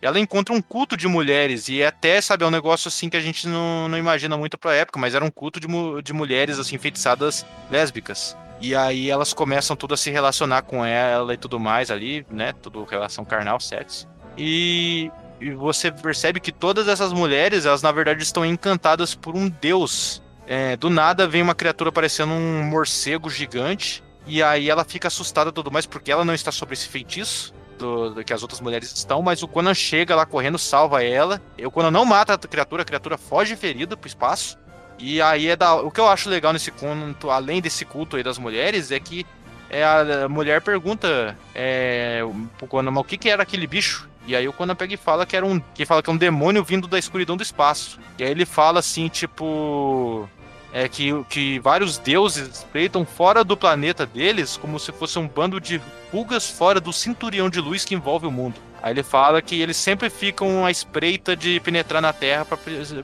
[0.01, 3.16] Ela encontra um culto de mulheres e é até, sabe, é um negócio assim que
[3.16, 5.66] a gente não, não imagina muito pra época, mas era um culto de,
[6.03, 8.36] de mulheres, assim, feitiçadas lésbicas.
[8.61, 12.53] E aí elas começam tudo a se relacionar com ela e tudo mais ali, né?
[12.53, 14.09] Tudo relação carnal, sexo.
[14.36, 19.49] E, e você percebe que todas essas mulheres, elas na verdade estão encantadas por um
[19.49, 20.22] deus.
[20.47, 24.03] É, do nada vem uma criatura parecendo um morcego gigante.
[24.26, 28.11] E aí ela fica assustada tudo mais porque ela não está sobre esse feitiço do,
[28.11, 31.41] do, que as outras mulheres estão, mas o Conan chega lá correndo, salva ela.
[31.57, 34.59] E o Conan não mata a criatura, a criatura foge ferida pro espaço.
[34.99, 35.74] E aí é da.
[35.74, 39.27] O que eu acho legal nesse conto, além desse culto aí das mulheres, é que
[39.68, 42.22] é a mulher pergunta é,
[42.57, 44.09] pro Conan, mas o que, que era aquele bicho?
[44.27, 45.61] E aí o Conan pega e fala que era um.
[45.74, 47.99] Que fala que é um demônio vindo da escuridão do espaço.
[48.18, 50.29] E aí ele fala assim, tipo
[50.72, 55.60] é que, que vários deuses espreitam fora do planeta deles como se fosse um bando
[55.60, 58.54] de pulgas fora do cinturão de luz que envolve o mundo.
[58.82, 62.46] Aí ele fala que eles sempre ficam à espreita de penetrar na Terra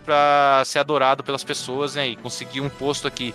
[0.05, 3.35] para ser adorado pelas pessoas né, e conseguir um posto aqui.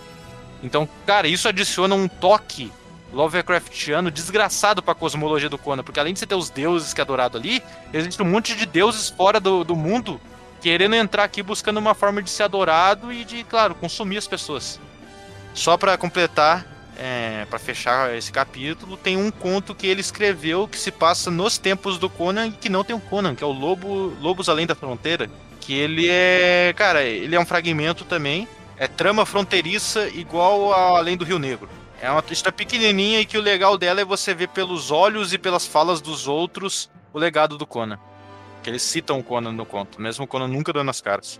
[0.63, 2.71] Então, cara, isso adiciona um toque
[3.11, 7.03] Lovecraftiano desgraçado pra cosmologia do Conan, porque além de você ter os deuses que é
[7.03, 7.63] adorado ali,
[7.93, 10.19] existe um monte de deuses fora do, do mundo
[10.67, 14.81] querendo entrar aqui buscando uma forma de ser adorado e de, claro, consumir as pessoas.
[15.53, 20.77] Só para completar, é, para fechar esse capítulo, tem um conto que ele escreveu que
[20.77, 23.51] se passa nos tempos do Conan e que não tem o Conan, que é o
[23.53, 25.29] Lobo, Lobos Além da Fronteira.
[25.61, 28.45] Que ele é, cara, ele é um fragmento também.
[28.75, 31.69] É trama fronteiriça igual Além do Rio Negro.
[32.01, 35.37] É uma história pequenininha e que o legal dela é você ver pelos olhos e
[35.37, 37.97] pelas falas dos outros o legado do Conan
[38.67, 41.39] que eles citam o Conan no conto, mesmo o Conan nunca dando as caras.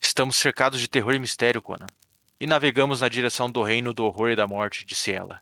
[0.00, 1.86] Estamos cercados de terror e mistério, Conan.
[2.38, 5.40] E navegamos na direção do reino do horror e da morte, disse ela.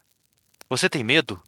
[0.71, 1.43] Você tem medo?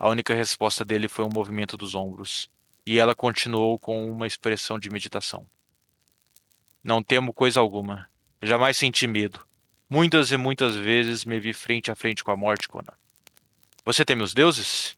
[0.00, 2.50] A única resposta dele foi um movimento dos ombros,
[2.86, 5.46] e ela continuou com uma expressão de meditação.
[6.82, 8.08] Não temo coisa alguma.
[8.40, 9.46] Jamais senti medo.
[9.90, 12.94] Muitas e muitas vezes me vi frente a frente com a morte, Conan.
[13.84, 14.96] Você teme os deuses?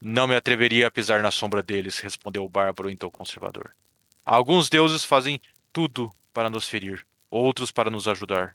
[0.00, 3.76] Não me atreveria a pisar na sombra deles, respondeu o bárbaro então conservador.
[4.24, 5.38] Alguns deuses fazem
[5.74, 8.54] tudo para nos ferir, outros para nos ajudar.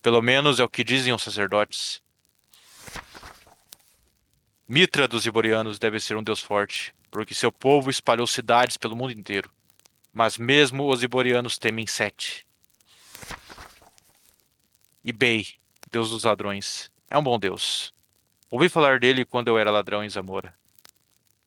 [0.00, 2.00] Pelo menos é o que dizem os sacerdotes.
[4.72, 9.12] Mitra dos Iborianos deve ser um deus forte, porque seu povo espalhou cidades pelo mundo
[9.12, 9.50] inteiro.
[10.12, 12.46] Mas mesmo os Iborianos temem Sete.
[15.04, 15.12] E
[15.90, 17.92] deus dos ladrões, é um bom deus.
[18.48, 20.54] Ouvi falar dele quando eu era ladrão em Zamora.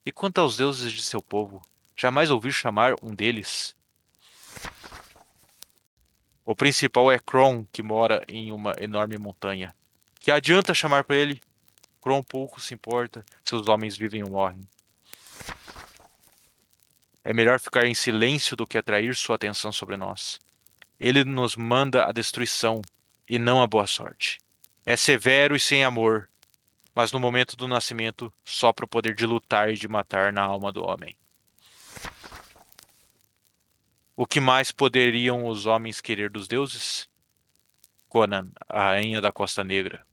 [0.05, 1.61] E quanto aos deuses de seu povo,
[1.95, 3.73] jamais ouvi chamar um deles?
[6.43, 9.73] O principal é Kron, que mora em uma enorme montanha.
[10.19, 11.41] Que adianta chamar para ele?
[12.03, 14.59] Kron pouco se importa se os homens vivem ou morrem.
[17.23, 20.37] É melhor ficar em silêncio do que atrair sua atenção sobre nós.
[20.99, 22.81] Ele nos manda a destruição
[23.27, 24.39] e não a boa sorte.
[24.85, 26.29] É severo e sem amor,
[26.93, 30.73] mas no momento do nascimento sopra o poder de lutar e de matar na alma
[30.73, 31.15] do homem.
[34.13, 37.07] O que mais poderiam os homens querer dos deuses?
[38.09, 40.05] Conan, a rainha da Costa Negra.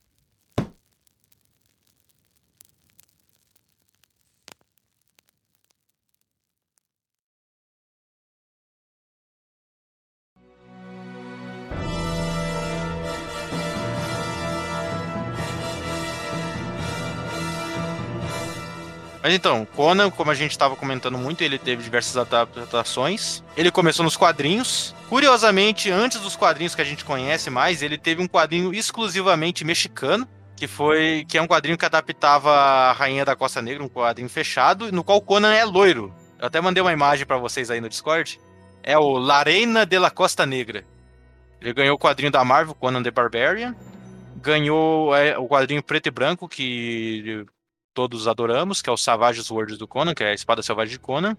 [19.23, 23.43] Mas então, Conan, como a gente estava comentando muito, ele teve diversas adaptações.
[23.55, 24.95] Ele começou nos quadrinhos.
[25.09, 30.27] Curiosamente, antes dos quadrinhos que a gente conhece mais, ele teve um quadrinho exclusivamente mexicano,
[30.55, 34.29] que foi que é um quadrinho que adaptava a Rainha da Costa Negra, um quadrinho
[34.29, 36.13] fechado, no qual Conan é loiro.
[36.39, 38.39] Eu até mandei uma imagem para vocês aí no Discord.
[38.81, 40.83] É o Larena de la Costa Negra.
[41.61, 43.75] Ele ganhou o quadrinho da Marvel, Conan the Barbarian.
[44.37, 47.45] Ganhou é, o quadrinho preto e branco, que
[47.93, 50.99] todos adoramos, que é o Savage Swords do Conan, que é a espada selvagem de
[50.99, 51.35] Conan.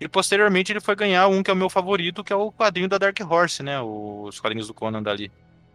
[0.00, 2.88] E posteriormente ele foi ganhar um que é o meu favorito, que é o quadrinho
[2.88, 3.80] da Dark Horse, né?
[3.80, 5.30] Os quadrinhos do Conan dali.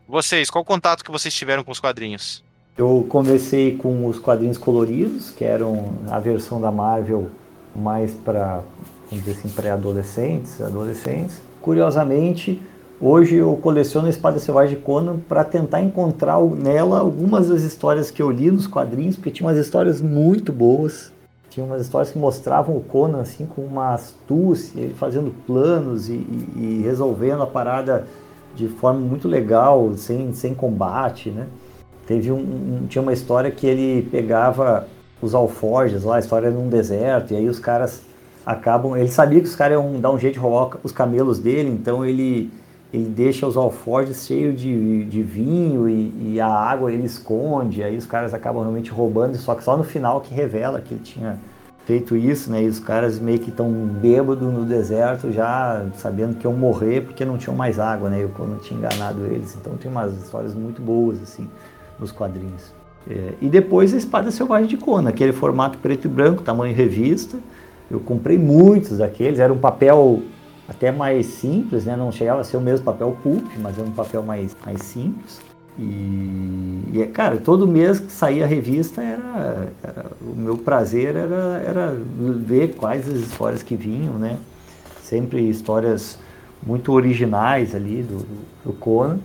[0.08, 2.44] Vocês, qual contato que vocês tiveram com os quadrinhos?
[2.78, 7.30] Eu comecei com os quadrinhos coloridos, que eram a versão da Marvel
[7.76, 8.64] mais para,
[9.10, 11.42] vamos dizer assim, pré-adolescentes, adolescentes.
[11.62, 12.62] Curiosamente,
[13.02, 18.12] Hoje eu coleciono a Espada Selvagem de Conan para tentar encontrar nela algumas das histórias
[18.12, 21.10] que eu li nos quadrinhos, porque tinha umas histórias muito boas.
[21.50, 26.50] Tinha umas histórias que mostravam o Conan assim com uma astúcia, fazendo planos e, e,
[26.58, 28.06] e resolvendo a parada
[28.54, 31.48] de forma muito legal, sem, sem combate, né?
[32.06, 34.86] Teve um, um, tinha uma história que ele pegava
[35.22, 38.02] os alforjes lá, a história num deserto, e aí os caras
[38.46, 38.98] acabam.
[38.98, 42.06] Ele sabia que os caras iam dar um jeito de roubar os camelos dele, então
[42.06, 42.52] ele
[42.92, 47.96] ele deixa os alforjes cheios de, de vinho e, e, a água ele esconde, aí
[47.96, 51.40] os caras acabam realmente roubando, só que só no final que revela que ele tinha
[51.86, 52.64] feito isso, né?
[52.64, 57.26] E os caras meio que estão bêbados no deserto, já sabendo que iam morrer porque
[57.26, 58.22] não tinham mais água, né?
[58.22, 59.56] Eu não tinha enganado eles.
[59.60, 61.48] Então tem umas histórias muito boas, assim,
[62.00, 62.72] nos quadrinhos.
[63.10, 67.40] É, e depois a Espada Selvagem de Conan, aquele formato preto e branco, tamanho revista.
[67.90, 70.22] Eu comprei muitos daqueles, era um papel
[70.70, 71.96] até mais simples, né?
[71.98, 75.42] Não chegava a ser o mesmo papel pulp, mas era um papel mais, mais simples.
[75.78, 81.64] E, e, cara, todo mês que saía a revista era, era, o meu prazer era,
[81.66, 81.96] era
[82.46, 84.38] ver quais as histórias que vinham, né?
[85.02, 86.20] Sempre histórias
[86.62, 88.26] muito originais ali do,
[88.64, 89.20] do Conan.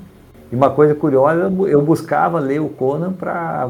[0.51, 3.69] E uma coisa curiosa, eu buscava ler o Conan para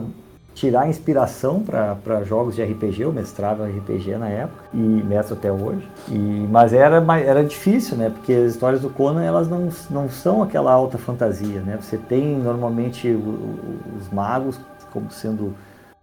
[0.55, 5.87] tirar inspiração para jogos de RPG, eu mestrava RPG na época e mestro até hoje.
[6.09, 8.09] E, mas era, era difícil, né?
[8.09, 11.77] Porque as histórias do Conan elas não, não são aquela alta fantasia, né?
[11.81, 13.09] Você tem normalmente
[13.99, 14.59] os magos
[14.93, 15.55] como sendo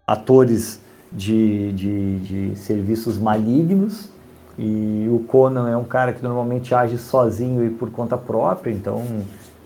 [0.05, 0.81] atores
[1.11, 4.09] de, de, de serviços malignos
[4.57, 9.03] e o Conan é um cara que normalmente age sozinho e por conta própria, então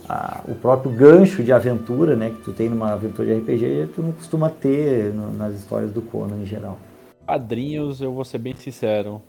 [0.08, 4.02] a, o próprio gancho de aventura, né, que tu tem numa aventura de RPG, tu
[4.02, 6.78] não costuma ter no, nas histórias do Conan em geral.
[7.26, 9.22] Quadrinhos, eu vou ser bem sincero.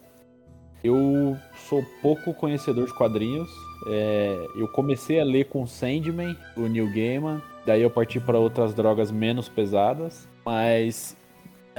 [0.84, 1.36] Eu
[1.68, 3.48] sou pouco conhecedor de quadrinhos.
[3.88, 7.42] É, eu comecei a ler com Sandman, o Neil Gaiman.
[7.64, 10.28] Daí eu parti para outras drogas menos pesadas.
[10.44, 11.15] Mas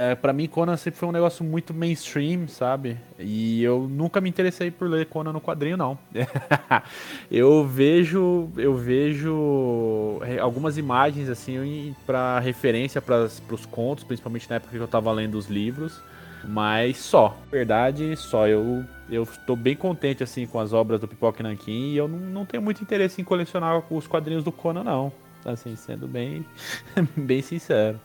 [0.00, 2.96] É, para mim, Conan sempre foi um negócio muito mainstream, sabe?
[3.18, 5.98] E eu nunca me interessei por ler Conan no quadrinho, não.
[7.28, 14.70] eu vejo, eu vejo algumas imagens assim para referência para os contos, principalmente na época
[14.70, 16.00] que eu tava lendo os livros,
[16.44, 21.42] mas só, verdade, só eu eu estou bem contente assim com as obras do Pipoca
[21.42, 25.12] Nankin e eu não, não tenho muito interesse em colecionar os quadrinhos do Conan, não.
[25.44, 26.46] Assim, sendo bem,
[27.16, 27.98] bem sincero.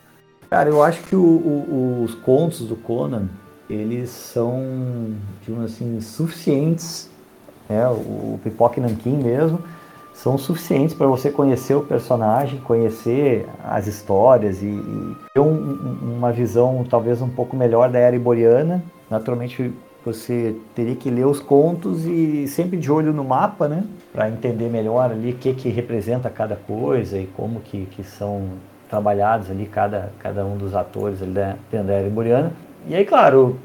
[0.50, 3.28] Cara, eu acho que o, o, os contos do Conan,
[3.68, 7.10] eles são, digamos assim, suficientes,
[7.68, 7.88] né?
[7.88, 9.60] o Pipoca Nankin mesmo,
[10.14, 15.58] são suficientes para você conhecer o personagem, conhecer as histórias e, e ter um,
[16.16, 18.82] uma visão talvez um pouco melhor da era iboriana.
[19.10, 19.72] Naturalmente,
[20.04, 23.84] você teria que ler os contos e sempre de olho no mapa, né?
[24.12, 28.50] Para entender melhor ali o que, que representa cada coisa e como que, que são
[28.94, 32.52] trabalhados ali cada, cada um dos atores ali da, da era iboriana.
[32.86, 33.58] E aí, claro,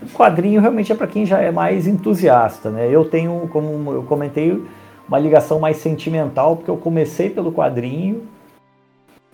[0.00, 2.88] o quadrinho realmente é para quem já é mais entusiasta, né?
[2.88, 4.62] Eu tenho, como eu comentei,
[5.08, 8.28] uma ligação mais sentimental, porque eu comecei pelo quadrinho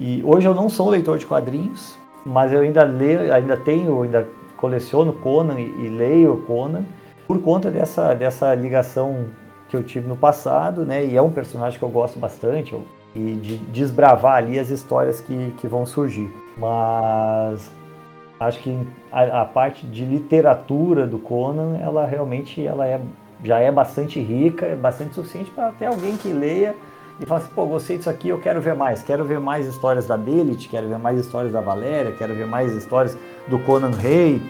[0.01, 4.27] e hoje eu não sou leitor de quadrinhos, mas eu ainda leio, ainda tenho, ainda
[4.57, 6.85] coleciono Conan e, e leio Conan
[7.27, 9.27] por conta dessa, dessa ligação
[9.69, 11.05] que eu tive no passado, né?
[11.05, 12.73] E é um personagem que eu gosto bastante.
[12.73, 12.85] Eu,
[13.15, 16.31] e de desbravar ali as histórias que, que vão surgir.
[16.57, 17.71] Mas
[18.41, 18.77] acho que
[19.11, 23.01] a, a, parte de literatura do Conan, ela realmente ela é,
[23.45, 26.75] já é bastante rica, é bastante suficiente para até alguém que leia
[27.21, 29.03] e fala assim, pô, gostei disso aqui, eu quero ver mais.
[29.03, 32.73] Quero ver mais histórias da Belit, quero ver mais histórias da Valéria, quero ver mais
[32.73, 34.43] histórias do Conan Rei.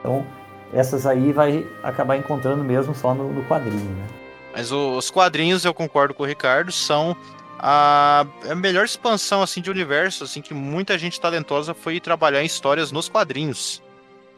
[0.00, 0.24] Então,
[0.72, 4.06] essas aí vai acabar encontrando mesmo só no, no quadrinho, né?
[4.52, 7.14] Mas os quadrinhos, eu concordo com o Ricardo, são
[7.58, 12.46] a, a melhor expansão assim de universo, assim que muita gente talentosa foi trabalhar em
[12.46, 13.82] histórias nos quadrinhos.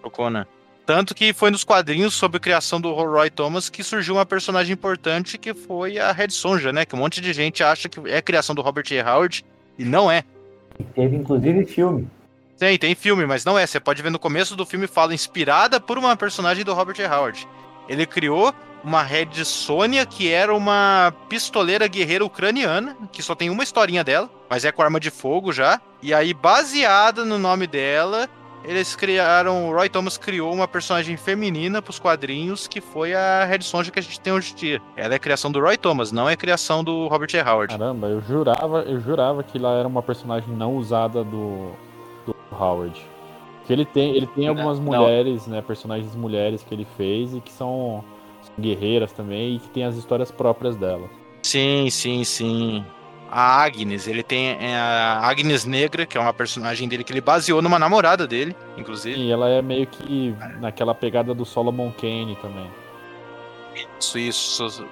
[0.02, 0.46] O Conan.
[0.86, 4.72] Tanto que foi nos quadrinhos sobre a criação do Roy Thomas que surgiu uma personagem
[4.72, 6.86] importante que foi a Red Sonja, né?
[6.86, 8.98] Que um monte de gente acha que é criação do Robert E.
[8.98, 9.44] Howard
[9.78, 10.24] e não é.
[10.94, 12.08] Teve inclusive filme.
[12.58, 13.66] Tem, tem filme, mas não é.
[13.66, 17.06] Você pode ver no começo do filme fala inspirada por uma personagem do Robert E.
[17.06, 17.46] Howard.
[17.86, 23.62] Ele criou uma Red Sônia, que era uma pistoleira guerreira ucraniana, que só tem uma
[23.62, 25.80] historinha dela, mas é com arma de fogo já.
[26.02, 28.28] E aí, baseada no nome dela,
[28.64, 29.68] eles criaram.
[29.68, 33.90] O Roy Thomas criou uma personagem feminina para os quadrinhos, que foi a Red Sonja
[33.90, 34.82] que a gente tem hoje em dia.
[34.96, 37.40] Ela é criação do Roy Thomas, não é criação do Robert E.
[37.40, 37.76] Howard.
[37.76, 41.72] Caramba, eu jurava, eu jurava que ela era uma personagem não usada do,
[42.26, 43.00] do Howard.
[43.66, 45.56] Que ele tem, ele tem algumas não, mulheres, não.
[45.56, 48.02] né, personagens mulheres que ele fez e que são
[48.59, 51.09] guerreiras também e que tem as histórias próprias dela.
[51.42, 52.84] Sim, sim, sim.
[53.30, 57.20] A Agnes, ele tem é, a Agnes Negra, que é uma personagem dele que ele
[57.20, 59.18] baseou numa namorada dele, inclusive.
[59.20, 62.70] E ela é meio que naquela pegada do Solomon Kane também.
[64.00, 64.88] Isso, isso.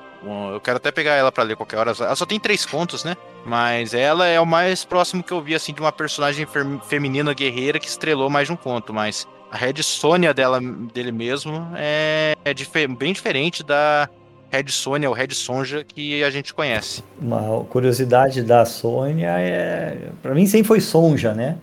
[0.53, 1.93] Eu quero até pegar ela para ler qualquer hora.
[1.99, 3.17] Ela só tem três contos, né?
[3.45, 6.47] Mas ela é o mais próximo que eu vi, assim, de uma personagem
[6.89, 8.93] feminina guerreira que estrelou mais de um conto.
[8.93, 9.27] Mas
[9.57, 10.61] a Red Sônia dela,
[10.93, 14.07] dele mesmo é, é dif bem diferente da
[14.51, 17.03] Red Sônia, ou Red Sonja, que a gente conhece.
[17.19, 20.11] Uma curiosidade da Sônia é.
[20.23, 21.57] Pra mim sempre foi Sonja, né?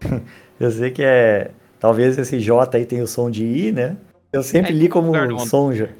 [0.58, 1.50] Eu sei que é.
[1.80, 3.96] Talvez esse J aí tenha o som de I, né?
[4.32, 5.90] Eu sempre é, li como Sonja.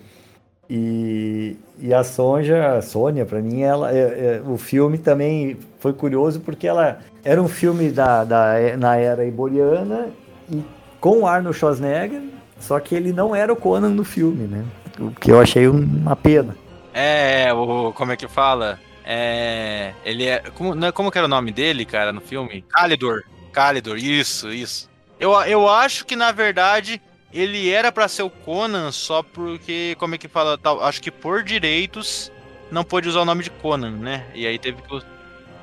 [0.71, 5.93] E, e a Sonja, a Sônia, para mim, ela, é, é, o filme também foi
[5.93, 10.09] curioso porque ela era um filme da, da, na era iboriana
[10.51, 10.63] e
[11.07, 12.21] com o Arnold Schwarzenegger,
[12.59, 14.65] só que ele não era o Conan no filme, né?
[14.99, 16.57] O que eu achei uma pena.
[16.93, 18.81] É, o como é que fala?
[19.05, 22.65] É, ele é como, é, como que era o nome dele, cara, no filme?
[22.69, 23.23] Calidor.
[23.53, 24.91] Calidor, isso, isso.
[25.21, 27.01] Eu, eu acho que na verdade
[27.33, 31.45] ele era para ser o Conan só porque como é que fala, acho que por
[31.45, 32.33] direitos
[32.69, 34.27] não pôde usar o nome de Conan, né?
[34.35, 35.03] E aí teve que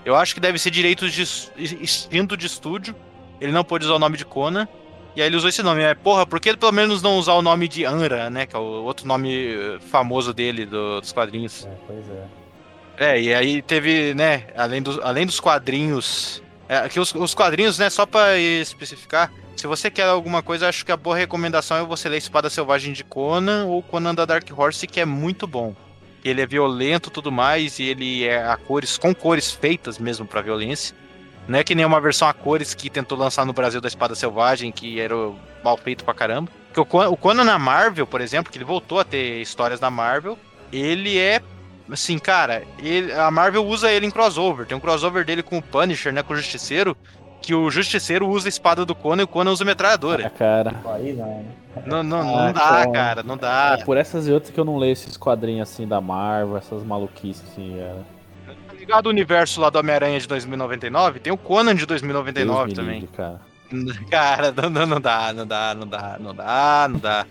[0.06, 1.24] eu acho que deve ser direitos de
[1.82, 2.96] instinto de estúdio.
[3.42, 4.70] Ele não pôde usar o nome de Conan.
[5.16, 5.84] E aí ele usou esse nome.
[5.84, 8.46] É, porra, por que pelo menos não usar o nome de Anra, né?
[8.46, 11.66] Que é o outro nome eh, famoso dele, do, dos quadrinhos.
[11.66, 12.44] É, pois é.
[12.98, 16.42] É, e aí teve, né, além, do, além dos quadrinhos.
[16.70, 19.32] É, aqui os, os quadrinhos, né, só pra especificar.
[19.56, 22.94] Se você quer alguma coisa, acho que a boa recomendação é você ler Espada Selvagem
[22.94, 25.76] de Conan ou Conan da Dark Horse, que é muito bom.
[26.24, 30.42] Ele é violento tudo mais, e ele é a cores, com cores feitas mesmo para
[30.42, 30.96] violência.
[31.48, 34.16] Não é que nem uma versão a cores que tentou lançar no Brasil da Espada
[34.16, 35.16] Selvagem, que era
[35.64, 36.50] mal feito pra caramba.
[36.74, 40.38] Porque o Conan na Marvel, por exemplo, que ele voltou a ter histórias da Marvel,
[40.72, 41.42] ele é
[41.92, 44.66] assim, cara, ele, a Marvel usa ele em crossover.
[44.66, 46.96] Tem um crossover dele com o Punisher, né, com o Justiceiro,
[47.42, 50.26] que o Justiceiro usa a espada do Conan e o Conan usa a metralhadora.
[50.26, 50.74] Ah, cara.
[50.96, 51.46] Aí não.
[51.86, 52.92] Não, não, não Ah, dá, cara.
[52.92, 53.78] cara, não dá.
[53.80, 56.84] É por essas e outras que eu não leio esses quadrinhos assim da Marvel, essas
[56.84, 58.13] maluquices assim, cara.
[58.84, 61.20] Ligado o universo lá do Homem-Aranha de 2099?
[61.22, 63.00] Tem o Conan de 2099 Deus me também.
[63.00, 63.40] livre, cara.
[64.12, 67.26] Cara, não, não, dá, não dá, não dá, não dá, não dá.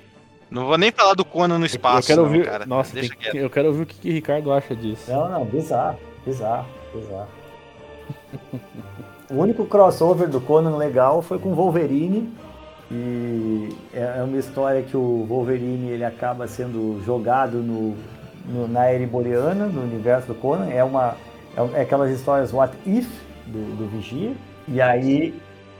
[0.51, 2.67] Não vou nem falar do Conan no espaço, eu quero não, ouvir, cara.
[2.67, 3.35] nossa, Deixa que- quieto.
[3.37, 5.11] eu quero ouvir o que, que o Ricardo acha disso.
[5.13, 7.29] Não, não, bizarro, bizarro, bizarro.
[9.31, 12.33] o único crossover do Conan legal foi com o Wolverine.
[12.91, 17.97] E é é uma história que o Wolverine ele acaba sendo jogado no,
[18.47, 20.69] no- na Ereboriana, no universo do Conan.
[20.71, 21.15] É uma
[21.57, 23.09] é, é aquelas histórias What If
[23.47, 24.33] do, do Vigia.
[24.69, 25.35] E aí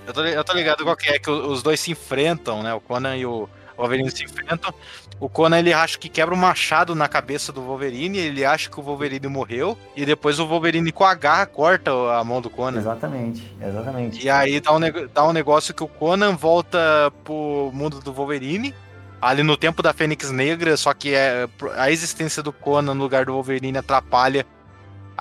[0.07, 2.75] Eu tô, eu tô ligado qual que é, que os dois se enfrentam, né?
[2.75, 4.73] O Conan e o Wolverine se enfrentam.
[5.21, 8.81] O Conan ele acha que quebra um machado na cabeça do Wolverine, ele acha que
[8.81, 12.79] o Wolverine morreu, e depois o Wolverine com a garra corta a mão do Conan.
[12.79, 14.25] exatamente, exatamente.
[14.25, 14.81] E aí dá um,
[15.15, 18.75] dá um negócio que o Conan volta pro mundo do Wolverine,
[19.21, 23.25] ali no tempo da Fênix Negra, só que é, a existência do Conan no lugar
[23.25, 24.45] do Wolverine atrapalha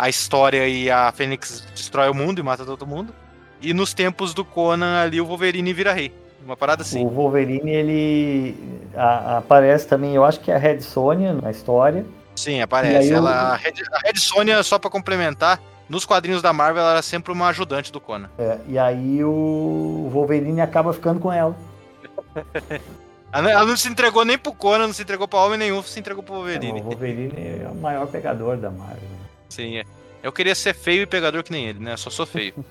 [0.01, 3.13] a história e a Fênix destrói o mundo e mata todo mundo.
[3.61, 6.11] E nos tempos do Conan ali o Wolverine vira rei.
[6.43, 7.05] Uma parada assim.
[7.05, 8.55] O Wolverine ele
[8.95, 12.03] a- aparece também, eu acho que é a Red Sonja na história.
[12.35, 12.95] Sim, aparece.
[12.97, 16.81] aí eu- Ela, a, Red, a Red Sonja, só pra complementar, nos quadrinhos da Marvel
[16.81, 18.27] ela era sempre uma ajudante do Conan.
[18.39, 21.55] É, e aí o Wolverine acaba ficando com ela.
[23.33, 25.97] Ela, ela não se entregou nem pro Conan, não se entregou pra homem nenhum, se
[25.97, 26.81] entregou pro Wolverine.
[26.81, 29.07] O Wolverine é o maior pegador da Marvel.
[29.51, 29.85] Sim, é.
[30.23, 31.97] Eu queria ser feio e pegador que nem ele, né?
[31.97, 32.53] Só sou feio.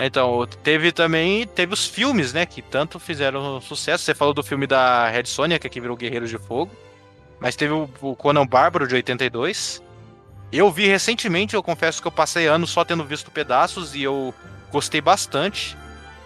[0.00, 4.04] Então, teve também, teve os filmes, né, que tanto fizeram sucesso.
[4.04, 6.70] Você falou do filme da Red Sonja, que aqui virou Guerreiros de Fogo.
[7.40, 9.82] Mas teve o, o Conan Bárbaro de 82.
[10.52, 14.32] Eu vi recentemente, eu confesso que eu passei anos só tendo visto pedaços e eu
[14.70, 15.76] gostei bastante.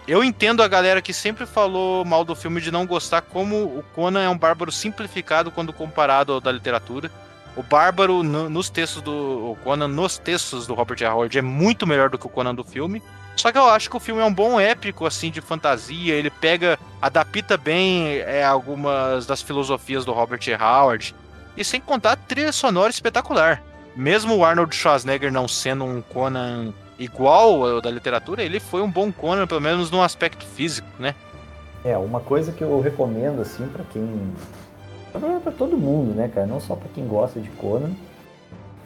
[0.07, 3.83] Eu entendo a galera que sempre falou mal do filme de não gostar como o
[3.95, 7.09] Conan é um bárbaro simplificado quando comparado ao da literatura.
[7.55, 9.11] O Bárbaro, no- nos textos do
[9.51, 12.63] o Conan, nos textos do Robert Howard, é muito melhor do que o Conan do
[12.63, 13.01] filme.
[13.35, 16.13] Só que eu acho que o filme é um bom épico, assim, de fantasia.
[16.15, 21.15] Ele pega, adapta bem é, algumas das filosofias do Robert Howard.
[21.55, 23.61] E sem contar a trilha sonora espetacular.
[23.95, 28.89] Mesmo o Arnold Schwarzenegger não sendo um Conan igual ao da literatura, ele foi um
[28.89, 31.13] bom Conan, pelo menos no aspecto físico, né?
[31.85, 34.31] É, uma coisa que eu recomendo, assim, pra quem.
[35.19, 36.47] Pra, pra todo mundo, né, cara?
[36.47, 37.91] Não só pra quem gosta de Conan.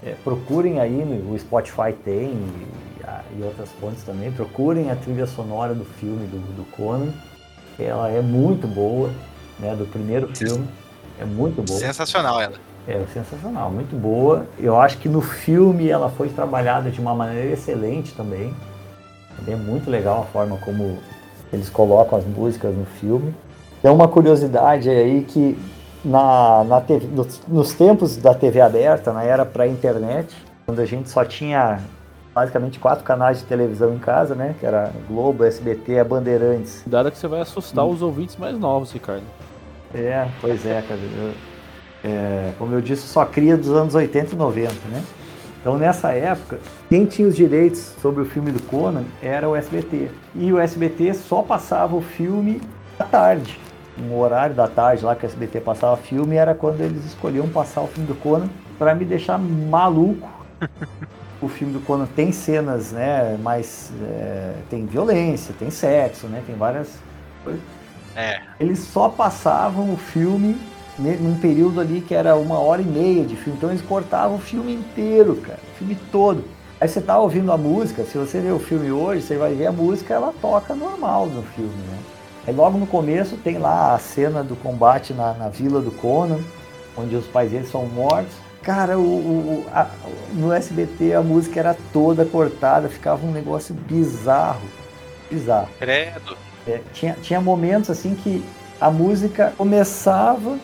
[0.03, 4.31] É, procurem aí, no, o Spotify tem e, e outras fontes também.
[4.31, 7.11] Procurem a trilha sonora do filme do, do Conan.
[7.79, 9.09] Ela é muito boa,
[9.59, 9.75] né?
[9.75, 10.67] Do primeiro filme.
[11.19, 11.79] É muito boa.
[11.79, 12.55] Sensacional ela.
[12.87, 14.47] É sensacional, muito boa.
[14.57, 18.53] Eu acho que no filme ela foi trabalhada de uma maneira excelente também.
[19.45, 20.97] É muito legal a forma como
[21.51, 23.35] eles colocam as músicas no filme.
[23.81, 25.57] Tem uma curiosidade aí que
[26.03, 30.35] na, na TV nos, nos tempos da TV aberta, na era pré-internet,
[30.65, 31.79] quando a gente só tinha
[32.33, 34.53] basicamente quatro canais de televisão em casa, né?
[34.59, 36.81] Que era Globo, SBT, a Bandeirantes.
[36.83, 39.23] Cuidado que você vai assustar os ouvintes mais novos, Ricardo.
[39.93, 40.99] É, pois é, cara.
[41.17, 41.33] Eu-
[42.03, 45.03] é, como eu disse, só cria dos anos 80 e 90, né?
[45.59, 50.09] Então nessa época, quem tinha os direitos sobre o filme do Conan era o SBT.
[50.35, 52.61] E o SBT só passava o filme
[52.99, 53.59] à tarde.
[53.99, 57.81] Um horário da tarde lá que o SBT passava filme era quando eles escolhiam passar
[57.81, 60.29] o filme do Conan para me deixar maluco.
[61.39, 63.37] O filme do Conan tem cenas, né?
[63.39, 66.41] Mas é, tem violência, tem sexo, né?
[66.45, 66.89] Tem várias
[67.43, 67.61] coisas
[68.15, 68.41] É.
[68.59, 70.57] eles só passavam o filme
[70.97, 73.57] num período ali que era uma hora e meia de filme.
[73.57, 75.59] Então eles cortavam o filme inteiro, cara.
[75.73, 76.43] O filme todo.
[76.79, 79.67] Aí você tá ouvindo a música, se você ver o filme hoje, você vai ver
[79.67, 81.99] a música, ela toca normal no filme, né?
[82.47, 86.39] Aí logo no começo tem lá a cena do combate na, na vila do Conan,
[86.97, 88.33] onde os pais deles são mortos.
[88.63, 89.87] Cara, o, o- a-
[90.33, 94.61] no SBT a música era toda cortada, ficava um negócio bizarro.
[95.29, 95.67] Bizarro.
[95.77, 96.37] Credo.
[96.65, 98.43] É, tinha, tinha momentos assim que
[98.79, 100.57] a música começava,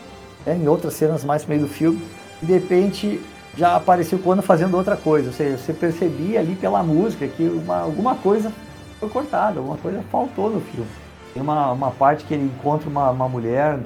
[0.46, 2.00] né, em outras cenas mais no meio do filme,
[2.42, 3.20] e de repente
[3.56, 5.28] já aparecia o Conan fazendo outra coisa.
[5.28, 8.50] Ou seja, você percebia ali pela música que uma, alguma coisa
[8.98, 10.88] foi cortada, alguma coisa faltou no filme.
[11.34, 13.78] Tem uma, uma parte que ele encontra uma, uma mulher,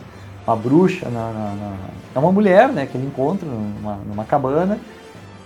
[0.47, 1.77] uma bruxa, na, na- na-
[2.15, 4.79] é uma mulher né, que ele encontra numa, numa cabana,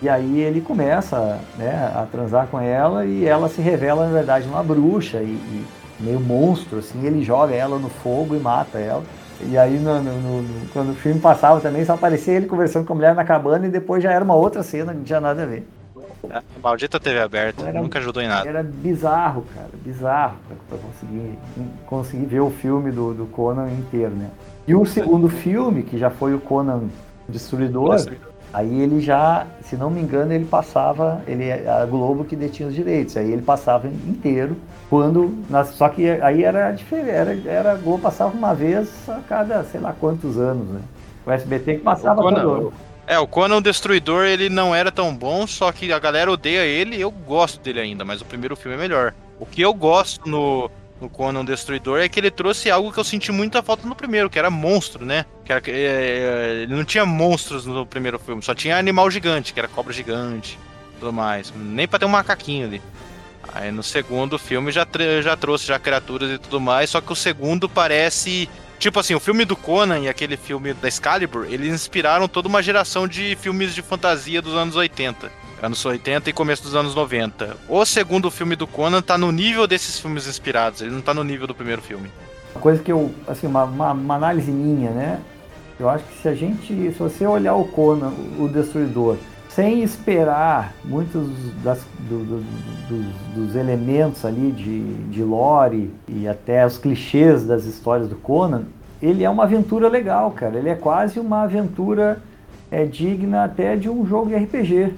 [0.02, 4.48] e aí ele começa né, a transar com ela e ela se revela, na verdade,
[4.48, 5.64] uma bruxa e, e
[6.00, 9.04] meio monstro, assim, ele joga ela no fogo e mata ela.
[9.40, 12.92] E aí, no- no- no- quando o filme passava também, só aparecia ele conversando com
[12.92, 15.46] a mulher na cabana e depois já era uma outra cena, não tinha nada a
[15.46, 15.66] ver.
[16.30, 18.48] A maldita TV aberta, Era- nunca ajudou em nada.
[18.48, 21.38] Era bizarro, cara, bizarro pra, pra conseguir,
[21.86, 24.30] conseguir ver o filme do, do Conan inteiro, né?
[24.66, 26.82] E o segundo filme, que já foi o Conan
[27.28, 27.96] Destruidor,
[28.52, 32.74] aí ele já, se não me engano, ele passava, ele a Globo que detinha os
[32.74, 34.56] direitos, aí ele passava inteiro,
[34.88, 35.34] quando,
[35.72, 39.80] só que aí era diferente, era, era a Globo passava uma vez a cada, sei
[39.80, 40.80] lá quantos anos, né?
[41.26, 42.72] O SBT que passava Conan- todo ano.
[43.06, 47.00] É, o Conan Destruidor, ele não era tão bom, só que a galera odeia ele,
[47.00, 49.12] eu gosto dele ainda, mas o primeiro filme é melhor.
[49.40, 53.04] O que eu gosto no, no Conan Destruidor é que ele trouxe algo que eu
[53.04, 55.26] senti muita falta no primeiro, que era monstro, né?
[55.44, 59.58] Que era, é, ele não tinha monstros no primeiro filme, só tinha animal gigante, que
[59.58, 60.58] era cobra gigante,
[61.00, 61.52] tudo mais.
[61.56, 62.80] Nem pra ter um macaquinho ali.
[63.52, 64.86] Aí no segundo filme já,
[65.20, 68.48] já trouxe já criaturas e tudo mais, só que o segundo parece
[68.82, 72.60] Tipo assim, o filme do Conan e aquele filme da Excalibur, eles inspiraram toda uma
[72.60, 75.30] geração de filmes de fantasia dos anos 80.
[75.62, 77.58] Anos 80 e começo dos anos 90.
[77.68, 81.22] O segundo filme do Conan tá no nível desses filmes inspirados, ele não tá no
[81.22, 82.10] nível do primeiro filme.
[82.56, 85.20] Uma coisa que eu, assim, uma, uma, uma análise minha, né?
[85.78, 89.16] Eu acho que se a gente, se você olhar o Conan, o Destruidor,
[89.54, 91.28] sem esperar muitos
[91.62, 92.44] das, do- do-
[92.88, 98.62] do- dos elementos ali de, de lore e até os clichês das histórias do Conan,
[99.02, 100.56] ele é uma aventura legal, cara.
[100.56, 102.18] Ele é quase uma aventura
[102.70, 104.94] é, digna até de um jogo de RPG.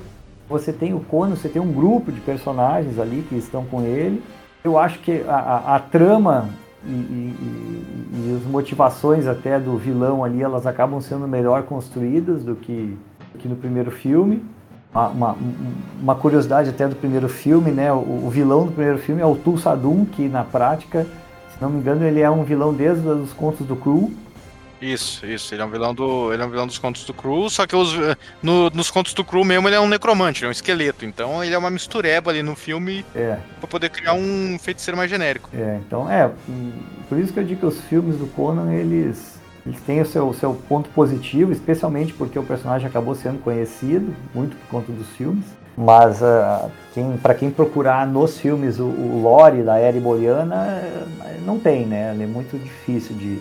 [0.48, 4.22] Você tem o Conan, você tem um grupo de personagens ali que estão com ele.
[4.62, 6.48] Eu acho que a, a- a trama
[6.86, 12.44] e, e- e- e as motivações até do vilão ali, elas acabam sendo melhor construídas
[12.44, 12.96] do que,
[13.38, 14.42] que no primeiro filme.
[14.94, 15.36] Uma,
[16.00, 17.92] uma- curiosidade até do primeiro filme, né?
[17.92, 21.04] O, o vilão do primeiro filme é o Tulsadum, que na prática,
[21.52, 24.12] se não me engano, ele é um vilão desde os contos do Cru.
[24.80, 25.52] Isso, isso.
[25.52, 27.74] Ele é um vilão do, ele é um vilão dos contos do Cru, só que
[27.74, 27.92] os,
[28.40, 31.04] no- nos contos do Cru mesmo ele é um necromante, ele é um esqueleto.
[31.04, 35.10] Então ele é uma mistureba ali no filme É, pra poder criar um feiticeiro mais
[35.10, 35.48] genérico.
[35.52, 36.30] é, então é,
[37.08, 39.33] por isso que eu digo que os filmes do Conan, eles,
[39.66, 44.56] eles têm o seu, seu ponto positivo, especialmente porque o personagem acabou sendo conhecido, muito
[44.56, 45.44] por conta dos filmes.
[45.76, 50.66] Mas ah, quem, para quem procurar nos filmes o, o lore da era iboriana,
[51.24, 52.12] eh, não tem, né?
[52.14, 53.36] Ele é muito difícil de,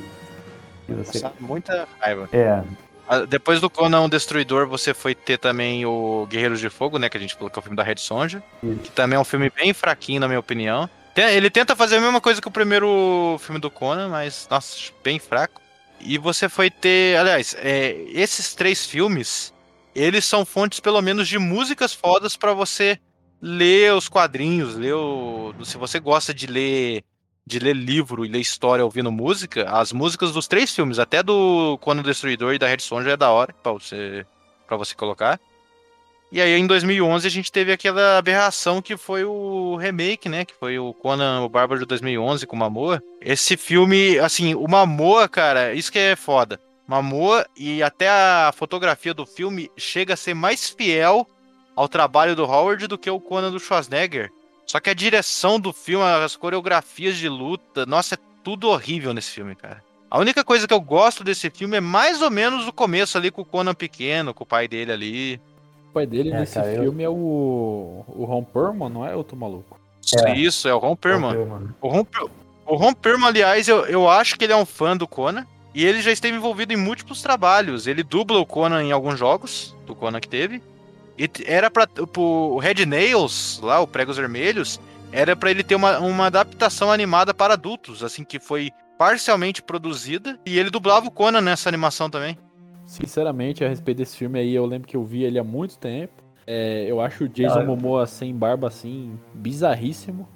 [0.87, 1.23] de você...
[1.39, 2.27] Muita raiva.
[2.33, 2.61] É,
[3.07, 7.07] Ah, Depois do Conan o Destruidor, você foi ter também o Guerreiros de Fogo, né?
[7.07, 8.41] Que a gente é o filme da Red Sonja.
[8.63, 8.79] Isso.
[8.79, 10.89] Que também é um filme bem fraquinho, na minha opinião.
[11.13, 14.75] Tem- Ele tenta fazer a mesma coisa que o primeiro filme do Conan, mas, nossa,
[15.03, 15.61] bem fraco.
[16.05, 17.17] E você foi ter.
[17.17, 19.53] Aliás, é, esses três filmes,
[19.95, 22.99] eles são fontes, pelo menos, de músicas fodas pra você
[23.41, 25.53] ler os quadrinhos, ler o.
[25.63, 27.03] Se você gosta de ler.
[27.45, 31.77] De ler livro e ler história ouvindo música, as músicas dos três filmes, até do
[31.79, 34.25] Conan o Destruidor e da Red Sonja é da hora pra você,
[34.65, 35.37] pra você colocar.
[36.33, 40.43] E aí em 2011 a gente teve aquela aberração que foi o remake, né?
[40.43, 43.03] Que foi o Conan o Bárbaro de 2011 com o Mamoa.
[43.21, 46.59] Esse filme, assim, o Mamoa, cara, isso que é foda.
[46.87, 51.29] Mamoa e até a fotografia do filme chega a ser mais fiel
[51.75, 54.31] ao trabalho do Howard do que o Conan do Schwarzenegger.
[54.65, 59.29] Só que a direção do filme, as coreografias de luta, nossa, é tudo horrível nesse
[59.29, 59.83] filme, cara.
[60.09, 63.29] A única coisa que eu gosto desse filme é mais ou menos o começo ali
[63.29, 65.41] com o Conan pequeno, com o pai dele ali.
[65.93, 68.03] O pai dele É, nesse cara, eu- filme é o.
[68.07, 69.11] O Ron Perlman, não é?
[69.23, 69.79] Tô maluco.
[70.25, 70.35] É.
[70.35, 71.69] Isso, é o Ron Perlman.
[71.79, 72.05] O Ron,
[72.65, 75.45] o Ron Perlman, aliás, eu, eu acho que ele é um fã do Conan.
[75.75, 77.85] E ele já esteve envolvido em múltiplos trabalhos.
[77.85, 80.63] Ele dubla o Conan em alguns jogos, do Conan que teve.
[81.15, 81.87] E era pra.
[82.17, 84.79] O Red Nails, lá, o Pregos Vermelhos,
[85.11, 90.39] era pra ele ter uma, uma adaptação animada para adultos, assim, que foi parcialmente produzida.
[90.43, 92.35] E ele dublava o Conan nessa animação também.
[92.93, 96.13] Sinceramente, a respeito desse filme aí, eu lembro que eu vi ele há muito tempo.
[96.45, 100.29] É, eu acho o Jason Ah, Momoa sem barba assim, bizarríssimo.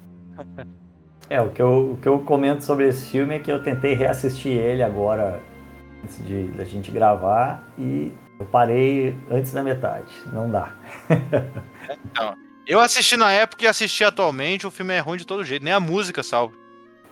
[1.30, 3.94] É, o que, eu, o que eu comento sobre esse filme é que eu tentei
[3.94, 5.40] reassistir ele agora,
[6.02, 10.10] antes de da gente gravar, e eu parei antes da metade.
[10.32, 10.74] Não dá.
[12.66, 15.72] Eu assisti na época e assisti atualmente, o filme é ruim de todo jeito, nem
[15.72, 16.54] a música salva.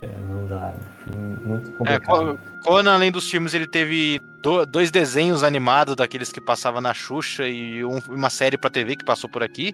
[0.02, 0.74] É, não dá.
[1.05, 2.40] Filme Muito É, complicado.
[2.66, 6.93] Co- Conan, além dos filmes, ele teve do- dois desenhos animados daqueles que passava na
[6.93, 9.72] Xuxa e um- uma série pra TV que passou por aqui.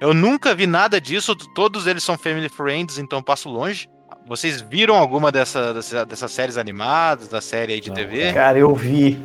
[0.00, 3.88] Eu nunca vi nada disso, todos eles são family friends, então passo longe.
[4.26, 8.32] Vocês viram alguma dessa, dessa- dessas séries animadas, da série aí de Não, TV?
[8.32, 9.18] Cara, eu vi.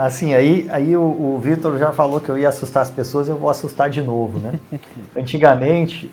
[0.00, 3.36] Assim, aí, aí o, o Vitor já falou que eu ia assustar as pessoas, eu
[3.38, 4.60] vou assustar de novo, né?
[5.16, 6.10] Antigamente,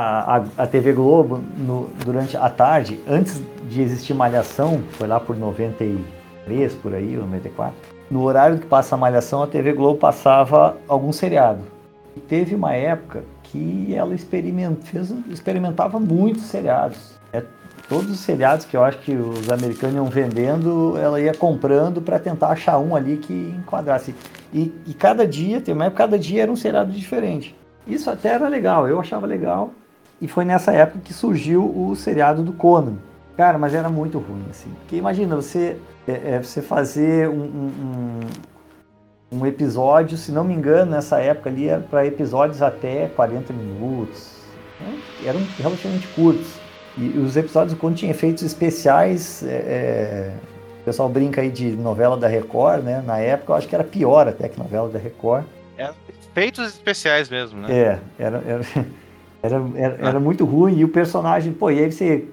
[0.00, 5.36] a, a, TV Globo, no- durante a tarde, antes de existir Malhação, foi lá por
[5.36, 7.74] 93, por aí, ou 94,
[8.08, 11.62] no horário que passa a Malhação, a TV Globo passava algum seriado.
[12.28, 17.18] teve uma época que ela experiment, fez, experimentava muitos seriados.
[17.32, 17.42] É,
[17.88, 22.18] todos os seriados que eu acho que os americanos iam vendendo, ela ia comprando para
[22.20, 24.14] tentar achar um ali que enquadrasse.
[24.52, 27.54] E, e cada dia, tem uma época, cada dia era um seriado diferente.
[27.86, 29.70] Isso até era legal, eu achava legal.
[30.20, 32.96] E foi nessa época que surgiu o seriado do Conan.
[33.36, 34.68] Cara, mas era muito ruim, assim.
[34.80, 35.76] Porque imagina, você,
[36.08, 38.20] é, é, você fazer um, um,
[39.30, 44.38] um, episódio, se não me engano, nessa época ali, era para episódios até 40 minutos.
[44.80, 44.98] Né?
[45.24, 46.48] Eram relativamente curtos.
[46.96, 50.32] E os episódios, quando tinha efeitos especiais, é, é,
[50.80, 53.04] o pessoal brinca aí de novela da Record, né?
[53.06, 55.44] Na época eu acho que era pior até que novela da Record.
[55.76, 55.90] É,
[56.32, 57.72] efeitos especiais mesmo, né?
[57.72, 58.62] É, era, era,
[59.42, 60.20] era, era, era ah.
[60.20, 60.78] muito ruim.
[60.78, 62.28] E o personagem, pô, e aí você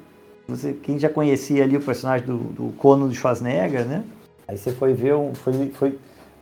[0.48, 4.04] você, quem já conhecia ali o personagem do, do Conan do Schwarzenegger, né?
[4.48, 5.98] Aí você foi ver um, foi, foi,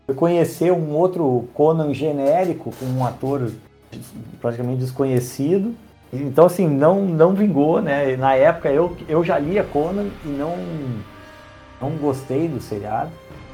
[0.06, 3.50] foi conhecer um outro Conan genérico com um ator
[4.42, 5.74] praticamente desconhecido.
[6.12, 8.18] Então assim não não vingou, né?
[8.18, 10.58] Na época eu, eu já lia Conan e não
[11.82, 13.12] não gostei do seriado.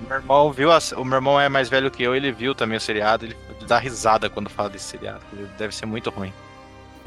[0.07, 2.77] Meu irmão viu, a, o meu irmão é mais velho que eu, ele viu também
[2.77, 3.35] o seriado, ele
[3.67, 5.21] dá risada quando fala desse seriado.
[5.57, 6.33] Deve ser muito ruim.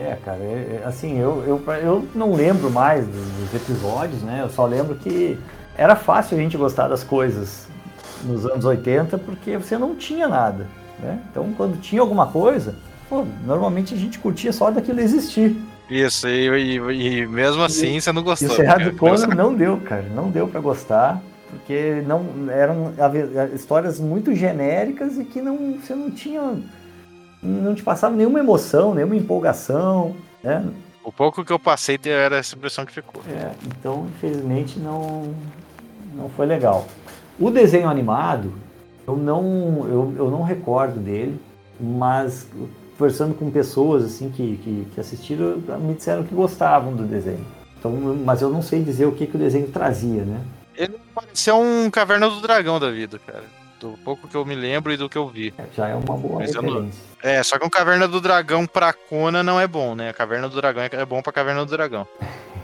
[0.02, 4.40] É, cara, é, é, assim, eu, eu, eu não lembro mais dos, dos, episódios, né?
[4.42, 5.38] Eu só lembro que
[5.76, 7.68] era fácil a gente gostar das coisas
[8.24, 10.66] nos anos 80 porque você não tinha nada,
[10.98, 11.20] né?
[11.30, 12.74] Então, quando tinha alguma coisa,
[13.08, 15.56] pô, normalmente a gente curtia só daquilo existir.
[15.88, 18.48] Isso, e, e, e mesmo assim e, você não gostou.
[18.48, 22.92] E o Cerrado do Conan não deu, cara, não deu para gostar, porque não eram
[23.54, 26.60] histórias muito genéricas e que não, você não tinha
[27.42, 30.64] não te passava nenhuma emoção, nenhuma empolgação, né?
[31.02, 33.20] O pouco que eu passei era essa impressão que ficou.
[33.28, 35.34] É, então, infelizmente, não,
[36.14, 36.86] não foi legal.
[37.40, 38.52] O desenho animado,
[39.06, 41.40] eu não, eu, eu não recordo dele,
[41.80, 42.46] mas
[42.96, 47.44] conversando com pessoas assim que, que, que, assistiram, me disseram que gostavam do desenho.
[47.76, 47.90] Então,
[48.24, 50.40] mas eu não sei dizer o que, que o desenho trazia, né?
[50.76, 54.92] Ele parecia um Caverna do Dragão da vida, cara do pouco que eu me lembro
[54.92, 55.52] e do que eu vi.
[55.58, 56.80] É, já é uma boa Mas referência.
[57.22, 57.30] Não...
[57.30, 60.10] É, só que um Caverna do Dragão pra Conan não é bom, né?
[60.10, 62.06] A Caverna do Dragão é bom pra Caverna do Dragão.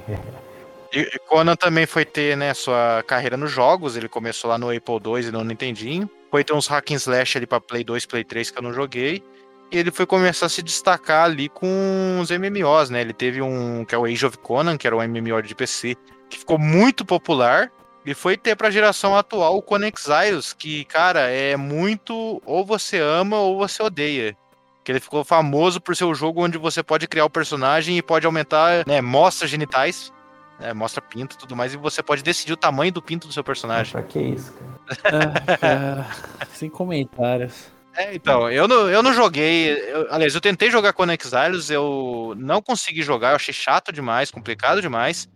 [0.93, 5.01] e Conan também foi ter, né, sua carreira nos jogos, ele começou lá no Apple
[5.05, 6.09] II e no Nintendinho.
[6.31, 8.73] Foi ter uns hack and slash ali pra Play 2, Play 3 que eu não
[8.73, 9.23] joguei.
[9.71, 13.03] E ele foi começar a se destacar ali com os MMOs, né?
[13.03, 15.95] Ele teve um que é o Age of Conan, que era um MMO de PC,
[16.31, 17.71] que ficou muito popular.
[18.09, 23.37] E foi ter pra geração atual o Exiles, que, cara, é muito ou você ama
[23.37, 24.35] ou você odeia.
[24.83, 28.03] Que ele ficou famoso por ser o jogo onde você pode criar o personagem e
[28.03, 30.11] pode aumentar, né, mostra genitais,
[30.59, 33.35] né, mostra pinto e tudo mais, e você pode decidir o tamanho do pinto do
[33.35, 33.93] seu personagem.
[33.93, 35.35] Pra que isso, cara?
[35.53, 37.71] ah, cara sem comentários.
[37.95, 39.71] É, então, eu não, eu não joguei.
[39.71, 44.31] Eu, aliás, eu tentei jogar Conan Exiles, eu não consegui jogar, eu achei chato demais,
[44.31, 45.29] complicado demais.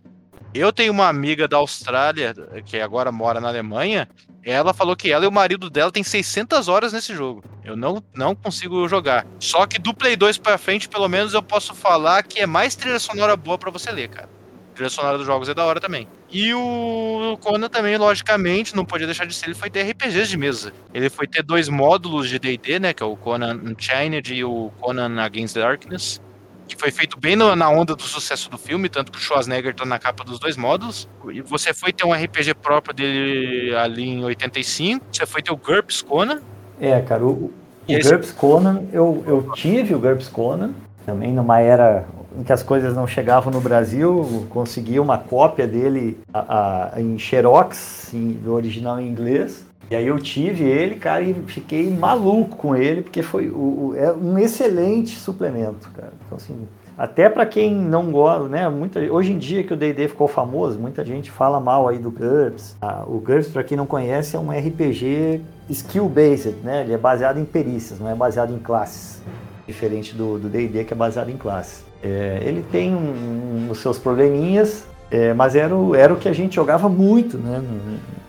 [0.53, 4.07] Eu tenho uma amiga da Austrália, que agora mora na Alemanha,
[4.43, 7.43] ela falou que ela e o marido dela tem 600 horas nesse jogo.
[7.63, 9.25] Eu não, não consigo jogar.
[9.39, 12.75] Só que do Play 2 pra frente, pelo menos eu posso falar que é mais
[12.75, 14.29] trilha sonora boa para você ler, cara.
[14.75, 16.07] Trilha sonora dos jogos é da hora também.
[16.29, 20.37] E o Conan também, logicamente, não podia deixar de ser, ele foi ter RPGs de
[20.37, 20.71] mesa.
[20.93, 24.71] Ele foi ter dois módulos de D&D, né, que é o Conan Unchained e o
[24.79, 26.21] Conan Against Darkness
[26.67, 29.75] que foi feito bem no, na onda do sucesso do filme, tanto que o Schwarzenegger
[29.75, 31.07] tá na capa dos dois módulos.
[31.31, 35.57] E você foi ter um RPG próprio dele ali em 85, você foi ter o
[35.57, 36.41] GURPS Conan.
[36.79, 37.53] É, cara, o, o
[37.87, 38.09] esse...
[38.09, 40.71] GURPS Conan, eu, eu tive o GURPS Conan,
[41.05, 42.05] também numa era
[42.37, 47.17] em que as coisas não chegavam no Brasil, consegui uma cópia dele a, a, em
[47.19, 49.62] Xerox, em, do original em inglês.
[49.91, 53.95] E aí eu tive ele, cara, e fiquei maluco com ele, porque foi o, o
[53.95, 56.13] é um excelente suplemento, cara.
[56.25, 58.69] Então, assim, até para quem não gosta, né?
[58.69, 62.11] Muita, hoje em dia que o D&D ficou famoso, muita gente fala mal aí do
[62.11, 62.77] GURPS.
[62.81, 66.81] Ah, o GURPS, para quem não conhece, é um RPG skill-based, né?
[66.81, 69.21] Ele é baseado em perícias, não é baseado em classes.
[69.65, 71.83] Diferente do D&D, que é baseado em classes.
[72.01, 76.29] É, ele tem um, um, os seus probleminhas, é, mas era o, era o que
[76.29, 77.63] a gente jogava muito, né?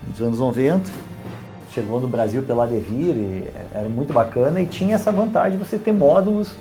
[0.08, 1.13] Nos anos 90
[1.74, 5.92] chegou no Brasil pela Devir, era muito bacana e tinha essa vantagem de você ter
[5.92, 6.54] módulos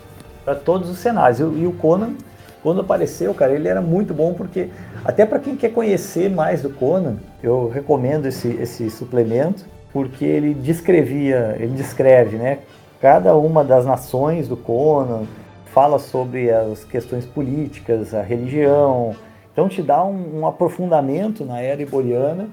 [0.44, 1.40] para todos os cenários.
[1.40, 2.16] E, o Conan,
[2.64, 4.70] quando apareceu, cara, ele era muito bom porque
[5.06, 10.56] até para quem quer conhecer mais do Conan, eu recomendo esse, esse suplemento porque ele
[10.56, 12.60] descrevia, ele descreve, né,
[13.00, 15.24] cada uma das nações do Conan,
[15.66, 19.16] fala sobre as questões políticas, a religião,
[19.52, 22.48] então te dá um, um aprofundamento na era iboriana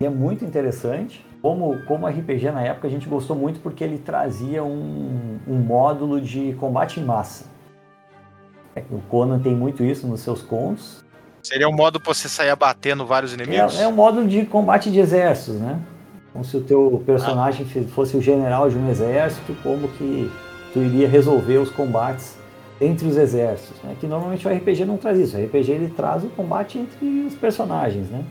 [0.00, 1.24] e é muito interessante.
[1.44, 6.18] Como, como RPG na época a gente gostou muito porque ele trazia um, um módulo
[6.18, 7.44] de combate em massa.
[8.74, 11.04] É, o Conan tem muito isso nos seus contos.
[11.42, 13.78] Seria um modo pra você sair abatendo vários inimigos?
[13.78, 15.78] É, é um módulo de combate de exércitos, né?
[16.32, 17.88] Como se o teu personagem ah.
[17.94, 20.32] fosse o general de um exército, como que
[20.72, 22.38] tu iria resolver os combates
[22.80, 23.94] entre os exércitos, né?
[24.00, 25.36] Que normalmente o RPG não traz isso.
[25.36, 28.24] O RPG ele traz o combate entre os personagens, né?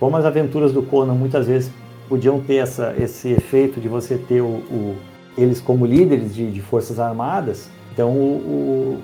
[0.00, 1.70] Como as aventuras do Conan muitas vezes
[2.08, 4.96] podiam ter essa, esse efeito de você ter o, o
[5.36, 9.02] eles como líderes de, de, forças armadas, então o, o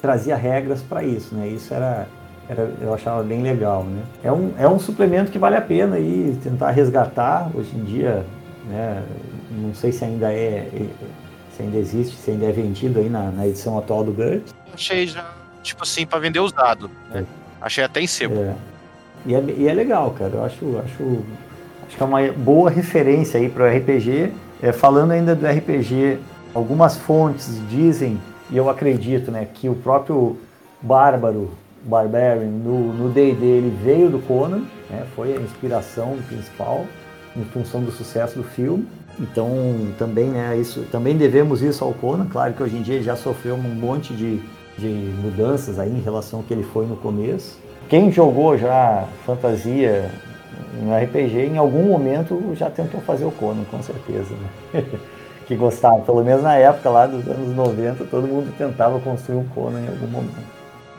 [0.00, 1.46] trazia regras para isso, né?
[1.48, 2.08] Isso era,
[2.48, 4.02] era, eu achava bem legal, né?
[4.24, 8.24] É um, é um suplemento que vale a pena aí tentar resgatar hoje em dia,
[8.66, 9.02] né?
[9.50, 10.86] Não sei se ainda é, é
[11.58, 14.54] se ainda existe, se ainda é vendido aí na, na edição atual do GURPS.
[14.72, 15.28] Achei já,
[15.60, 16.88] tipo assim, para vender usado.
[17.10, 17.22] Né?
[17.22, 17.24] É.
[17.60, 18.36] Achei até em sebo.
[18.36, 18.54] É.
[19.26, 20.34] E, é, e é legal, cara.
[20.34, 21.24] Eu acho, acho
[21.88, 24.30] Acho que é uma boa referência aí para o RPG.
[24.62, 26.18] É, falando ainda do RPG,
[26.52, 28.20] algumas fontes dizem,
[28.50, 30.36] e eu acredito, né, que o próprio
[30.82, 31.50] Bárbaro,
[31.82, 36.84] Barbarian, no D&D ele veio do Conan, né, foi a inspiração principal
[37.36, 38.86] em função do sucesso do filme.
[39.18, 39.48] Então
[39.98, 42.26] também, né, isso, também devemos isso ao Conan.
[42.26, 44.40] Claro que hoje em dia ele já sofreu um monte de,
[44.76, 44.88] de
[45.22, 47.58] mudanças aí em relação ao que ele foi no começo.
[47.88, 50.10] Quem jogou já fantasia
[50.74, 54.34] no RPG, em algum momento já tentou fazer o Conan, com certeza.
[54.72, 54.84] Né?
[55.46, 59.48] que gostava, pelo menos na época lá dos anos 90, todo mundo tentava construir um
[59.48, 60.58] Conan em algum momento.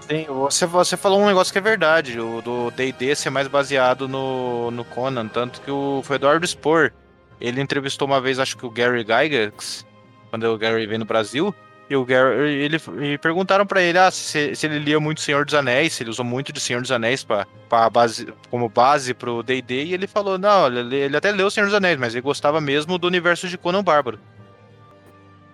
[0.10, 4.08] Sim, você, você falou um negócio que é verdade, o do D&D ser mais baseado
[4.08, 6.92] no, no Conan, tanto que o, foi Eduardo Spohr,
[7.40, 9.86] ele entrevistou uma vez, acho que o Gary Gygax,
[10.32, 11.54] quando o Gary veio no Brasil,
[11.90, 15.44] e o Gary, ele, e perguntaram para ele ah, se, se, ele lia muito Senhor
[15.44, 19.14] dos Anéis, se ele usou muito de Senhor dos Anéis pra, pra base, como base
[19.14, 22.22] pro D&D, e ele falou, não, ele, ele até leu Senhor dos Anéis, mas ele
[22.22, 24.20] gostava mesmo do universo de Conan Bárbaro.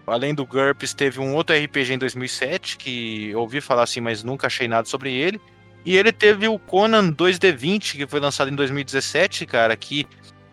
[0.06, 4.22] Além do GURPS, teve um outro RPG em 2007, que eu ouvi falar assim, mas
[4.22, 5.42] nunca achei nada sobre ele.
[5.86, 10.06] E ele teve o Conan 2D20, que foi lançado em 2017, cara, que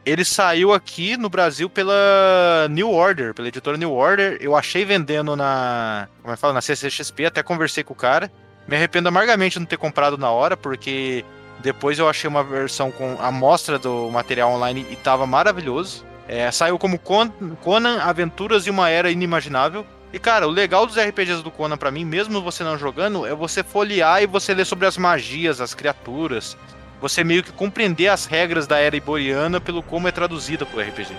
[0.05, 4.37] ele saiu aqui no Brasil pela New Order, pela editora New Order.
[4.41, 6.09] Eu achei vendendo na.
[6.21, 6.55] Como é que fala?
[6.55, 8.31] Na CCXP, até conversei com o cara.
[8.67, 11.25] Me arrependo amargamente de não ter comprado na hora, porque
[11.63, 16.05] depois eu achei uma versão com a mostra do material online e tava maravilhoso.
[16.29, 19.87] É, saiu como Conan Aventuras de uma Era Inimaginável.
[20.13, 23.35] E cara, o legal dos RPGs do Conan para mim, mesmo você não jogando, é
[23.35, 26.57] você folhear e você ler sobre as magias, as criaturas,
[27.03, 31.13] você meio que compreender as regras da era iboriana pelo como é traduzida pro RPG.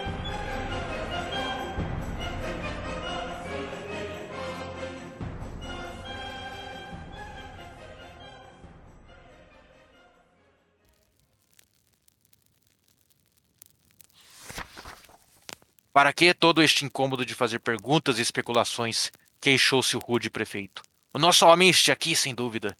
[15.91, 19.11] Para que todo este incômodo de fazer perguntas e especulações?
[19.41, 20.81] Queixou-se o rude prefeito.
[21.13, 22.75] O nosso homem este aqui, sem dúvida,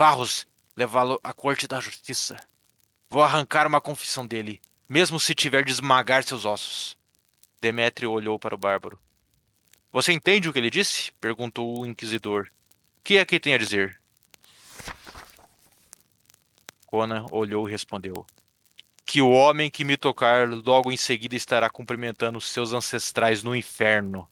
[0.00, 2.38] Varros, levá-lo à corte da justiça.
[3.10, 4.58] Vou arrancar uma confissão dele,
[4.88, 6.96] mesmo se tiver de esmagar seus ossos.
[7.60, 8.98] Demétrio olhou para o bárbaro.
[9.92, 11.12] Você entende o que ele disse?
[11.20, 12.48] perguntou o inquisidor.
[13.04, 14.00] Que é que tem a dizer?
[16.86, 18.24] Conan olhou e respondeu:
[19.04, 24.26] Que o homem que me tocar logo em seguida estará cumprimentando seus ancestrais no inferno.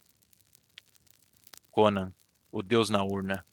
[1.70, 2.10] Conan,
[2.50, 3.44] o deus na urna.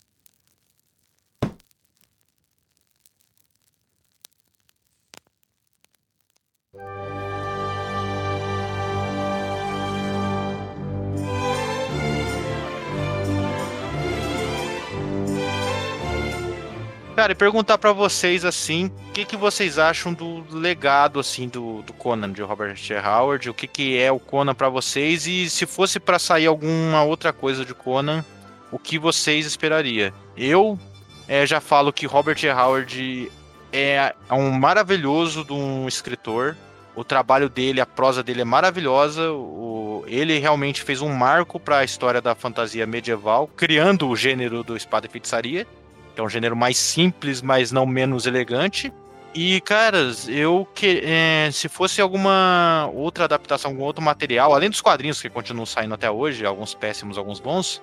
[17.16, 21.82] Cara, e perguntar para vocês assim, o que, que vocês acham do legado assim do,
[21.84, 22.94] do Conan de Robert T.
[22.94, 23.50] Howard?
[23.50, 27.32] O que, que é o Conan para vocês e se fosse para sair alguma outra
[27.32, 28.24] coisa de Conan,
[28.70, 30.12] o que vocês esperariam?
[30.36, 30.78] Eu
[31.26, 32.52] é, já falo que Robert T.
[32.52, 33.32] Howard
[33.76, 36.56] é, é um maravilhoso de um escritor.
[36.96, 39.32] O trabalho dele, a prosa dele é maravilhosa.
[39.32, 44.64] O, ele realmente fez um marco para a história da fantasia medieval, criando o gênero
[44.64, 45.68] do espada e feitiçaria
[46.16, 48.92] que é um gênero mais simples, mas não menos elegante.
[49.34, 54.80] E, caras, eu que é, se fosse alguma outra adaptação, algum outro material, além dos
[54.80, 57.82] quadrinhos que continuam saindo até hoje, alguns péssimos, alguns bons,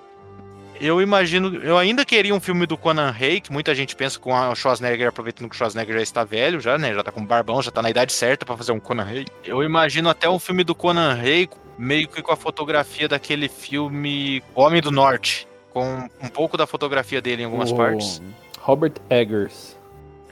[0.85, 4.33] eu imagino, eu ainda queria um filme do Conan Rey, que muita gente pensa com
[4.33, 7.61] o Schwarzenegger, aproveitando que o Schwarzenegger já está velho, já, né, já tá com barbão,
[7.61, 9.25] já tá na idade certa para fazer um Conan Rey.
[9.45, 14.43] Eu imagino até um filme do Conan Rey, meio que com a fotografia daquele filme
[14.53, 18.21] Homem do Norte, com um pouco da fotografia dele em algumas o partes.
[18.59, 19.77] Robert Eggers.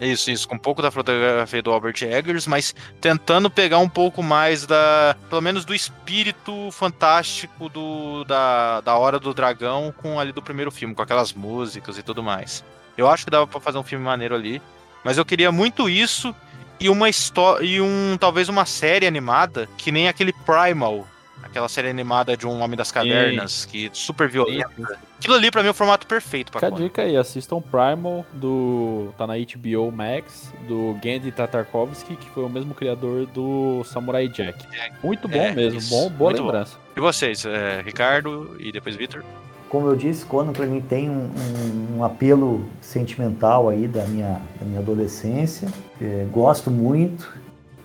[0.02, 4.24] Isso, isso, com um pouco da fotografia do Albert Eggers, mas tentando pegar um pouco
[4.24, 10.32] mais da, pelo menos do espírito fantástico do da, da Hora do Dragão com ali
[10.32, 12.64] do primeiro filme, com aquelas músicas e tudo mais.
[12.98, 14.60] Eu acho que dava para fazer um filme maneiro ali,
[15.04, 16.36] mas eu queria muito isso
[16.80, 21.08] e uma história e um talvez uma série animada que nem aquele Primal
[21.44, 24.70] Aquela série animada de um Homem das Cavernas, que super violenta.
[25.18, 28.26] Aquilo ali, pra mim, é o formato perfeito pra Fica a dica aí, assistam Primal,
[28.34, 29.14] do.
[29.18, 34.66] tá na HBO Max, do Gandhi Tatarkovsky, que foi o mesmo criador do Samurai Jack.
[35.04, 36.76] Muito bom é, mesmo, bom, boa Muito lembrança.
[36.76, 36.82] Bom.
[36.98, 39.24] E vocês, é, Ricardo e depois Victor?
[39.72, 44.42] Como eu disse, Conan para mim tem um, um, um, apelo sentimental aí da minha,
[44.60, 45.70] da minha adolescência.
[46.02, 47.32] É, gosto muito.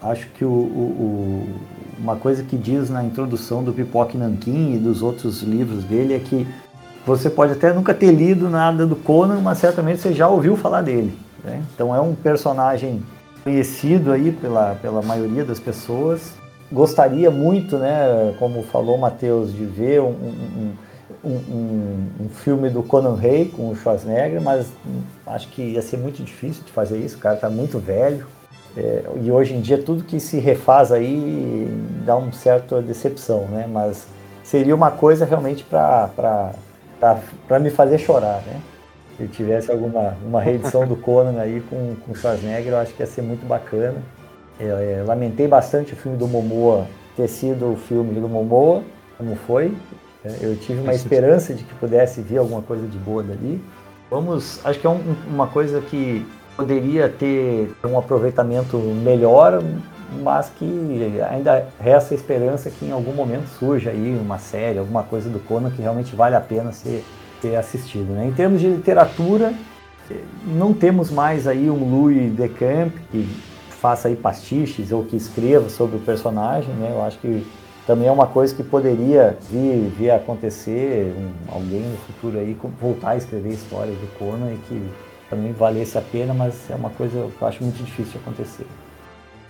[0.02, 1.48] Acho que o, o,
[1.98, 6.18] uma coisa que diz na introdução do Pipoque Nankin e dos outros livros dele é
[6.18, 6.46] que
[7.06, 10.82] você pode até nunca ter lido nada do Conan, mas certamente você já ouviu falar
[10.82, 11.16] dele.
[11.42, 11.62] Né?
[11.72, 13.02] Então é um personagem
[13.44, 16.34] conhecido aí pela, pela maioria das pessoas.
[16.70, 20.72] Gostaria muito, né, como falou o Matheus, de ver um, um,
[21.24, 24.66] um, um, filme do Conan Rey com o Schwarzenegger, mas
[25.24, 28.26] acho que ia ser muito difícil de fazer isso, o cara está muito velho.
[28.76, 31.66] É, e hoje em dia tudo que se refaz aí
[32.04, 33.66] dá uma certa decepção, né?
[33.70, 34.06] Mas
[34.44, 36.50] seria uma coisa realmente para
[37.60, 38.60] me fazer chorar, né?
[39.16, 43.02] Se eu tivesse alguma uma reedição do Conan aí com, com Schwarzenegger, eu acho que
[43.02, 43.96] ia ser muito bacana.
[44.60, 46.86] É, é, lamentei bastante o filme do Momoa
[47.16, 48.82] ter sido o filme do Momoa,
[49.16, 49.74] como foi.
[50.22, 53.62] É, eu tive uma esperança de que pudesse vir alguma coisa de boa dali.
[54.10, 59.62] Vamos, acho que é um, uma coisa que poderia ter um aproveitamento melhor,
[60.22, 65.02] mas que ainda resta a esperança que em algum momento surja aí uma série, alguma
[65.02, 67.04] coisa do Conan que realmente vale a pena ser,
[67.42, 68.12] ser assistido.
[68.12, 68.26] Né?
[68.26, 69.52] Em termos de literatura,
[70.46, 73.28] não temos mais aí um Louis Decamp que
[73.68, 76.90] faça aí pastiches ou que escreva sobre o personagem, né?
[76.92, 77.46] Eu acho que
[77.86, 82.56] também é uma coisa que poderia vir, vir a acontecer, um, alguém no futuro aí
[82.80, 84.90] voltar a escrever histórias do Conan e que
[85.28, 88.66] também valesse a pena, mas é uma coisa que eu acho muito difícil acontecer.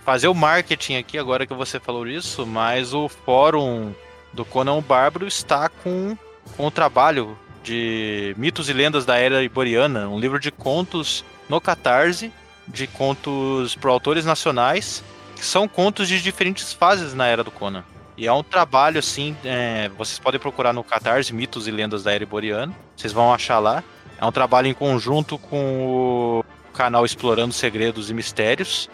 [0.03, 3.93] Fazer o marketing aqui, agora que você falou isso, mas o fórum
[4.33, 6.17] do Conan Bárbaro está com,
[6.55, 11.59] com o trabalho de mitos e lendas da era iboriana, um livro de contos no
[11.59, 12.31] Catarse,
[12.67, 15.03] de contos para autores nacionais,
[15.35, 17.83] que são contos de diferentes fases na era do Conan.
[18.17, 22.11] E é um trabalho assim, é, vocês podem procurar no Catarse Mitos e Lendas da
[22.11, 23.83] Era Iboriana, vocês vão achar lá.
[24.19, 28.89] É um trabalho em conjunto com o canal Explorando Segredos e Mistérios.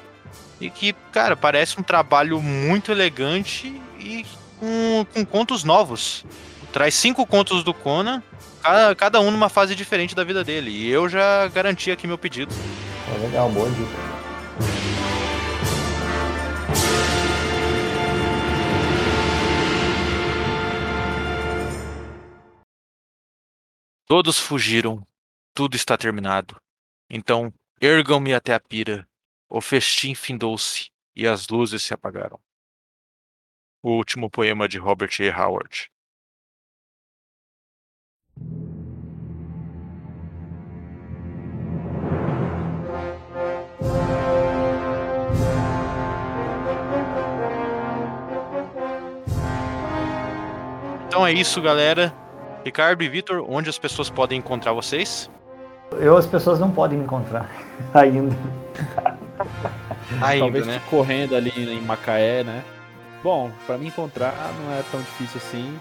[0.59, 4.25] E que, cara, parece um trabalho muito elegante e
[4.59, 6.25] com, com contos novos.
[6.71, 8.21] Traz cinco contos do Conan,
[8.61, 10.71] cada, cada um numa fase diferente da vida dele.
[10.71, 12.53] E eu já garanti aqui meu pedido.
[13.13, 14.13] É legal, boa dica.
[24.05, 25.01] Todos fugiram
[25.53, 26.55] tudo está terminado.
[27.09, 29.07] Então, ergam-me até a pira.
[29.47, 32.39] O festim findou-se e as luzes se apagaram.
[33.83, 35.29] O último poema de Robert E.
[35.29, 35.91] Howard.
[51.07, 52.11] Então é isso, galera.
[52.65, 55.29] Ricardo e Vitor, onde as pessoas podem encontrar vocês?
[55.91, 57.49] Eu, as pessoas não podem me encontrar
[57.93, 58.35] ainda.
[60.21, 60.81] ainda Talvez né?
[60.89, 62.63] correndo ali em Macaé, né?
[63.23, 65.79] Bom, para me encontrar não é tão difícil assim.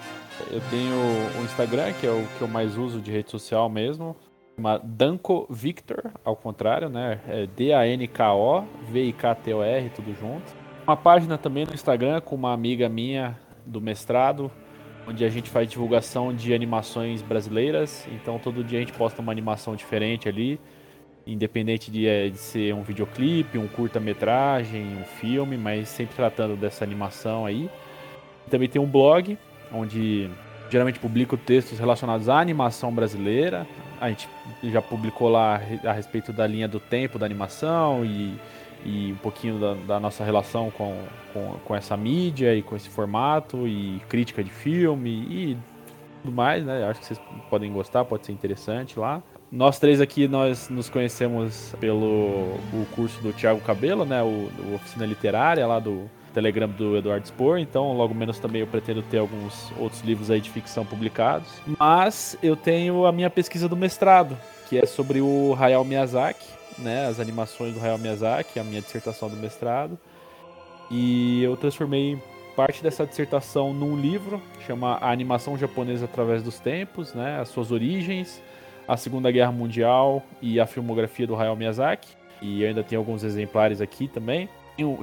[0.51, 0.95] Eu tenho
[1.41, 4.17] o Instagram, que é o que eu mais uso de rede social mesmo.
[4.57, 7.21] Uma Danco Victor, ao contrário, né?
[7.27, 10.45] É D-A-N-K-O, V-I-K-T-O-R, tudo junto.
[10.87, 14.51] Uma página também no Instagram com uma amiga minha do mestrado,
[15.07, 18.07] onde a gente faz divulgação de animações brasileiras.
[18.13, 20.61] Então todo dia a gente posta uma animação diferente ali,
[21.27, 26.85] independente de, eh, de ser um videoclipe, um curta-metragem, um filme, mas sempre tratando dessa
[26.85, 27.71] animação aí.
[28.51, 29.39] Também tem um blog,
[29.73, 30.31] onde
[30.71, 33.67] geralmente publico textos relacionados à animação brasileira.
[34.01, 34.29] A gente
[34.65, 38.35] já publicou lá a respeito da linha do tempo da animação e
[38.85, 40.97] e um pouquinho da, da nossa relação com,
[41.33, 45.59] com, com, essa mídia e com esse formato e crítica de filme e
[46.23, 46.85] tudo mais, né?
[46.85, 49.23] Acho que vocês podem gostar, pode ser interessante lá.
[49.51, 54.23] Nós três aqui, nós nos conhecemos pelo o curso do Tiago Cabelo, né?
[54.23, 58.67] O, o, Oficina Literária lá do Telegram do Eduardo Spor, então logo menos também eu
[58.67, 61.49] pretendo ter alguns outros livros aí de ficção publicados.
[61.79, 64.39] Mas eu tenho a minha pesquisa do mestrado,
[64.69, 66.47] que é sobre o Hayao Miyazaki,
[66.83, 69.99] né, as animações do Hayao Miyazaki, a minha dissertação do mestrado.
[70.91, 72.19] E eu transformei
[72.55, 77.73] parte dessa dissertação num livro, chama A Animação Japonesa através dos Tempos, né, as suas
[77.73, 78.43] origens,
[78.87, 82.09] a Segunda Guerra Mundial e a filmografia do Hayao Miyazaki.
[82.43, 84.49] E ainda tem alguns exemplares aqui também.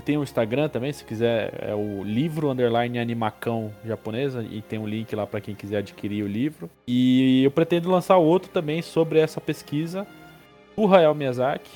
[0.03, 4.87] Tem o, Instagram também, se quiser, é o livro underline animacão japonesa e tem um
[4.87, 6.69] link lá para quem quiser adquirir o livro.
[6.87, 10.05] E eu pretendo lançar outro também sobre essa pesquisa
[10.75, 11.69] do Hayao Miyazaki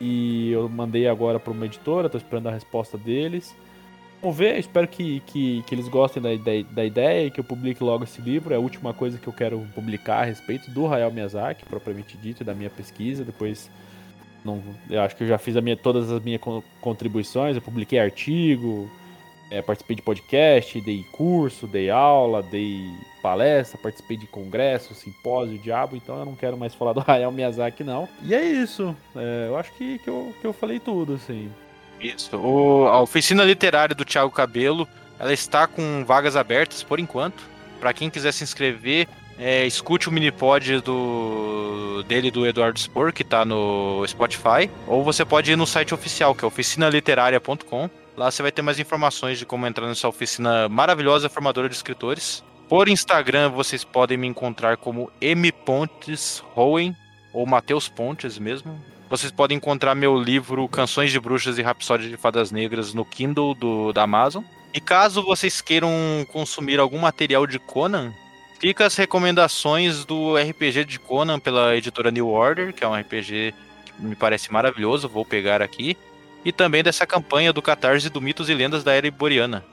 [0.00, 3.54] e eu mandei agora para uma editora, estou esperando a resposta deles.
[4.20, 7.44] Vamos ver, espero que, que, que eles gostem da, da, da, ideia e que eu
[7.44, 8.52] publique logo esse livro.
[8.52, 12.42] É a última coisa que eu quero publicar a respeito do Hayao Miyazaki, propriamente dito,
[12.42, 13.24] e da minha pesquisa.
[13.24, 13.70] Depois
[14.44, 14.60] não,
[14.90, 16.40] eu acho que eu já fiz minha, todas as minhas
[16.80, 18.90] contribuições, eu publiquei artigo,
[19.50, 22.90] é, participei de podcast, dei curso, dei aula, dei
[23.22, 27.82] palestra, participei de congresso, simpósio, diabo, então eu não quero mais falar do Hayao Miyazaki,
[27.82, 28.08] não.
[28.22, 28.94] E é isso.
[29.16, 31.50] É, eu acho que, que, eu, que eu falei tudo, assim.
[32.00, 32.36] Isso.
[32.36, 34.86] O, a oficina literária do Thiago Cabelo,
[35.18, 37.42] ela está com vagas abertas por enquanto.
[37.80, 39.08] Para quem quiser se inscrever,
[39.38, 44.68] é, escute o minipod do, dele, do Eduardo Spor, que tá no Spotify.
[44.86, 47.88] Ou você pode ir no site oficial, que é oficinaliteraria.com.
[48.18, 52.42] Lá você vai ter mais informações de como entrar nessa oficina maravilhosa formadora de escritores.
[52.68, 55.52] Por Instagram, vocês podem me encontrar como M.
[55.52, 56.96] Pontes Rowen,
[57.32, 58.76] ou Matheus Pontes mesmo.
[59.08, 63.54] Vocês podem encontrar meu livro Canções de Bruxas e Rapsódia de Fadas Negras no Kindle
[63.54, 64.42] do, da Amazon.
[64.74, 65.92] E caso vocês queiram
[66.32, 68.12] consumir algum material de Conan,
[68.58, 73.54] Fica as recomendações do RPG de Conan pela editora New Order, que é um RPG
[73.84, 75.96] que me parece maravilhoso, vou pegar aqui.
[76.44, 79.64] E também dessa campanha do Catarse do Mitos e Lendas da Era Iboriana.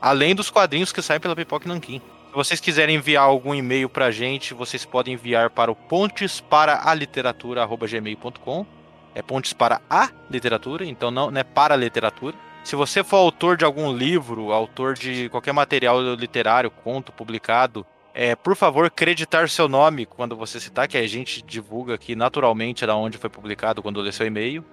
[0.00, 2.00] Além dos quadrinhos que saem pela Pipoca Nankin.
[2.28, 6.88] Se vocês quiserem enviar algum e-mail pra gente, vocês podem enviar para o pontes para
[6.88, 8.66] a literatura@gmail.com.
[9.14, 12.36] É pontes para a literatura, então não, não é para a literatura.
[12.64, 18.36] Se você for autor de algum livro, autor de qualquer material literário, conto publicado, é,
[18.36, 22.94] por favor, creditar seu nome quando você citar, que a gente divulga aqui naturalmente da
[22.94, 24.64] onde foi publicado quando lê seu e-mail.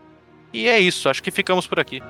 [0.53, 2.01] E é isso, acho que ficamos por aqui.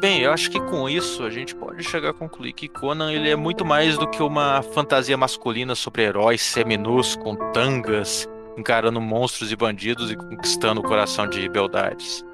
[0.00, 3.28] Bem, eu acho que com isso a gente pode chegar a concluir que Conan ele
[3.28, 9.50] é muito mais do que uma fantasia masculina sobre heróis seminus com tangas, encarando monstros
[9.52, 12.24] e bandidos e conquistando o coração de beldades.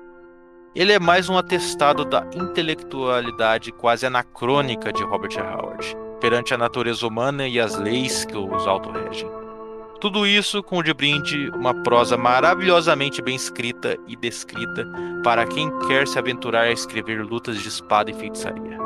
[0.75, 7.07] Ele é mais um atestado da intelectualidade quase anacrônica de Robert Howard, perante a natureza
[7.07, 9.31] humana e as leis que os autorregem.
[10.01, 14.87] Tudo isso com de brinde uma prosa maravilhosamente bem escrita e descrita
[15.25, 18.86] para quem quer se aventurar a escrever lutas de espada e feitiçaria.